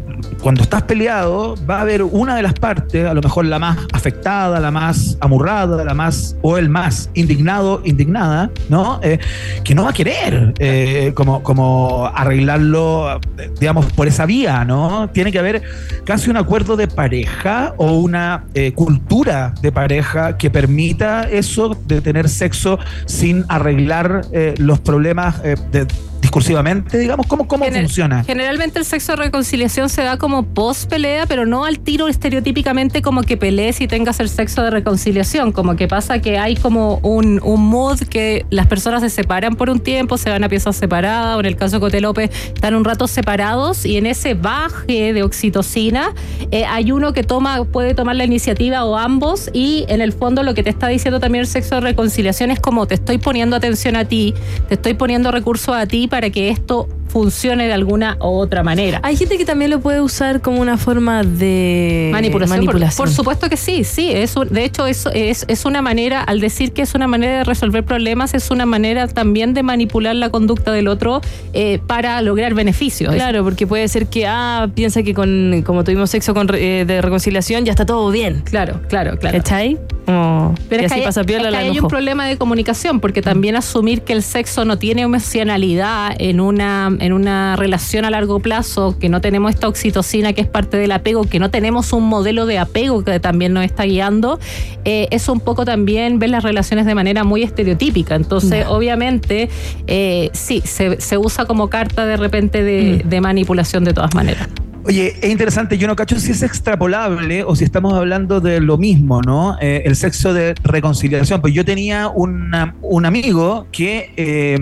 cuando 0.42 0.62
estás 0.62 0.82
peleado, 0.82 1.54
va 1.68 1.78
a 1.78 1.80
haber 1.82 2.02
una 2.02 2.36
de 2.36 2.42
las 2.42 2.54
partes, 2.54 3.06
a 3.06 3.14
lo 3.14 3.20
mejor 3.22 3.44
la 3.44 3.58
más 3.58 3.78
afectada, 3.92 4.60
la 4.60 4.70
más 4.70 5.16
amurrada, 5.20 5.84
la 5.84 5.94
más, 5.94 6.36
o 6.42 6.58
el 6.58 6.68
más 6.68 7.10
indignado, 7.14 7.82
indignada, 7.84 8.50
¿no? 8.68 9.00
Eh, 9.02 9.18
que 9.64 9.74
no 9.74 9.84
va 9.84 9.90
a 9.90 9.92
querer 9.92 10.54
eh, 10.58 11.12
como, 11.14 11.42
como 11.42 12.06
arreglarlo, 12.14 13.20
digamos, 13.58 13.86
por 13.92 14.08
esa 14.08 14.26
vía, 14.26 14.64
¿no? 14.64 15.08
Tiene 15.10 15.32
que 15.32 15.38
haber 15.38 15.62
casi 16.04 16.30
un 16.30 16.36
acuerdo 16.36 16.76
de 16.76 16.88
pareja 16.88 17.74
o 17.76 17.92
una 17.92 18.44
eh, 18.54 18.72
cultura 18.72 19.54
de 19.62 19.72
pareja 19.72 20.36
que 20.36 20.50
permita 20.50 21.28
eso 21.28 21.76
de 21.86 22.00
tener 22.00 22.28
sexo 22.28 22.78
sin 23.06 23.44
arreglar 23.48 24.22
los 24.58 24.80
problemas 24.80 25.42
de- 25.42 25.86
discursivamente, 26.30 26.96
digamos, 26.96 27.26
¿cómo, 27.26 27.48
cómo 27.48 27.64
Gener- 27.64 27.82
funciona? 27.82 28.22
Generalmente 28.22 28.78
el 28.78 28.84
sexo 28.84 29.12
de 29.12 29.16
reconciliación 29.16 29.88
se 29.88 30.04
da 30.04 30.16
como 30.16 30.44
post 30.44 30.88
pelea, 30.88 31.26
pero 31.26 31.44
no 31.44 31.64
al 31.64 31.80
tiro 31.80 32.06
estereotípicamente 32.06 33.02
como 33.02 33.22
que 33.22 33.36
pelees 33.36 33.80
y 33.80 33.88
tengas 33.88 34.20
el 34.20 34.28
sexo 34.28 34.62
de 34.62 34.70
reconciliación. 34.70 35.50
Como 35.50 35.74
que 35.74 35.88
pasa 35.88 36.20
que 36.20 36.38
hay 36.38 36.54
como 36.54 36.98
un, 37.02 37.40
un 37.42 37.66
mood 37.66 37.98
que 38.02 38.46
las 38.50 38.68
personas 38.68 39.02
se 39.02 39.10
separan 39.10 39.56
por 39.56 39.70
un 39.70 39.80
tiempo, 39.80 40.18
se 40.18 40.30
van 40.30 40.44
a 40.44 40.48
piezas 40.48 40.76
separadas, 40.76 41.36
o 41.36 41.40
en 41.40 41.46
el 41.46 41.56
caso 41.56 41.76
de 41.76 41.80
Cote 41.80 42.00
López 42.00 42.30
están 42.54 42.74
un 42.76 42.84
rato 42.84 43.08
separados 43.08 43.84
y 43.84 43.96
en 43.96 44.06
ese 44.06 44.34
baje 44.34 45.12
de 45.12 45.22
oxitocina 45.24 46.14
eh, 46.52 46.64
hay 46.64 46.92
uno 46.92 47.12
que 47.12 47.24
toma, 47.24 47.64
puede 47.64 47.94
tomar 47.94 48.14
la 48.14 48.24
iniciativa 48.24 48.84
o 48.84 48.96
ambos 48.96 49.50
y 49.52 49.84
en 49.88 50.00
el 50.00 50.12
fondo 50.12 50.44
lo 50.44 50.54
que 50.54 50.62
te 50.62 50.70
está 50.70 50.86
diciendo 50.86 51.18
también 51.18 51.40
el 51.40 51.48
sexo 51.48 51.74
de 51.76 51.80
reconciliación 51.80 52.52
es 52.52 52.60
como 52.60 52.86
te 52.86 52.94
estoy 52.94 53.18
poniendo 53.18 53.56
atención 53.56 53.96
a 53.96 54.04
ti, 54.04 54.32
te 54.68 54.74
estoy 54.74 54.94
poniendo 54.94 55.32
recursos 55.32 55.74
a 55.74 55.86
ti 55.86 56.06
para 56.06 56.19
que 56.28 56.50
esto 56.50 56.86
funcione 57.10 57.66
de 57.66 57.72
alguna 57.72 58.16
u 58.20 58.26
otra 58.26 58.62
manera. 58.62 59.00
Hay 59.02 59.16
gente 59.16 59.36
que 59.36 59.44
también 59.44 59.70
lo 59.70 59.80
puede 59.80 60.00
usar 60.00 60.40
como 60.40 60.60
una 60.60 60.76
forma 60.78 61.22
de 61.24 62.08
Manipulación, 62.12 62.56
por- 62.58 62.66
manipulación. 62.66 62.96
Por, 63.06 63.14
supuesto 63.14 63.48
que 63.48 63.56
sí, 63.56 63.84
sí. 63.84 64.10
Es, 64.12 64.36
un- 64.36 64.48
de 64.48 64.64
hecho, 64.64 64.86
es, 64.86 65.06
es, 65.12 65.44
es 65.48 65.64
una 65.64 65.82
manera, 65.82 66.22
al 66.22 66.40
decir 66.40 66.72
que 66.72 66.82
es 66.82 66.94
una 66.94 67.06
manera 67.06 67.38
de 67.38 67.44
resolver 67.44 67.84
problemas, 67.84 68.34
es 68.34 68.50
una 68.50 68.66
manera 68.66 69.08
también 69.08 69.54
de 69.54 69.62
manipular 69.62 70.14
la 70.14 70.30
conducta 70.30 70.72
del 70.72 70.88
otro 70.88 71.20
eh, 71.52 71.80
para 71.86 72.20
lograr 72.22 72.54
beneficios. 72.54 73.14
Claro, 73.14 73.42
porque 73.44 73.66
puede 73.66 73.88
ser 73.88 74.06
que, 74.06 74.26
ah, 74.26 74.68
piensa 74.74 75.02
que 75.02 75.12
con, 75.14 75.62
como 75.66 75.84
tuvimos 75.84 76.10
sexo 76.10 76.32
con, 76.34 76.48
eh, 76.54 76.84
de 76.86 77.02
reconciliación 77.02 77.64
ya 77.64 77.72
está 77.72 77.84
todo 77.86 78.10
bien. 78.10 78.42
Claro, 78.44 78.80
claro, 78.88 79.18
claro. 79.18 79.38
¿Cachai? 79.38 79.78
Como, 80.06 80.54
Pero 80.68 80.82
y 80.82 80.84
es 80.86 80.92
que 80.92 80.98
así 80.98 81.04
pasa 81.06 81.24
piola 81.24 81.42
es 81.42 81.46
que 81.46 81.50
la 81.52 81.58
ahí 81.58 81.68
hay 81.70 81.78
un 81.78 81.88
problema 81.88 82.24
de 82.26 82.36
comunicación, 82.36 83.00
porque 83.00 83.22
también 83.22 83.54
asumir 83.56 84.02
que 84.02 84.12
el 84.12 84.22
sexo 84.22 84.64
no 84.64 84.78
tiene 84.78 85.02
emocionalidad 85.02 86.14
en 86.18 86.40
una, 86.40 86.90
en 87.00 87.12
una 87.12 87.56
relación 87.56 88.04
a 88.04 88.10
largo 88.10 88.40
plazo, 88.40 88.96
que 88.98 89.08
no 89.08 89.20
tenemos 89.20 89.50
esta 89.52 89.68
oxitocina 89.68 90.32
que 90.32 90.42
es 90.42 90.46
parte 90.46 90.76
del 90.76 90.92
apego, 90.92 91.24
que 91.24 91.38
no 91.38 91.50
tenemos 91.50 91.92
un 91.92 92.08
modelo 92.08 92.46
de 92.46 92.58
apego 92.58 93.02
que 93.04 93.18
también 93.20 93.52
nos 93.52 93.64
está 93.64 93.84
guiando, 93.84 94.38
eh, 94.84 95.08
es 95.10 95.28
un 95.28 95.40
poco 95.40 95.64
también 95.64 96.18
ver 96.18 96.30
las 96.30 96.42
relaciones 96.42 96.86
de 96.86 96.94
manera 96.94 97.24
muy 97.24 97.42
estereotípica. 97.42 98.14
Entonces, 98.14 98.66
obviamente, 98.68 99.48
eh, 99.86 100.30
sí, 100.32 100.62
se, 100.64 101.00
se 101.00 101.18
usa 101.18 101.46
como 101.46 101.68
carta 101.68 102.06
de 102.06 102.16
repente 102.16 102.62
de, 102.62 103.02
de 103.04 103.20
manipulación 103.20 103.84
de 103.84 103.94
todas 103.94 104.14
maneras. 104.14 104.48
Oye, 104.84 105.14
es 105.20 105.30
interesante, 105.30 105.76
yo 105.76 105.86
no 105.86 105.94
cacho 105.94 106.18
si 106.18 106.32
es 106.32 106.42
extrapolable 106.42 107.44
o 107.44 107.54
si 107.54 107.64
estamos 107.64 107.92
hablando 107.92 108.40
de 108.40 108.60
lo 108.60 108.78
mismo, 108.78 109.20
¿no? 109.20 109.56
Eh, 109.60 109.82
el 109.84 109.94
sexo 109.94 110.32
de 110.32 110.54
reconciliación. 110.62 111.40
Pues 111.42 111.52
yo 111.52 111.64
tenía 111.64 112.08
una- 112.08 112.74
un 112.80 113.04
amigo 113.04 113.66
que 113.72 114.12
eh, 114.16 114.58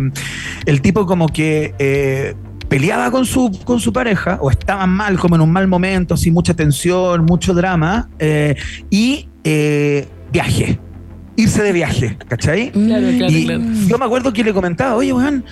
el 0.67 0.81
tipo 0.83 1.07
como 1.07 1.29
que 1.29 1.73
eh, 1.79 2.35
peleaba 2.69 3.11
con 3.13 3.27
su, 3.27 3.51
con 3.65 3.79
su 3.79 3.93
pareja 3.93 4.39
o 4.43 4.51
estaban 4.51 4.91
mal, 4.91 5.19
como 5.21 5.37
en 5.37 5.41
un 5.41 5.53
mal 5.53 5.69
momento, 5.69 6.15
así 6.15 6.31
mucha 6.33 6.53
tensión, 6.53 7.25
mucho 7.25 7.55
drama, 7.55 8.11
eh, 8.19 8.57
y 8.91 9.29
eh, 9.45 10.07
viaje. 10.33 10.81
Irse 11.37 11.63
de 11.63 11.73
viaje, 11.73 12.19
¿cachai? 12.27 12.73
Claro, 12.73 13.07
claro, 13.17 13.33
y 13.33 13.45
claro. 13.45 13.63
yo 13.87 13.97
me 13.99 14.05
acuerdo 14.05 14.33
que 14.33 14.43
le 14.43 14.53
comentaba, 14.53 14.97
oye, 14.97 15.13
weón, 15.13 15.45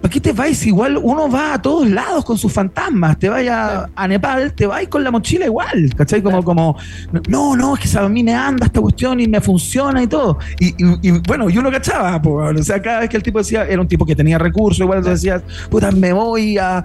¿para 0.00 0.12
qué 0.12 0.20
te 0.20 0.32
vais? 0.32 0.64
Igual 0.66 0.98
uno 1.02 1.28
va 1.30 1.54
a 1.54 1.62
todos 1.62 1.88
lados 1.88 2.24
con 2.24 2.38
sus 2.38 2.52
fantasmas. 2.52 3.18
Te 3.18 3.28
vayas 3.28 3.86
a 3.94 4.08
Nepal, 4.08 4.52
te 4.52 4.66
vais 4.66 4.88
con 4.88 5.02
la 5.02 5.10
mochila 5.10 5.46
igual, 5.46 5.92
¿cachai? 5.96 6.22
Como, 6.22 6.44
como, 6.44 6.76
no, 7.28 7.56
no, 7.56 7.74
es 7.76 7.90
que 7.90 7.98
a 7.98 8.08
mí 8.08 8.22
me 8.22 8.34
anda 8.34 8.66
esta 8.66 8.80
cuestión 8.80 9.18
y 9.20 9.26
me 9.26 9.40
funciona 9.40 10.02
y 10.02 10.06
todo. 10.06 10.38
Y, 10.60 10.68
y- 10.68 10.98
y, 11.02 11.10
bueno, 11.26 11.48
y 11.50 11.58
uno 11.58 11.70
cachaba, 11.70 12.20
po, 12.22 12.36
weón. 12.38 12.56
o 12.58 12.62
sea, 12.62 12.80
cada 12.80 13.00
vez 13.00 13.08
que 13.08 13.16
el 13.16 13.22
tipo 13.22 13.38
decía, 13.38 13.64
era 13.66 13.80
un 13.80 13.88
tipo 13.88 14.04
que 14.06 14.14
tenía 14.14 14.38
recursos, 14.38 14.80
igual 14.80 15.02
tú 15.02 15.08
decías, 15.08 15.42
puta, 15.70 15.90
me 15.90 16.12
voy 16.12 16.58
a 16.58 16.84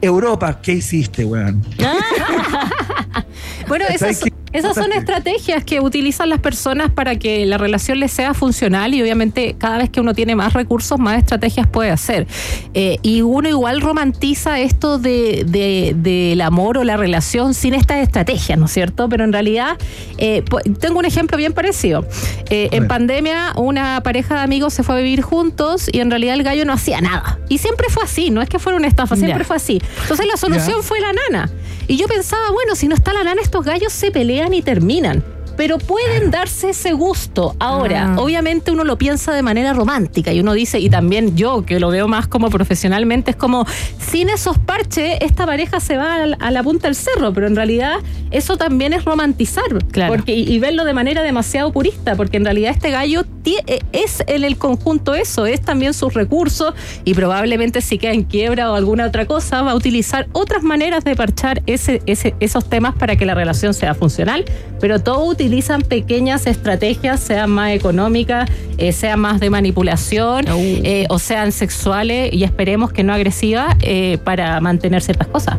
Europa, 0.00 0.58
¿qué 0.62 0.72
hiciste, 0.74 1.24
weón? 1.24 1.62
Bueno, 3.68 3.84
esas, 3.88 4.18
¿Qué 4.20 4.30
esas 4.52 4.74
son 4.74 4.92
estrategias 4.92 5.64
que 5.64 5.80
utilizan 5.80 6.28
las 6.28 6.38
personas 6.40 6.90
para 6.90 7.16
que 7.16 7.46
la 7.46 7.58
relación 7.58 7.98
les 8.00 8.12
sea 8.12 8.34
funcional 8.34 8.94
y 8.94 9.02
obviamente 9.02 9.54
cada 9.58 9.78
vez 9.78 9.90
que 9.90 10.00
uno 10.00 10.14
tiene 10.14 10.34
más 10.36 10.52
recursos, 10.52 10.98
más 10.98 11.18
estrategias 11.18 11.66
puede 11.66 11.90
hacer. 11.90 12.26
Eh, 12.74 12.98
y 13.02 13.22
uno 13.22 13.48
igual 13.48 13.80
romantiza 13.80 14.60
esto 14.60 14.98
de, 14.98 15.44
de- 15.46 15.94
del 15.96 16.40
amor 16.40 16.78
o 16.78 16.84
la 16.84 16.96
relación 16.96 17.54
sin 17.54 17.74
estas 17.74 17.98
estrategias, 17.98 18.58
¿no 18.58 18.66
es 18.66 18.72
cierto? 18.72 19.08
Pero 19.08 19.24
en 19.24 19.32
realidad, 19.32 19.78
eh, 20.18 20.42
tengo 20.80 20.98
un 20.98 21.04
ejemplo 21.04 21.36
bien 21.36 21.52
parecido. 21.52 22.06
Eh, 22.50 22.68
en 22.72 22.88
pandemia, 22.88 23.52
una 23.56 24.00
pareja 24.02 24.34
de 24.34 24.40
amigos 24.42 24.74
se 24.74 24.82
fue 24.82 24.96
a 24.96 24.98
vivir 24.98 25.22
juntos 25.22 25.88
y 25.90 26.00
en 26.00 26.10
realidad 26.10 26.34
el 26.34 26.42
gallo 26.42 26.64
no 26.64 26.72
hacía 26.72 27.00
nada. 27.00 27.38
Y 27.48 27.58
siempre 27.58 27.86
fue 27.88 28.04
así, 28.04 28.30
no 28.30 28.42
es 28.42 28.48
que 28.48 28.58
fuera 28.58 28.76
una 28.76 28.88
estafa, 28.88 29.14
siempre 29.16 29.44
fue 29.44 29.56
así. 29.56 29.80
Entonces 30.02 30.26
la 30.26 30.36
solución 30.36 30.82
fue 30.82 31.00
la 31.00 31.12
nana. 31.12 31.50
Y 31.88 31.96
yo 31.96 32.06
pensaba, 32.06 32.50
bueno, 32.50 32.74
si 32.74 32.88
no 32.88 32.94
está 32.94 33.12
la 33.12 33.24
nana, 33.24 33.42
estos 33.42 33.64
gallos 33.64 33.92
se 33.92 34.10
pelean 34.10 34.54
y 34.54 34.62
terminan. 34.62 35.22
Pero 35.56 35.78
pueden 35.78 36.30
darse 36.30 36.70
ese 36.70 36.92
gusto. 36.92 37.54
Ahora, 37.58 38.14
Ah. 38.14 38.16
obviamente 38.20 38.70
uno 38.70 38.84
lo 38.84 38.98
piensa 38.98 39.32
de 39.34 39.42
manera 39.42 39.72
romántica 39.72 40.32
y 40.32 40.40
uno 40.40 40.52
dice, 40.52 40.78
y 40.80 40.88
también 40.90 41.36
yo 41.36 41.64
que 41.64 41.78
lo 41.80 41.90
veo 41.90 42.08
más 42.08 42.26
como 42.26 42.50
profesionalmente, 42.50 43.32
es 43.32 43.36
como, 43.36 43.66
sin 43.98 44.28
esos 44.30 44.58
parches, 44.58 45.18
esta 45.20 45.46
pareja 45.46 45.80
se 45.80 45.96
va 45.96 46.14
a 46.22 46.26
la, 46.26 46.36
a 46.40 46.50
la 46.50 46.62
punta 46.62 46.88
del 46.88 46.94
cerro, 46.94 47.32
pero 47.32 47.46
en 47.46 47.56
realidad 47.56 47.94
eso 48.30 48.56
también 48.56 48.92
es 48.92 49.04
romantizar. 49.04 49.64
Claro. 49.90 50.12
Porque, 50.14 50.34
y, 50.34 50.50
y 50.50 50.58
verlo 50.58 50.84
de 50.84 50.94
manera 50.94 51.22
demasiado 51.22 51.72
purista, 51.72 52.16
porque 52.16 52.36
en 52.38 52.44
realidad 52.44 52.72
este 52.72 52.90
gallo 52.90 53.24
eh, 53.44 53.80
es 53.92 54.22
en 54.26 54.44
el 54.44 54.56
conjunto 54.56 55.14
eso, 55.14 55.46
es 55.46 55.60
también 55.60 55.94
sus 55.94 56.14
recursos 56.14 56.74
y 57.04 57.14
probablemente 57.14 57.80
si 57.80 57.98
queda 57.98 58.12
en 58.12 58.22
quiebra 58.24 58.70
o 58.70 58.74
alguna 58.74 59.06
otra 59.06 59.26
cosa, 59.26 59.62
va 59.62 59.72
a 59.72 59.74
utilizar 59.74 60.28
otras 60.32 60.62
maneras 60.62 61.04
de 61.04 61.16
parchar 61.16 61.62
ese, 61.66 62.00
ese- 62.06 62.34
esos 62.40 62.68
temas 62.68 62.94
para 62.94 63.16
que 63.16 63.26
la 63.26 63.34
relación 63.34 63.74
sea 63.74 63.94
funcional, 63.94 64.44
pero 64.80 65.00
todos 65.00 65.26
utilizan 65.42 65.82
pequeñas 65.82 66.46
estrategias, 66.46 67.18
sean 67.20 67.50
más 67.50 67.72
económicas, 67.72 68.48
eh, 68.78 68.92
sean 68.92 69.18
más 69.20 69.40
de 69.40 69.50
manipulación 69.50 70.44
eh, 70.48 71.06
o 71.08 71.18
sean 71.18 71.50
sexuales 71.52 72.32
y 72.32 72.44
esperemos 72.44 72.92
que 72.92 73.02
no 73.02 73.12
agresivas 73.12 73.74
eh, 73.82 74.18
para 74.22 74.60
mantener 74.60 75.02
ciertas 75.02 75.26
cosas, 75.26 75.58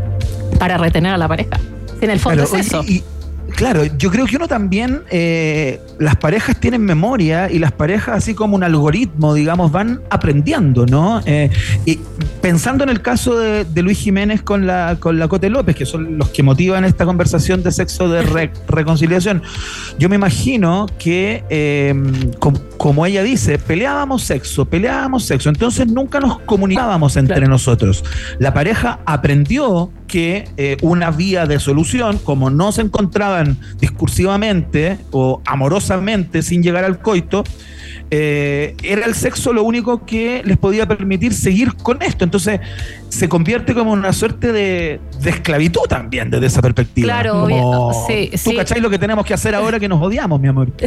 para 0.57 0.77
retener 0.77 1.13
a 1.13 1.17
la 1.17 1.27
pareja. 1.27 1.59
En 2.01 2.09
el 2.09 2.19
fondo 2.19 2.43
Claro, 2.45 2.57
es 2.57 2.67
eso. 2.67 2.84
y- 2.88 3.03
claro, 3.56 3.84
yo 3.97 4.10
creo 4.12 4.26
que 4.26 4.36
uno 4.36 4.47
también, 4.47 5.01
eh, 5.12 5.80
las 5.99 6.16
parejas 6.16 6.60
tienen 6.60 6.82
memoria 6.84 7.49
y 7.51 7.60
las 7.60 7.72
parejas, 7.72 8.18
así 8.18 8.34
como 8.34 8.56
un 8.56 8.64
algoritmo, 8.64 9.34
digamos, 9.34 9.72
van 9.72 10.01
aprendiendo, 10.10 10.86
¿no? 10.86 11.22
Eh, 11.26 11.49
y 11.86 11.99
pensando 12.41 12.84
en 12.84 12.89
el 12.89 13.01
caso 13.01 13.38
de, 13.38 13.66
de 13.66 13.82
Luis 13.82 13.99
Jiménez 13.99 14.41
con 14.41 14.68
la, 14.68 14.97
con 14.99 15.18
la 15.20 15.28
Cote 15.28 15.49
López, 15.49 15.76
que 15.76 15.86
son 15.86 16.18
los 16.18 16.30
que 16.30 16.43
motivan 16.43 16.84
esta 16.86 17.06
conversación 17.06 17.64
de 17.64 17.72
sexo 17.72 18.10
de 18.10 18.22
re- 18.22 18.51
reconciliación, 18.68 19.41
yo 19.97 20.10
me 20.10 20.16
imagino 20.16 20.88
que, 20.99 21.43
eh, 21.49 21.93
com- 22.39 22.58
como 22.78 23.06
ella 23.06 23.24
dice, 23.24 23.58
peleábamos 23.60 24.24
sexo, 24.24 24.66
peleábamos 24.66 25.24
sexo, 25.26 25.49
entonces 25.49 25.88
nunca 25.88 26.20
nos 26.20 26.39
comunicábamos 26.39 27.16
entre 27.16 27.47
nosotros. 27.47 28.04
La 28.39 28.54
pareja 28.54 28.99
aprendió 29.06 29.91
que 30.08 30.78
una 30.82 31.10
vía 31.12 31.45
de 31.45 31.60
solución, 31.60 32.20
como 32.20 32.49
no 32.49 32.72
se 32.72 32.82
discursivamente 33.79 34.97
o 35.11 35.41
amorosamente 35.45 36.41
sin 36.41 36.61
llegar 36.63 36.83
al 36.83 36.99
coito, 37.01 37.43
eh, 38.11 38.75
era 38.83 39.05
el 39.05 39.15
sexo 39.15 39.53
lo 39.53 39.63
único 39.63 40.05
que 40.05 40.41
les 40.45 40.57
podía 40.57 40.87
permitir 40.87 41.33
seguir 41.33 41.73
con 41.75 42.01
esto. 42.01 42.23
Entonces 42.23 42.59
se 43.09 43.29
convierte 43.29 43.73
como 43.73 43.91
una 43.91 44.13
suerte 44.13 44.51
de, 44.51 44.99
de 45.21 45.29
esclavitud 45.29 45.81
también 45.89 46.29
desde 46.29 46.47
esa 46.47 46.61
perspectiva. 46.61 47.05
Claro, 47.07 47.41
Como, 47.41 47.87
obvio, 47.87 47.99
sí, 48.07 48.29
¿Tú 48.31 48.51
sí. 48.51 48.55
cacháis 48.55 48.81
lo 48.81 48.89
que 48.89 48.99
tenemos 48.99 49.25
que 49.25 49.33
hacer 49.33 49.53
ahora 49.55 49.79
que 49.79 49.87
nos 49.87 50.01
odiamos, 50.01 50.39
mi 50.39 50.47
amor? 50.47 50.71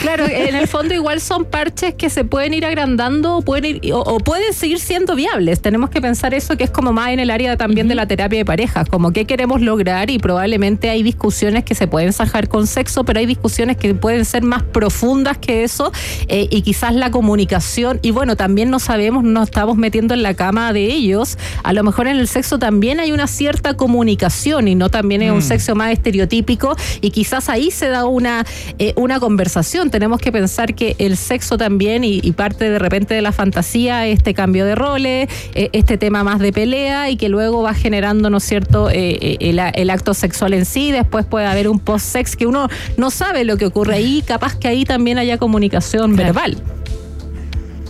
Claro, 0.00 0.24
en 0.26 0.54
el 0.54 0.66
fondo 0.66 0.94
igual 0.94 1.20
son 1.20 1.44
parches 1.44 1.92
que 1.92 2.08
se 2.08 2.24
pueden 2.24 2.54
ir 2.54 2.64
agrandando 2.64 3.42
pueden, 3.42 3.76
ir- 3.82 3.92
o, 3.92 3.98
o 4.00 4.18
pueden 4.18 4.54
seguir 4.54 4.78
siendo 4.78 5.14
viables. 5.14 5.60
Tenemos 5.60 5.90
que 5.90 6.00
pensar 6.00 6.32
eso 6.32 6.56
que 6.56 6.64
es 6.64 6.70
como 6.70 6.90
más 6.94 7.10
en 7.10 7.20
el 7.20 7.28
área 7.30 7.58
también 7.58 7.86
de 7.86 7.94
la 7.94 8.06
terapia 8.06 8.38
de 8.38 8.44
parejas, 8.46 8.88
como 8.88 9.12
qué 9.12 9.26
queremos 9.26 9.60
lograr 9.60 10.08
y 10.08 10.18
probablemente 10.18 10.88
hay 10.88 11.02
discusiones 11.02 11.39
que 11.40 11.74
se 11.74 11.86
pueden 11.86 12.12
sajar 12.12 12.48
con 12.48 12.66
sexo, 12.66 13.04
pero 13.04 13.18
hay 13.18 13.26
discusiones 13.26 13.78
que 13.78 13.94
pueden 13.94 14.26
ser 14.26 14.42
más 14.42 14.62
profundas 14.62 15.38
que 15.38 15.64
eso 15.64 15.90
eh, 16.28 16.46
y 16.50 16.60
quizás 16.62 16.94
la 16.94 17.10
comunicación 17.10 17.98
y 18.02 18.10
bueno, 18.10 18.36
también 18.36 18.68
no 18.70 18.78
sabemos, 18.78 19.24
no 19.24 19.30
nos 19.30 19.44
estamos 19.44 19.76
metiendo 19.78 20.12
en 20.12 20.22
la 20.22 20.34
cama 20.34 20.72
de 20.74 20.84
ellos. 20.84 21.38
A 21.62 21.72
lo 21.72 21.82
mejor 21.82 22.08
en 22.08 22.18
el 22.18 22.28
sexo 22.28 22.58
también 22.58 23.00
hay 23.00 23.12
una 23.12 23.26
cierta 23.26 23.74
comunicación 23.74 24.68
y 24.68 24.74
no 24.74 24.90
también 24.90 25.22
es 25.22 25.30
un 25.32 25.38
Mm. 25.38 25.42
sexo 25.42 25.74
más 25.74 25.92
estereotípico 25.92 26.76
y 27.00 27.10
quizás 27.10 27.48
ahí 27.48 27.70
se 27.70 27.88
da 27.88 28.04
una, 28.04 28.44
eh, 28.78 28.92
una 28.96 29.18
conversación. 29.18 29.90
Tenemos 29.90 30.20
que 30.20 30.30
pensar 30.30 30.74
que 30.74 30.94
el 30.98 31.16
sexo 31.16 31.56
también 31.56 32.04
y, 32.04 32.20
y 32.22 32.32
parte 32.32 32.68
de 32.68 32.78
repente 32.78 33.14
de 33.14 33.22
la 33.22 33.32
fantasía, 33.32 34.06
este 34.06 34.34
cambio 34.34 34.66
de 34.66 34.74
roles, 34.74 35.28
eh, 35.54 35.70
este 35.72 35.96
tema 35.96 36.22
más 36.22 36.38
de 36.38 36.52
pelea 36.52 37.08
y 37.10 37.16
que 37.16 37.28
luego 37.30 37.62
va 37.62 37.72
generando, 37.74 38.28
¿no 38.28 38.38
es 38.38 38.44
cierto?, 38.44 38.90
eh, 38.90 39.18
eh, 39.20 39.36
el, 39.40 39.58
el 39.58 39.90
acto 39.90 40.12
sexual 40.12 40.52
en 40.52 40.64
sí, 40.66 40.92
después 40.92 41.24
puede 41.30 41.46
haber 41.46 41.68
un 41.68 41.78
post-sex 41.78 42.36
que 42.36 42.46
uno 42.46 42.68
no 42.98 43.10
sabe 43.10 43.44
lo 43.44 43.56
que 43.56 43.66
ocurre 43.66 43.94
ahí, 43.94 44.22
capaz 44.26 44.56
que 44.56 44.68
ahí 44.68 44.84
también 44.84 45.16
haya 45.16 45.38
comunicación 45.38 46.16
verbal. 46.16 46.58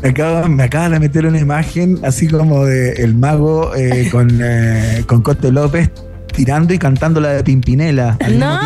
Me 0.02 0.10
acaba, 0.10 0.48
me 0.48 0.62
acaba 0.62 0.88
de 0.88 1.00
meter 1.00 1.26
una 1.26 1.38
imagen 1.38 1.98
así 2.04 2.28
como 2.28 2.64
de 2.64 2.92
el 3.02 3.14
mago 3.14 3.74
eh, 3.74 4.08
con, 4.10 4.28
eh, 4.42 5.02
con 5.06 5.22
Cote 5.22 5.50
López 5.50 5.90
tirando 6.32 6.72
y 6.72 6.78
cantando 6.78 7.20
la 7.20 7.30
de 7.30 7.44
Pimpinela. 7.44 8.16
No. 8.30 8.58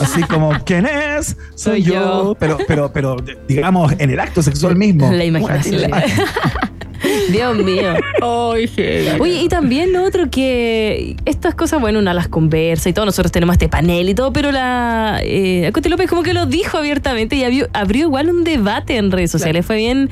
Así 0.00 0.22
como, 0.24 0.52
¿quién 0.64 0.86
es? 0.86 1.36
Soy 1.54 1.82
Soy 1.82 1.82
yo. 1.82 1.92
yo. 1.92 2.36
Pero, 2.38 2.58
pero, 2.68 2.92
pero, 2.92 3.16
digamos, 3.48 3.92
en 3.98 4.10
el 4.10 4.20
acto 4.20 4.42
sexual 4.42 4.76
mismo. 4.76 5.10
La 5.10 5.24
imaginación. 5.24 5.90
Dios 7.30 7.56
mío. 7.56 7.94
Oye, 9.18 9.42
y 9.42 9.48
también 9.48 9.92
lo 9.92 10.04
otro 10.04 10.30
que 10.30 11.16
estas 11.24 11.54
cosas, 11.54 11.80
bueno, 11.80 11.98
una 11.98 12.14
las 12.14 12.28
conversa 12.28 12.88
y 12.88 12.92
todo, 12.92 13.06
nosotros 13.06 13.32
tenemos 13.32 13.54
este 13.54 13.68
panel 13.68 14.08
y 14.08 14.14
todo, 14.14 14.32
pero 14.32 14.52
la 14.52 15.20
eh, 15.22 15.70
Cote 15.72 15.88
López 15.88 16.08
como 16.08 16.22
que 16.22 16.34
lo 16.34 16.46
dijo 16.46 16.78
abiertamente 16.78 17.36
y 17.36 17.44
abrió, 17.44 17.68
abrió 17.72 18.02
igual 18.02 18.30
un 18.30 18.44
debate 18.44 18.96
en 18.96 19.10
redes 19.10 19.30
sociales. 19.30 19.66
Fue 19.66 19.76
bien 19.76 20.10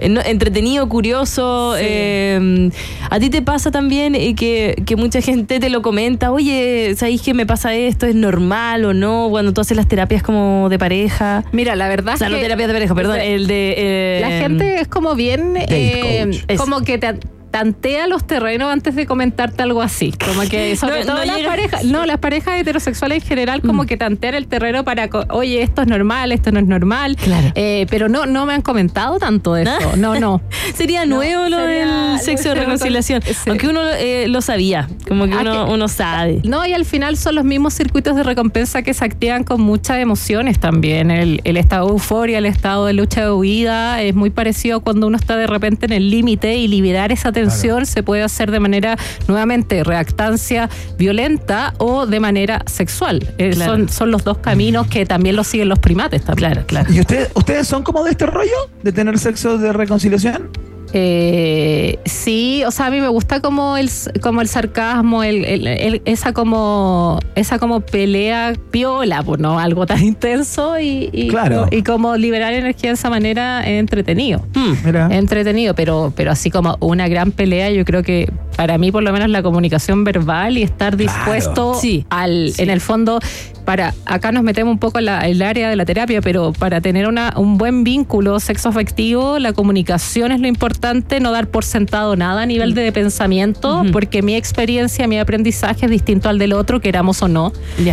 entretenido, 0.00 0.88
curioso. 0.88 1.74
eh, 1.78 2.70
a 3.10 3.18
ti 3.20 3.30
te 3.30 3.42
pasa 3.42 3.70
también 3.70 4.14
eh, 4.14 4.34
que, 4.34 4.82
que 4.86 4.96
mucha 4.96 5.20
gente 5.20 5.60
te 5.60 5.70
lo 5.70 5.82
comenta, 5.82 6.32
oye, 6.32 6.94
¿sabéis 6.96 7.22
que 7.22 7.34
me 7.34 7.46
pasa 7.46 7.74
esto? 7.74 8.06
¿Es 8.06 8.14
normal 8.14 8.84
o 8.84 8.94
no? 8.94 9.28
Cuando 9.30 9.52
tú 9.52 9.60
haces 9.60 9.76
las 9.76 9.86
terapias 9.88 10.22
como 10.22 10.68
de 10.68 10.78
pareja. 10.78 11.44
Mira, 11.52 11.76
la 11.76 11.88
verdad 11.88 12.14
O 12.14 12.18
sea, 12.18 12.28
es 12.28 12.32
no 12.32 12.38
terapias 12.38 12.68
de 12.68 12.74
pareja, 12.74 12.94
perdón, 12.94 13.20
el 13.20 13.46
de... 13.46 13.74
eh, 13.76 14.18
La 14.20 14.30
gente 14.30 14.80
es 14.80 14.88
como 14.88 15.14
bien, 15.14 15.54
eh, 15.56 16.40
como 16.56 16.82
que 16.82 16.98
te 16.98 17.14
tantea 17.50 18.06
los 18.06 18.26
terrenos 18.26 18.72
antes 18.72 18.94
de 18.94 19.06
comentarte 19.06 19.62
algo 19.62 19.82
así. 19.82 20.12
Como 20.24 20.42
que 20.48 20.76
sobre 20.76 21.00
No, 21.00 21.06
todo 21.06 21.18
no 21.18 21.24
las 21.24 21.36
llega- 21.36 21.48
parejas, 21.48 21.84
no, 21.84 22.06
las 22.06 22.18
parejas 22.18 22.60
heterosexuales 22.60 23.22
en 23.22 23.28
general 23.28 23.60
como 23.62 23.86
que 23.86 23.96
tantean 23.96 24.34
el 24.34 24.46
terreno 24.46 24.84
para, 24.84 25.08
oye, 25.30 25.62
esto 25.62 25.82
es 25.82 25.88
normal, 25.88 26.32
esto 26.32 26.52
no 26.52 26.60
es 26.60 26.66
normal. 26.66 27.16
Eh, 27.54 27.86
pero 27.90 28.08
no, 28.08 28.26
no 28.26 28.46
me 28.46 28.54
han 28.54 28.62
comentado 28.62 29.18
tanto 29.18 29.54
de 29.54 29.64
eso. 29.64 29.96
No, 29.96 30.18
no. 30.20 30.40
Sería 30.74 31.06
nuevo 31.06 31.48
lo 31.48 31.56
sería- 31.58 31.86
del 32.12 32.20
sexo 32.20 32.50
de 32.50 32.54
reconciliación. 32.60 33.22
sí. 33.22 33.34
Aunque 33.50 33.66
uno 33.68 33.80
eh, 33.98 34.26
lo 34.28 34.40
sabía, 34.40 34.88
como 35.08 35.26
que 35.26 35.34
Ah, 35.34 35.38
uno, 35.40 35.66
que- 35.66 35.72
uno 35.72 35.88
sabe. 35.88 36.40
No, 36.44 36.64
y 36.66 36.72
al 36.72 36.84
final 36.84 37.16
son 37.16 37.34
los 37.34 37.44
mismos 37.44 37.74
circuitos 37.74 38.14
de 38.14 38.22
recompensa 38.22 38.82
que 38.82 38.94
se 38.94 39.04
activan 39.04 39.42
con 39.44 39.60
muchas 39.60 39.98
emociones 39.98 40.58
también. 40.60 41.10
El, 41.10 41.40
el 41.44 41.56
estado 41.56 41.86
de 41.86 41.92
euforia, 41.94 42.38
el 42.38 42.46
estado 42.46 42.86
de 42.86 42.92
lucha 42.92 43.22
de 43.24 43.32
huida, 43.32 44.02
es 44.02 44.14
muy 44.14 44.30
parecido 44.30 44.80
cuando 44.80 45.06
uno 45.08 45.16
está 45.16 45.36
de 45.36 45.46
repente 45.48 45.86
en 45.86 45.92
el 45.92 46.10
límite 46.10 46.54
y 46.56 46.68
liberar 46.68 47.10
esa 47.10 47.32
tensión 47.32 47.39
se 47.86 48.02
puede 48.02 48.22
hacer 48.22 48.50
de 48.50 48.60
manera, 48.60 48.96
nuevamente, 49.28 49.84
reactancia 49.84 50.68
violenta 50.98 51.74
o 51.78 52.06
de 52.06 52.20
manera 52.20 52.62
sexual. 52.66 53.26
Eh, 53.38 53.50
Claro. 53.54 53.72
son, 53.72 53.88
son 53.88 54.10
los 54.10 54.24
dos 54.24 54.38
caminos 54.38 54.86
que 54.88 55.06
también 55.06 55.36
lo 55.36 55.44
siguen 55.44 55.68
los 55.68 55.78
primates 55.78 56.22
también. 56.24 56.52
Claro, 56.52 56.66
claro. 56.66 56.92
¿Y 56.92 57.00
ustedes, 57.00 57.30
ustedes 57.34 57.66
son 57.66 57.82
como 57.82 58.04
de 58.04 58.10
este 58.12 58.26
rollo? 58.26 58.70
¿De 58.82 58.92
tener 58.92 59.18
sexo 59.18 59.58
de 59.58 59.72
reconciliación? 59.72 60.48
Eh, 60.92 61.98
sí, 62.04 62.62
o 62.66 62.70
sea, 62.70 62.86
a 62.86 62.90
mí 62.90 63.00
me 63.00 63.08
gusta 63.08 63.40
como 63.40 63.76
el, 63.76 63.88
como 64.20 64.40
el 64.40 64.48
sarcasmo, 64.48 65.22
el, 65.22 65.44
el- 65.44 65.66
el- 65.66 66.02
esa 66.04 66.32
como 66.32 67.18
esa 67.34 67.58
como 67.58 67.80
pelea 67.80 68.52
piola, 68.70 69.22
pues 69.22 69.40
no 69.40 69.58
algo 69.58 69.86
tan 69.86 70.02
intenso 70.04 70.78
y, 70.80 71.08
y, 71.12 71.28
Claro. 71.28 71.68
y 71.70 71.82
como 71.82 72.16
liberar 72.16 72.52
energía 72.54 72.90
de 72.90 72.94
esa 72.94 73.08
manera 73.10 73.60
es 73.62 73.78
entretenido. 73.80 74.44
Mira. 74.84 75.08
Entretenido, 75.10 75.74
pero, 75.74 76.12
pero 76.16 76.32
así 76.32 76.50
como 76.50 76.76
una 76.80 77.08
gran 77.08 77.32
pelea, 77.32 77.70
yo 77.70 77.84
creo 77.84 78.02
que 78.02 78.30
para 78.56 78.76
mí 78.78 78.90
por 78.92 79.02
lo 79.02 79.12
menos 79.12 79.30
la 79.30 79.42
comunicación 79.42 80.04
verbal 80.04 80.58
y 80.58 80.62
estar 80.62 80.96
dispuesto 80.96 81.74
Sí. 81.74 82.04
al, 82.10 82.52
en 82.58 82.68
el 82.68 82.80
fondo, 82.80 83.20
para, 83.64 83.94
acá 84.06 84.32
nos 84.32 84.42
metemos 84.42 84.72
un 84.72 84.78
poco 84.78 84.98
en 84.98 85.04
la- 85.06 85.26
el 85.28 85.40
área 85.42 85.68
de 85.70 85.76
la 85.76 85.84
terapia, 85.84 86.20
pero 86.20 86.52
para 86.52 86.80
tener 86.80 87.06
una, 87.06 87.32
un 87.36 87.58
buen 87.58 87.84
vínculo 87.84 88.40
sexoafectivo, 88.40 89.38
la 89.38 89.52
comunicación 89.52 90.32
es 90.32 90.40
lo 90.40 90.46
importante, 90.48 91.20
no 91.20 91.32
dar 91.32 91.48
por 91.48 91.64
sentado 91.64 92.16
nada 92.16 92.42
a 92.42 92.46
nivel 92.46 92.74
de 92.74 92.90
pensamiento, 92.92 93.82
porque 93.92 94.22
mi 94.22 94.34
experiencia, 94.34 95.06
mi 95.06 95.18
aprendizaje 95.18 95.86
es 95.86 95.90
distinto 95.90 96.28
al 96.28 96.38
del 96.38 96.52
otro, 96.52 96.80
queramos 96.80 97.22
o 97.22 97.28
no. 97.28 97.52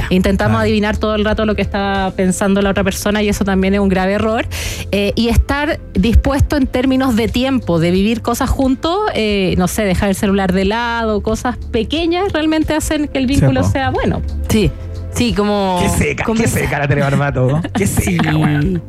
Intentamos 0.09 0.59
adivinar 0.61 0.97
todo 0.97 1.15
el 1.15 1.26
rato 1.26 1.45
lo 1.45 1.55
que 1.55 1.61
está 1.61 2.11
pensando 2.15 2.61
la 2.61 2.70
otra 2.72 2.84
persona 2.84 3.22
y 3.24 3.30
eso 3.30 3.43
también 3.45 3.74
es 3.74 3.80
un 3.80 3.89
grave 3.89 4.13
error. 4.13 4.45
Eh, 4.91 5.13
y 5.15 5.30
estar 5.30 5.80
dispuesto 5.93 6.57
en 6.57 6.68
términos 6.68 7.15
de 7.15 7.28
tiempo, 7.28 7.80
de 7.80 7.91
vivir 7.91 8.22
cosas 8.22 8.49
juntos, 8.49 8.97
eh, 9.13 9.55
no 9.57 9.68
sé, 9.68 9.84
dejar 9.84 10.09
el 10.09 10.15
celular 10.15 10.53
de 10.53 10.65
lado, 10.65 11.22
cosas 11.22 11.57
pequeñas 11.72 12.32
realmente 12.34 12.74
hacen 12.74 13.07
que 13.07 13.18
el 13.20 13.28
vínculo 13.28 13.63
sea 13.63 13.89
bueno. 13.89 14.22
Sí, 14.49 14.72
sí, 15.18 15.34
como... 15.34 15.80
Qué 15.82 15.89
seca, 15.89 16.24
como 16.24 16.39
qué 16.39 16.45
esa- 16.45 16.59
seca 16.59 16.80
la 16.80 16.88
Tere 16.88 17.01
Barbato. 17.01 17.61
Qué 17.74 17.88
seca, 17.88 18.36
weón. 18.36 18.82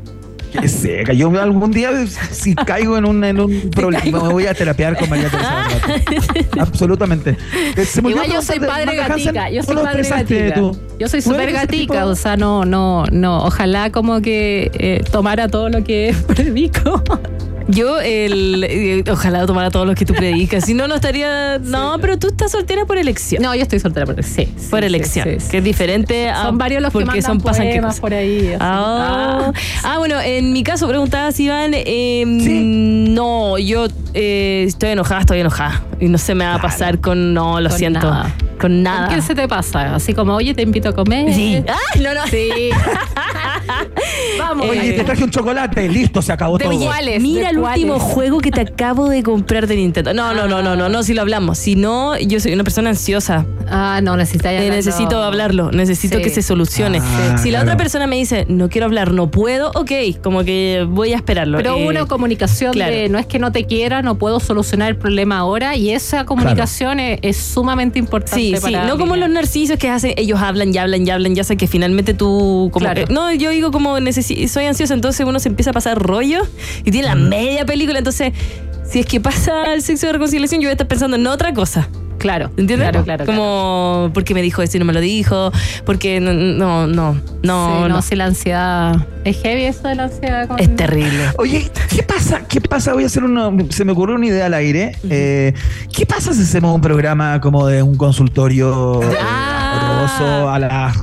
Qué 0.60 0.66
seca. 0.66 1.12
Yo 1.12 1.28
algún 1.40 1.70
día, 1.72 1.90
si 2.30 2.54
caigo 2.54 2.96
en 2.96 3.04
un, 3.04 3.22
en 3.22 3.38
un 3.38 3.70
problema, 3.70 4.22
me 4.22 4.32
voy 4.32 4.46
a 4.46 4.54
terapiar 4.54 4.96
con 4.96 5.10
María 5.10 5.28
Teresa. 5.28 5.50
Barbato. 5.52 6.60
Absolutamente. 6.60 7.36
Eh, 7.76 7.84
se 7.84 8.00
me 8.00 8.08
olvidó 8.08 8.24
Igual 8.24 8.36
yo 8.40 8.42
soy 8.42 8.58
padre 8.58 8.96
gatica, 8.96 9.50
yo 9.50 9.60
¿tú 9.62 9.74
soy 9.74 9.82
padre 9.84 10.08
gatica. 10.08 10.54
tú? 10.54 10.78
Yo 10.98 11.06
soy 11.08 11.20
¿Tú 11.20 11.30
súper 11.30 11.52
gatica, 11.52 11.94
tipo? 11.94 12.06
o 12.06 12.14
sea, 12.14 12.36
no, 12.38 12.64
no, 12.64 13.04
no. 13.12 13.44
Ojalá 13.44 13.90
como 13.92 14.22
que 14.22 14.70
eh, 14.78 15.04
tomara 15.12 15.48
todo 15.48 15.68
lo 15.68 15.84
que 15.84 16.14
predico. 16.26 17.02
Yo, 17.68 18.00
el, 18.00 18.64
eh, 18.66 19.04
ojalá 19.10 19.46
tomara 19.46 19.70
todos 19.70 19.86
los 19.86 19.94
que 19.94 20.04
tú 20.06 20.14
predicas. 20.14 20.64
Si 20.64 20.74
no, 20.74 20.88
no 20.88 20.94
estaría. 20.94 21.58
No, 21.58 21.98
pero 22.00 22.18
tú 22.18 22.28
estás 22.28 22.50
soltera 22.50 22.84
por 22.86 22.96
elección. 22.98 23.42
No, 23.42 23.54
yo 23.54 23.62
estoy 23.62 23.78
soltera 23.78 24.06
por 24.06 24.22
sí. 24.24 24.46
sí, 24.56 24.68
por 24.70 24.80
sí, 24.80 24.86
elección. 24.86 25.28
sí, 25.28 25.36
sí. 25.40 25.50
Que 25.50 25.58
es 25.58 25.64
diferente 25.64 26.28
a. 26.30 26.44
Son 26.44 26.58
varios 26.58 26.80
los 26.82 26.90
que 26.90 26.94
porque 26.94 27.06
mandan 27.06 27.22
son 27.22 27.40
pasan 27.40 27.66
qué 27.70 27.82
por 28.00 28.14
ahí. 28.14 28.48
así. 28.48 28.56
Ah, 28.60 29.52
ah, 29.84 29.98
bueno, 29.98 30.18
en 30.20 30.52
mi 30.52 30.62
caso 30.62 30.88
preguntabas, 30.88 31.38
Iván, 31.40 31.72
eh, 31.74 32.24
no, 32.26 33.58
yo 33.58 33.86
eh, 34.14 34.64
estoy 34.66 34.90
enojada, 34.90 35.20
estoy 35.20 35.40
enojada. 35.40 35.82
Y 36.00 36.08
no 36.08 36.16
se 36.18 36.34
me 36.34 36.44
va 36.46 36.54
a 36.54 36.60
pasar 36.62 37.00
con, 37.00 37.34
no, 37.34 37.60
lo 37.60 37.68
Con 37.70 37.78
siento, 37.78 38.08
nada. 38.10 38.34
con 38.60 38.82
nada. 38.82 38.98
¿Con 39.00 39.08
quién 39.08 39.22
se 39.22 39.34
te 39.34 39.46
pasa? 39.48 39.94
Así 39.96 40.14
como, 40.14 40.34
oye, 40.34 40.54
te 40.54 40.62
invito 40.62 40.88
a 40.88 40.94
comer. 40.94 41.34
Sí. 41.34 41.62
Ay, 41.66 42.00
no, 42.02 42.14
no. 42.14 42.26
Sí. 42.28 42.70
Vamos. 44.38 44.68
Oye, 44.70 44.92
te 44.92 45.04
traje 45.04 45.24
un 45.24 45.30
chocolate, 45.30 45.88
listo, 45.88 46.22
se 46.22 46.32
acabó 46.32 46.56
De 46.58 46.64
todo. 46.64 46.72
iguales. 46.74 47.20
Mira 47.20 47.48
¿de 47.48 47.57
el 47.58 47.72
último 47.74 47.98
juego 47.98 48.38
que 48.40 48.50
te 48.50 48.60
acabo 48.62 49.08
de 49.08 49.22
comprar 49.22 49.66
de 49.66 49.76
Nintendo. 49.76 50.14
No, 50.14 50.34
no, 50.34 50.46
no, 50.48 50.62
no, 50.62 50.76
no, 50.76 50.88
no, 50.88 51.02
si 51.02 51.14
lo 51.14 51.22
hablamos. 51.22 51.58
Si 51.58 51.74
no, 51.76 52.18
yo 52.18 52.40
soy 52.40 52.52
una 52.52 52.64
persona 52.64 52.90
ansiosa. 52.90 53.46
Ah, 53.70 54.00
no, 54.02 54.16
necesitas 54.16 54.52
Eh, 54.52 54.70
necesito 54.70 55.22
hablarlo, 55.22 55.70
necesito 55.72 56.16
Sí. 56.18 56.22
que 56.22 56.30
se 56.30 56.42
solucione. 56.42 56.98
Ah, 57.02 57.36
si 57.38 57.50
la 57.50 57.58
claro. 57.58 57.64
otra 57.72 57.76
persona 57.76 58.06
me 58.06 58.16
dice, 58.16 58.46
no 58.48 58.68
quiero 58.68 58.86
hablar, 58.86 59.12
no 59.12 59.30
puedo, 59.30 59.70
ok, 59.74 59.90
como 60.22 60.42
que 60.44 60.86
voy 60.88 61.12
a 61.12 61.16
esperarlo. 61.16 61.58
Pero 61.58 61.76
Eh, 61.76 61.86
una 61.86 62.06
comunicación 62.06 62.72
claro. 62.72 62.94
de 62.94 63.08
no 63.08 63.18
es 63.18 63.26
que 63.26 63.38
no 63.38 63.52
te 63.52 63.64
quiera, 63.64 64.00
no 64.02 64.16
puedo 64.18 64.40
solucionar 64.40 64.88
el 64.88 64.96
problema 64.96 65.38
ahora 65.38 65.76
y 65.76 65.90
esa 65.90 66.24
comunicación 66.24 66.98
es, 67.00 67.18
es 67.22 67.36
sumamente 67.36 67.98
importante 67.98 68.36
Sí, 68.40 68.54
sí, 68.56 68.60
para 68.62 68.86
no 68.86 68.96
como 68.98 69.16
los 69.16 69.28
narcisos 69.28 69.76
que 69.78 69.88
hacen, 69.90 70.12
ellos 70.16 70.40
hablan 70.40 70.74
y 70.74 70.78
hablan 70.78 71.06
y 71.06 71.10
hablan, 71.10 71.34
ya 71.34 71.44
sé 71.44 71.56
que 71.56 71.66
finalmente 71.66 72.14
tú 72.14 72.70
como 72.72 72.84
Claro. 72.84 73.04
que- 73.06 73.12
no, 73.12 73.32
yo 73.34 73.50
digo 73.50 73.70
como 73.70 73.96
soy 74.48 74.64
ansiosa, 74.64 74.94
entonces 74.94 75.26
uno 75.26 75.38
se 75.40 75.48
empieza 75.48 75.70
a 75.70 75.72
pasar 75.74 75.98
rollo 75.98 76.42
y 76.84 76.90
tiene 76.90 77.06
la 77.08 77.14
media 77.14 77.47
película, 77.66 77.98
entonces 77.98 78.32
si 78.90 79.00
es 79.00 79.06
que 79.06 79.20
pasa 79.20 79.74
el 79.74 79.82
sexo 79.82 80.06
de 80.06 80.14
reconciliación, 80.14 80.60
yo 80.60 80.66
voy 80.66 80.70
a 80.70 80.72
estar 80.72 80.88
pensando 80.88 81.16
en 81.16 81.26
otra 81.26 81.52
cosa. 81.52 81.88
Claro, 82.18 82.50
¿Entiendes? 82.56 82.88
Claro, 82.90 83.04
claro, 83.04 83.26
Como, 83.26 84.10
porque 84.12 84.34
me 84.34 84.42
dijo 84.42 84.60
eso 84.60 84.76
y 84.76 84.80
no 84.80 84.84
me 84.86 84.92
lo 84.92 84.98
dijo? 85.00 85.52
Porque 85.86 86.18
no, 86.18 86.32
no, 86.32 86.88
no, 86.88 87.12
no. 87.14 87.20
Sí, 87.22 87.22
no. 87.44 87.88
no, 87.88 88.02
si 88.02 88.16
la 88.16 88.24
ansiedad. 88.24 89.06
Es 89.24 89.40
heavy 89.40 89.62
eso 89.66 89.86
de 89.86 89.94
la 89.94 90.04
ansiedad. 90.04 90.48
con- 90.48 90.58
Es 90.58 90.74
terrible. 90.74 91.26
Oye, 91.38 91.70
¿qué 91.94 92.02
pasa? 92.02 92.40
¿Qué 92.48 92.60
pasa? 92.60 92.92
Voy 92.94 93.04
a 93.04 93.06
hacer 93.06 93.22
una. 93.22 93.52
Se 93.70 93.84
me 93.84 93.92
ocurrió 93.92 94.16
una 94.16 94.26
idea 94.26 94.46
al 94.46 94.54
aire. 94.54 94.96
Eh, 95.08 95.52
¿Qué 95.94 96.06
pasa 96.06 96.34
si 96.34 96.42
hacemos 96.42 96.74
un 96.74 96.80
programa 96.80 97.40
como 97.40 97.68
de 97.68 97.84
un 97.84 97.96
consultorio 97.96 99.00
Ah. 99.20 100.08
horroroso 100.16 100.50
a 100.50 100.58
las. 100.58 100.96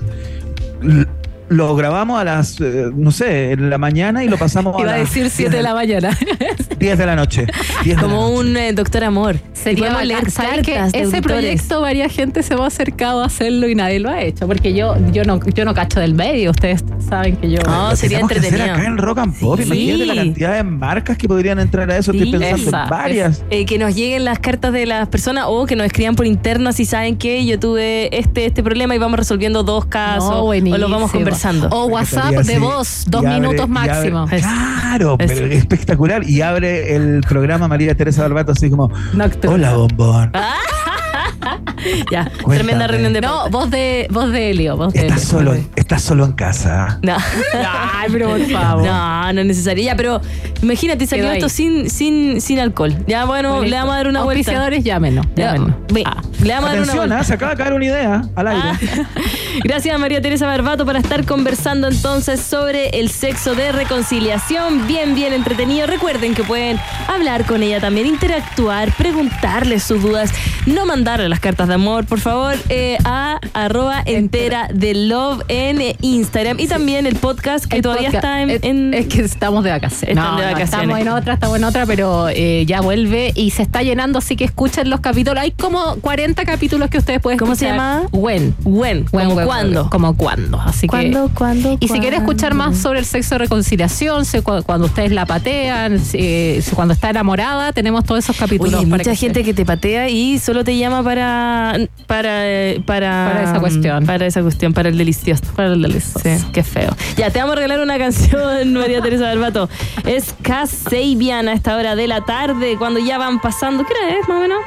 Lo 1.47 1.75
grabamos 1.75 2.19
a 2.19 2.23
las, 2.23 2.59
eh, 2.59 2.87
no 2.95 3.11
sé, 3.11 3.51
en 3.51 3.69
la 3.69 3.77
mañana 3.77 4.23
y 4.23 4.27
lo 4.27 4.37
pasamos 4.37 4.75
a 4.75 4.81
Iba 4.81 4.93
a 4.93 4.97
las 4.97 5.07
decir 5.09 5.29
7 5.29 5.55
de 5.55 5.61
la 5.61 5.73
mañana. 5.75 6.09
10 6.79 6.97
de 6.97 7.05
la 7.05 7.15
noche. 7.15 7.45
10 7.83 7.95
de 7.97 8.01
la 8.01 8.01
Como 8.01 8.29
noche. 8.29 8.39
un 8.49 8.57
eh, 8.57 8.73
doctor 8.73 9.03
amor. 9.03 9.37
Sería 9.53 9.85
podemos 9.89 10.05
leer 10.05 10.23
cartas 10.33 10.65
de 10.91 10.99
Ese 10.99 11.17
auditores. 11.17 11.21
proyecto, 11.21 11.81
varias 11.81 12.11
gente 12.11 12.43
se 12.43 12.55
me 12.55 12.63
ha 12.63 12.67
acercado 12.67 13.21
a 13.21 13.25
hacerlo 13.27 13.67
y 13.69 13.75
nadie 13.75 13.99
lo 13.99 14.09
ha 14.09 14.21
hecho. 14.21 14.47
Porque 14.47 14.73
yo, 14.73 14.95
yo 15.11 15.23
no, 15.23 15.39
yo 15.53 15.65
no 15.65 15.73
cacho 15.73 15.99
del 15.99 16.13
medio. 16.15 16.51
Ustedes 16.51 16.83
saben 17.07 17.35
que 17.37 17.49
yo. 17.51 17.59
No, 17.65 17.89
Lo 17.91 17.95
sería 17.95 18.17
tenemos 18.17 18.31
que 18.31 18.37
hacer 18.39 18.45
entretenido. 18.53 18.75
acá 18.75 18.87
en 18.87 18.97
Rock 18.97 19.17
and 19.19 19.39
Pop. 19.39 19.57
Sí. 19.59 19.65
Imagínate 19.65 20.05
la 20.07 20.15
cantidad 20.15 20.53
de 20.55 20.63
marcas 20.63 21.17
que 21.17 21.27
podrían 21.27 21.59
entrar 21.59 21.89
a 21.91 21.97
eso. 21.97 22.11
Estoy 22.11 22.25
Sí. 22.31 22.37
pensando 22.37 22.67
Esa, 22.69 22.83
en 22.83 22.89
varias. 22.89 23.43
Eh, 23.51 23.65
que 23.65 23.77
nos 23.77 23.95
lleguen 23.95 24.25
las 24.25 24.39
cartas 24.39 24.73
de 24.73 24.85
las 24.85 25.07
personas 25.07 25.45
o 25.47 25.65
que 25.67 25.75
nos 25.75 25.85
escriban 25.85 26.15
por 26.15 26.25
interno 26.25 26.73
si 26.73 26.85
saben 26.85 27.17
que 27.17 27.45
yo 27.45 27.59
tuve 27.59 28.15
este 28.17 28.45
este 28.45 28.63
problema 28.63 28.95
y 28.95 28.97
vamos 28.97 29.17
resolviendo 29.19 29.63
dos 29.63 29.85
casos 29.85 30.29
No, 30.31 30.43
o 30.43 30.53
los 30.55 30.89
vamos 30.91 31.11
conversando. 31.11 31.34
O 31.71 31.85
WhatsApp 31.87 32.31
de 32.31 32.37
así, 32.53 32.57
voz, 32.57 33.03
dos 33.07 33.23
abre- 33.23 33.33
minutos 33.39 33.61
abre- 33.61 33.67
máximo. 33.67 34.25
Claro, 34.27 35.17
pero 35.17 35.45
espectacular. 35.47 36.23
Y 36.27 36.41
abre 36.41 36.95
el 36.95 37.21
programa 37.27 37.67
María 37.67 37.95
Teresa 37.95 38.21
Barbato 38.23 38.51
así 38.53 38.69
como, 38.69 38.89
Nocturno. 39.13 39.51
hola 39.55 39.73
bombón. 39.75 40.31
ya, 42.11 42.25
Cuéntame. 42.41 42.55
tremenda 42.55 42.87
reunión 42.87 43.13
de 43.13 43.21
No, 43.21 43.49
voz 43.49 43.69
de, 43.69 44.07
voz 44.09 44.31
de 44.31 44.49
Helio. 44.51 44.77
Voz 44.77 44.93
de 44.93 45.01
Estás 45.01 45.17
Helio. 45.23 45.29
solo, 45.51 45.53
estás 45.75 46.01
solo 46.01 46.25
en 46.25 46.31
casa. 46.33 46.99
No. 47.03 47.15
Ay, 47.93 48.09
pero 48.11 48.29
por 48.29 48.41
favor. 48.49 48.85
No, 48.85 49.33
no 49.33 49.41
es 49.41 49.47
necesario. 49.47 49.83
Ya, 49.83 49.95
pero 49.95 50.21
imagínate, 50.61 51.05
salió 51.07 51.31
esto 51.31 51.49
sin, 51.49 51.89
sin, 51.89 52.41
sin 52.41 52.59
alcohol. 52.59 52.95
Ya, 53.07 53.25
bueno, 53.25 53.61
le 53.63 53.75
vamos 53.75 53.93
a 53.93 53.97
dar 53.97 54.07
una 54.07 54.23
vuelta. 54.23 54.39
Auspiciadores, 54.39 54.83
llámenos. 54.83 55.25
Ya, 55.35 55.53
llámenos. 55.55 55.75
Ah. 56.05 56.21
Le 56.45 56.53
vamos 56.53 56.69
a 56.69 56.73
dar 56.73 56.81
una 56.83 56.91
Atención. 56.93 57.11
¿ah? 57.13 57.23
se 57.23 57.33
acaba 57.33 57.51
de 57.51 57.57
caer 57.57 57.73
una 57.73 57.85
idea 57.85 58.21
al 58.35 58.47
aire. 58.47 58.61
Ah. 58.63 58.77
Gracias 59.63 59.95
a 59.95 59.97
María 59.97 60.21
Teresa 60.21 60.45
Barbato 60.45 60.85
por 60.85 60.95
estar 60.95 61.25
conversando 61.25 61.87
entonces 61.87 62.39
sobre 62.39 62.89
el 62.99 63.09
sexo 63.09 63.55
de 63.55 63.71
reconciliación. 63.71 64.85
Bien, 64.85 65.15
bien 65.15 65.33
entretenido. 65.33 65.87
Recuerden 65.87 66.35
que 66.35 66.43
pueden 66.43 66.77
hablar 67.07 67.45
con 67.45 67.63
ella 67.63 67.79
también, 67.79 68.05
interactuar, 68.05 68.91
preguntarle 68.95 69.79
sus 69.79 70.03
dudas, 70.03 70.31
no 70.67 70.85
mandarle 70.85 71.29
las 71.29 71.39
cartas 71.39 71.67
de 71.67 71.73
amor, 71.75 72.05
por 72.05 72.19
favor, 72.19 72.55
eh, 72.69 72.97
a 73.05 73.39
arroba 73.53 74.03
entera 74.05 74.67
de 74.73 74.93
love 74.93 75.41
en 75.47 75.95
Instagram 76.01 76.59
y 76.59 76.67
también 76.67 77.07
el 77.07 77.15
podcast 77.15 77.65
que 77.65 77.77
El 77.77 77.81
todavía 77.81 78.09
podcast. 78.11 78.23
está 78.23 78.41
en, 78.41 78.49
es, 78.51 78.63
en- 78.63 78.93
es 78.93 79.07
que 79.07 79.21
estamos 79.21 79.63
de 79.63 79.71
vacaciones. 79.71 80.15
Están 80.17 80.37
de 80.37 80.43
vacaciones. 80.43 80.73
estamos 80.73 80.99
en 80.99 81.07
otra, 81.09 81.33
estamos 81.33 81.57
en 81.57 81.63
otra, 81.63 81.85
pero 81.87 82.29
eh, 82.29 82.65
ya 82.67 82.81
vuelve 82.81 83.31
y 83.33 83.49
se 83.49 83.63
está 83.63 83.81
llenando, 83.81 84.19
así 84.19 84.35
que 84.35 84.43
escuchen 84.43 84.89
los 84.91 84.99
capítulos. 84.99 85.41
Hay 85.41 85.51
como 85.51 85.95
40 86.01 86.34
capítulos 86.43 86.89
que 86.89 86.97
ustedes 86.97 87.21
pueden 87.21 87.39
¿Cómo 87.39 87.55
se 87.55 87.67
escuchar. 87.67 87.99
llama? 88.01 88.09
When. 88.11 88.55
When, 88.65 89.05
When, 89.11 89.29
como 89.29 89.45
cuándo. 89.45 89.89
Como 89.89 90.17
cuándo. 90.17 90.59
Así 90.59 90.87
¿Cuándo, 90.87 91.27
que. 91.29 91.33
cuándo, 91.35 91.77
Y 91.79 91.87
si 91.87 91.99
quiere 91.99 92.17
escuchar 92.17 92.53
más 92.53 92.77
sobre 92.77 92.99
el 92.99 93.05
sexo 93.05 93.35
de 93.35 93.39
reconciliación, 93.39 94.25
cuando 94.65 94.87
ustedes 94.87 95.11
la 95.11 95.25
patean, 95.25 95.99
si, 95.99 96.61
si 96.61 96.75
cuando 96.75 96.93
está 96.93 97.11
enamorada, 97.11 97.71
tenemos 97.71 98.03
todos 98.03 98.23
esos 98.23 98.35
capítulos. 98.35 98.73
Oye, 98.73 98.83
hay 98.83 98.89
para 98.89 98.97
mucha 99.03 99.11
que 99.11 99.17
gente 99.17 99.43
que 99.43 99.53
te 99.53 99.65
patea 99.65 100.09
y 100.09 100.39
solo 100.39 100.63
te 100.63 100.77
llama 100.77 101.03
para 101.03 101.77
para 102.07 102.43
para 102.85 103.29
Para 103.31 103.43
esa 103.43 103.59
cuestión. 103.59 104.05
Para 104.05 104.25
esa 104.25 104.41
cuestión, 104.41 104.73
para 104.73 104.89
el 104.89 104.97
delicioso. 104.97 105.43
Para 105.55 105.73
el 105.73 105.81
delicioso. 105.81 106.19
Sí, 106.21 106.45
qué 106.51 106.63
feo. 106.63 106.95
Ya, 107.17 107.29
te 107.29 107.39
vamos 107.39 107.53
a 107.53 107.55
regalar 107.57 107.79
una 107.79 107.97
canción, 107.97 108.73
María 108.73 109.01
Teresa 109.01 109.23
Barbato. 109.25 109.69
Es 110.05 110.33
Kasabian 110.41 111.47
a 111.47 111.53
esta 111.53 111.75
hora 111.75 111.95
de 111.95 112.07
la 112.07 112.21
tarde, 112.21 112.75
cuando 112.77 112.99
ya 112.99 113.17
van 113.17 113.39
pasando. 113.39 113.83
¿Qué 113.85 113.93
hora 113.93 114.19
es, 114.19 114.27
más 114.27 114.37
o 114.37 114.41
menos? 114.41 114.57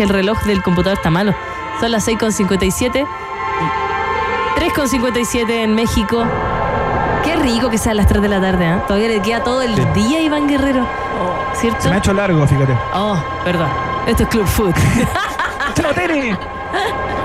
Que 0.00 0.04
el 0.04 0.08
reloj 0.08 0.42
del 0.44 0.62
computador 0.62 0.96
está 0.96 1.10
malo. 1.10 1.34
Son 1.78 1.90
las 1.90 2.08
6.57. 2.08 3.06
3.57 4.56 5.50
en 5.50 5.74
México. 5.74 6.24
Qué 7.22 7.36
rico 7.36 7.68
que 7.68 7.76
sea 7.76 7.92
a 7.92 7.94
las 7.96 8.06
3 8.06 8.22
de 8.22 8.28
la 8.30 8.40
tarde, 8.40 8.64
¿eh? 8.66 8.78
Todavía 8.86 9.08
le 9.08 9.20
queda 9.20 9.44
todo 9.44 9.60
el 9.60 9.74
Sí. 9.74 9.84
día, 9.92 10.22
Iván 10.22 10.48
Guerrero. 10.48 10.86
¿Cierto? 11.52 11.82
Se 11.82 11.90
me 11.90 11.96
ha 11.96 11.98
hecho 11.98 12.14
largo, 12.14 12.46
fíjate. 12.46 12.74
Oh, 12.94 13.14
perdón. 13.44 13.68
Esto 14.06 14.22
es 14.22 14.28
Club 14.30 14.46
Food. 14.46 14.72
¡Chao! 15.74 15.92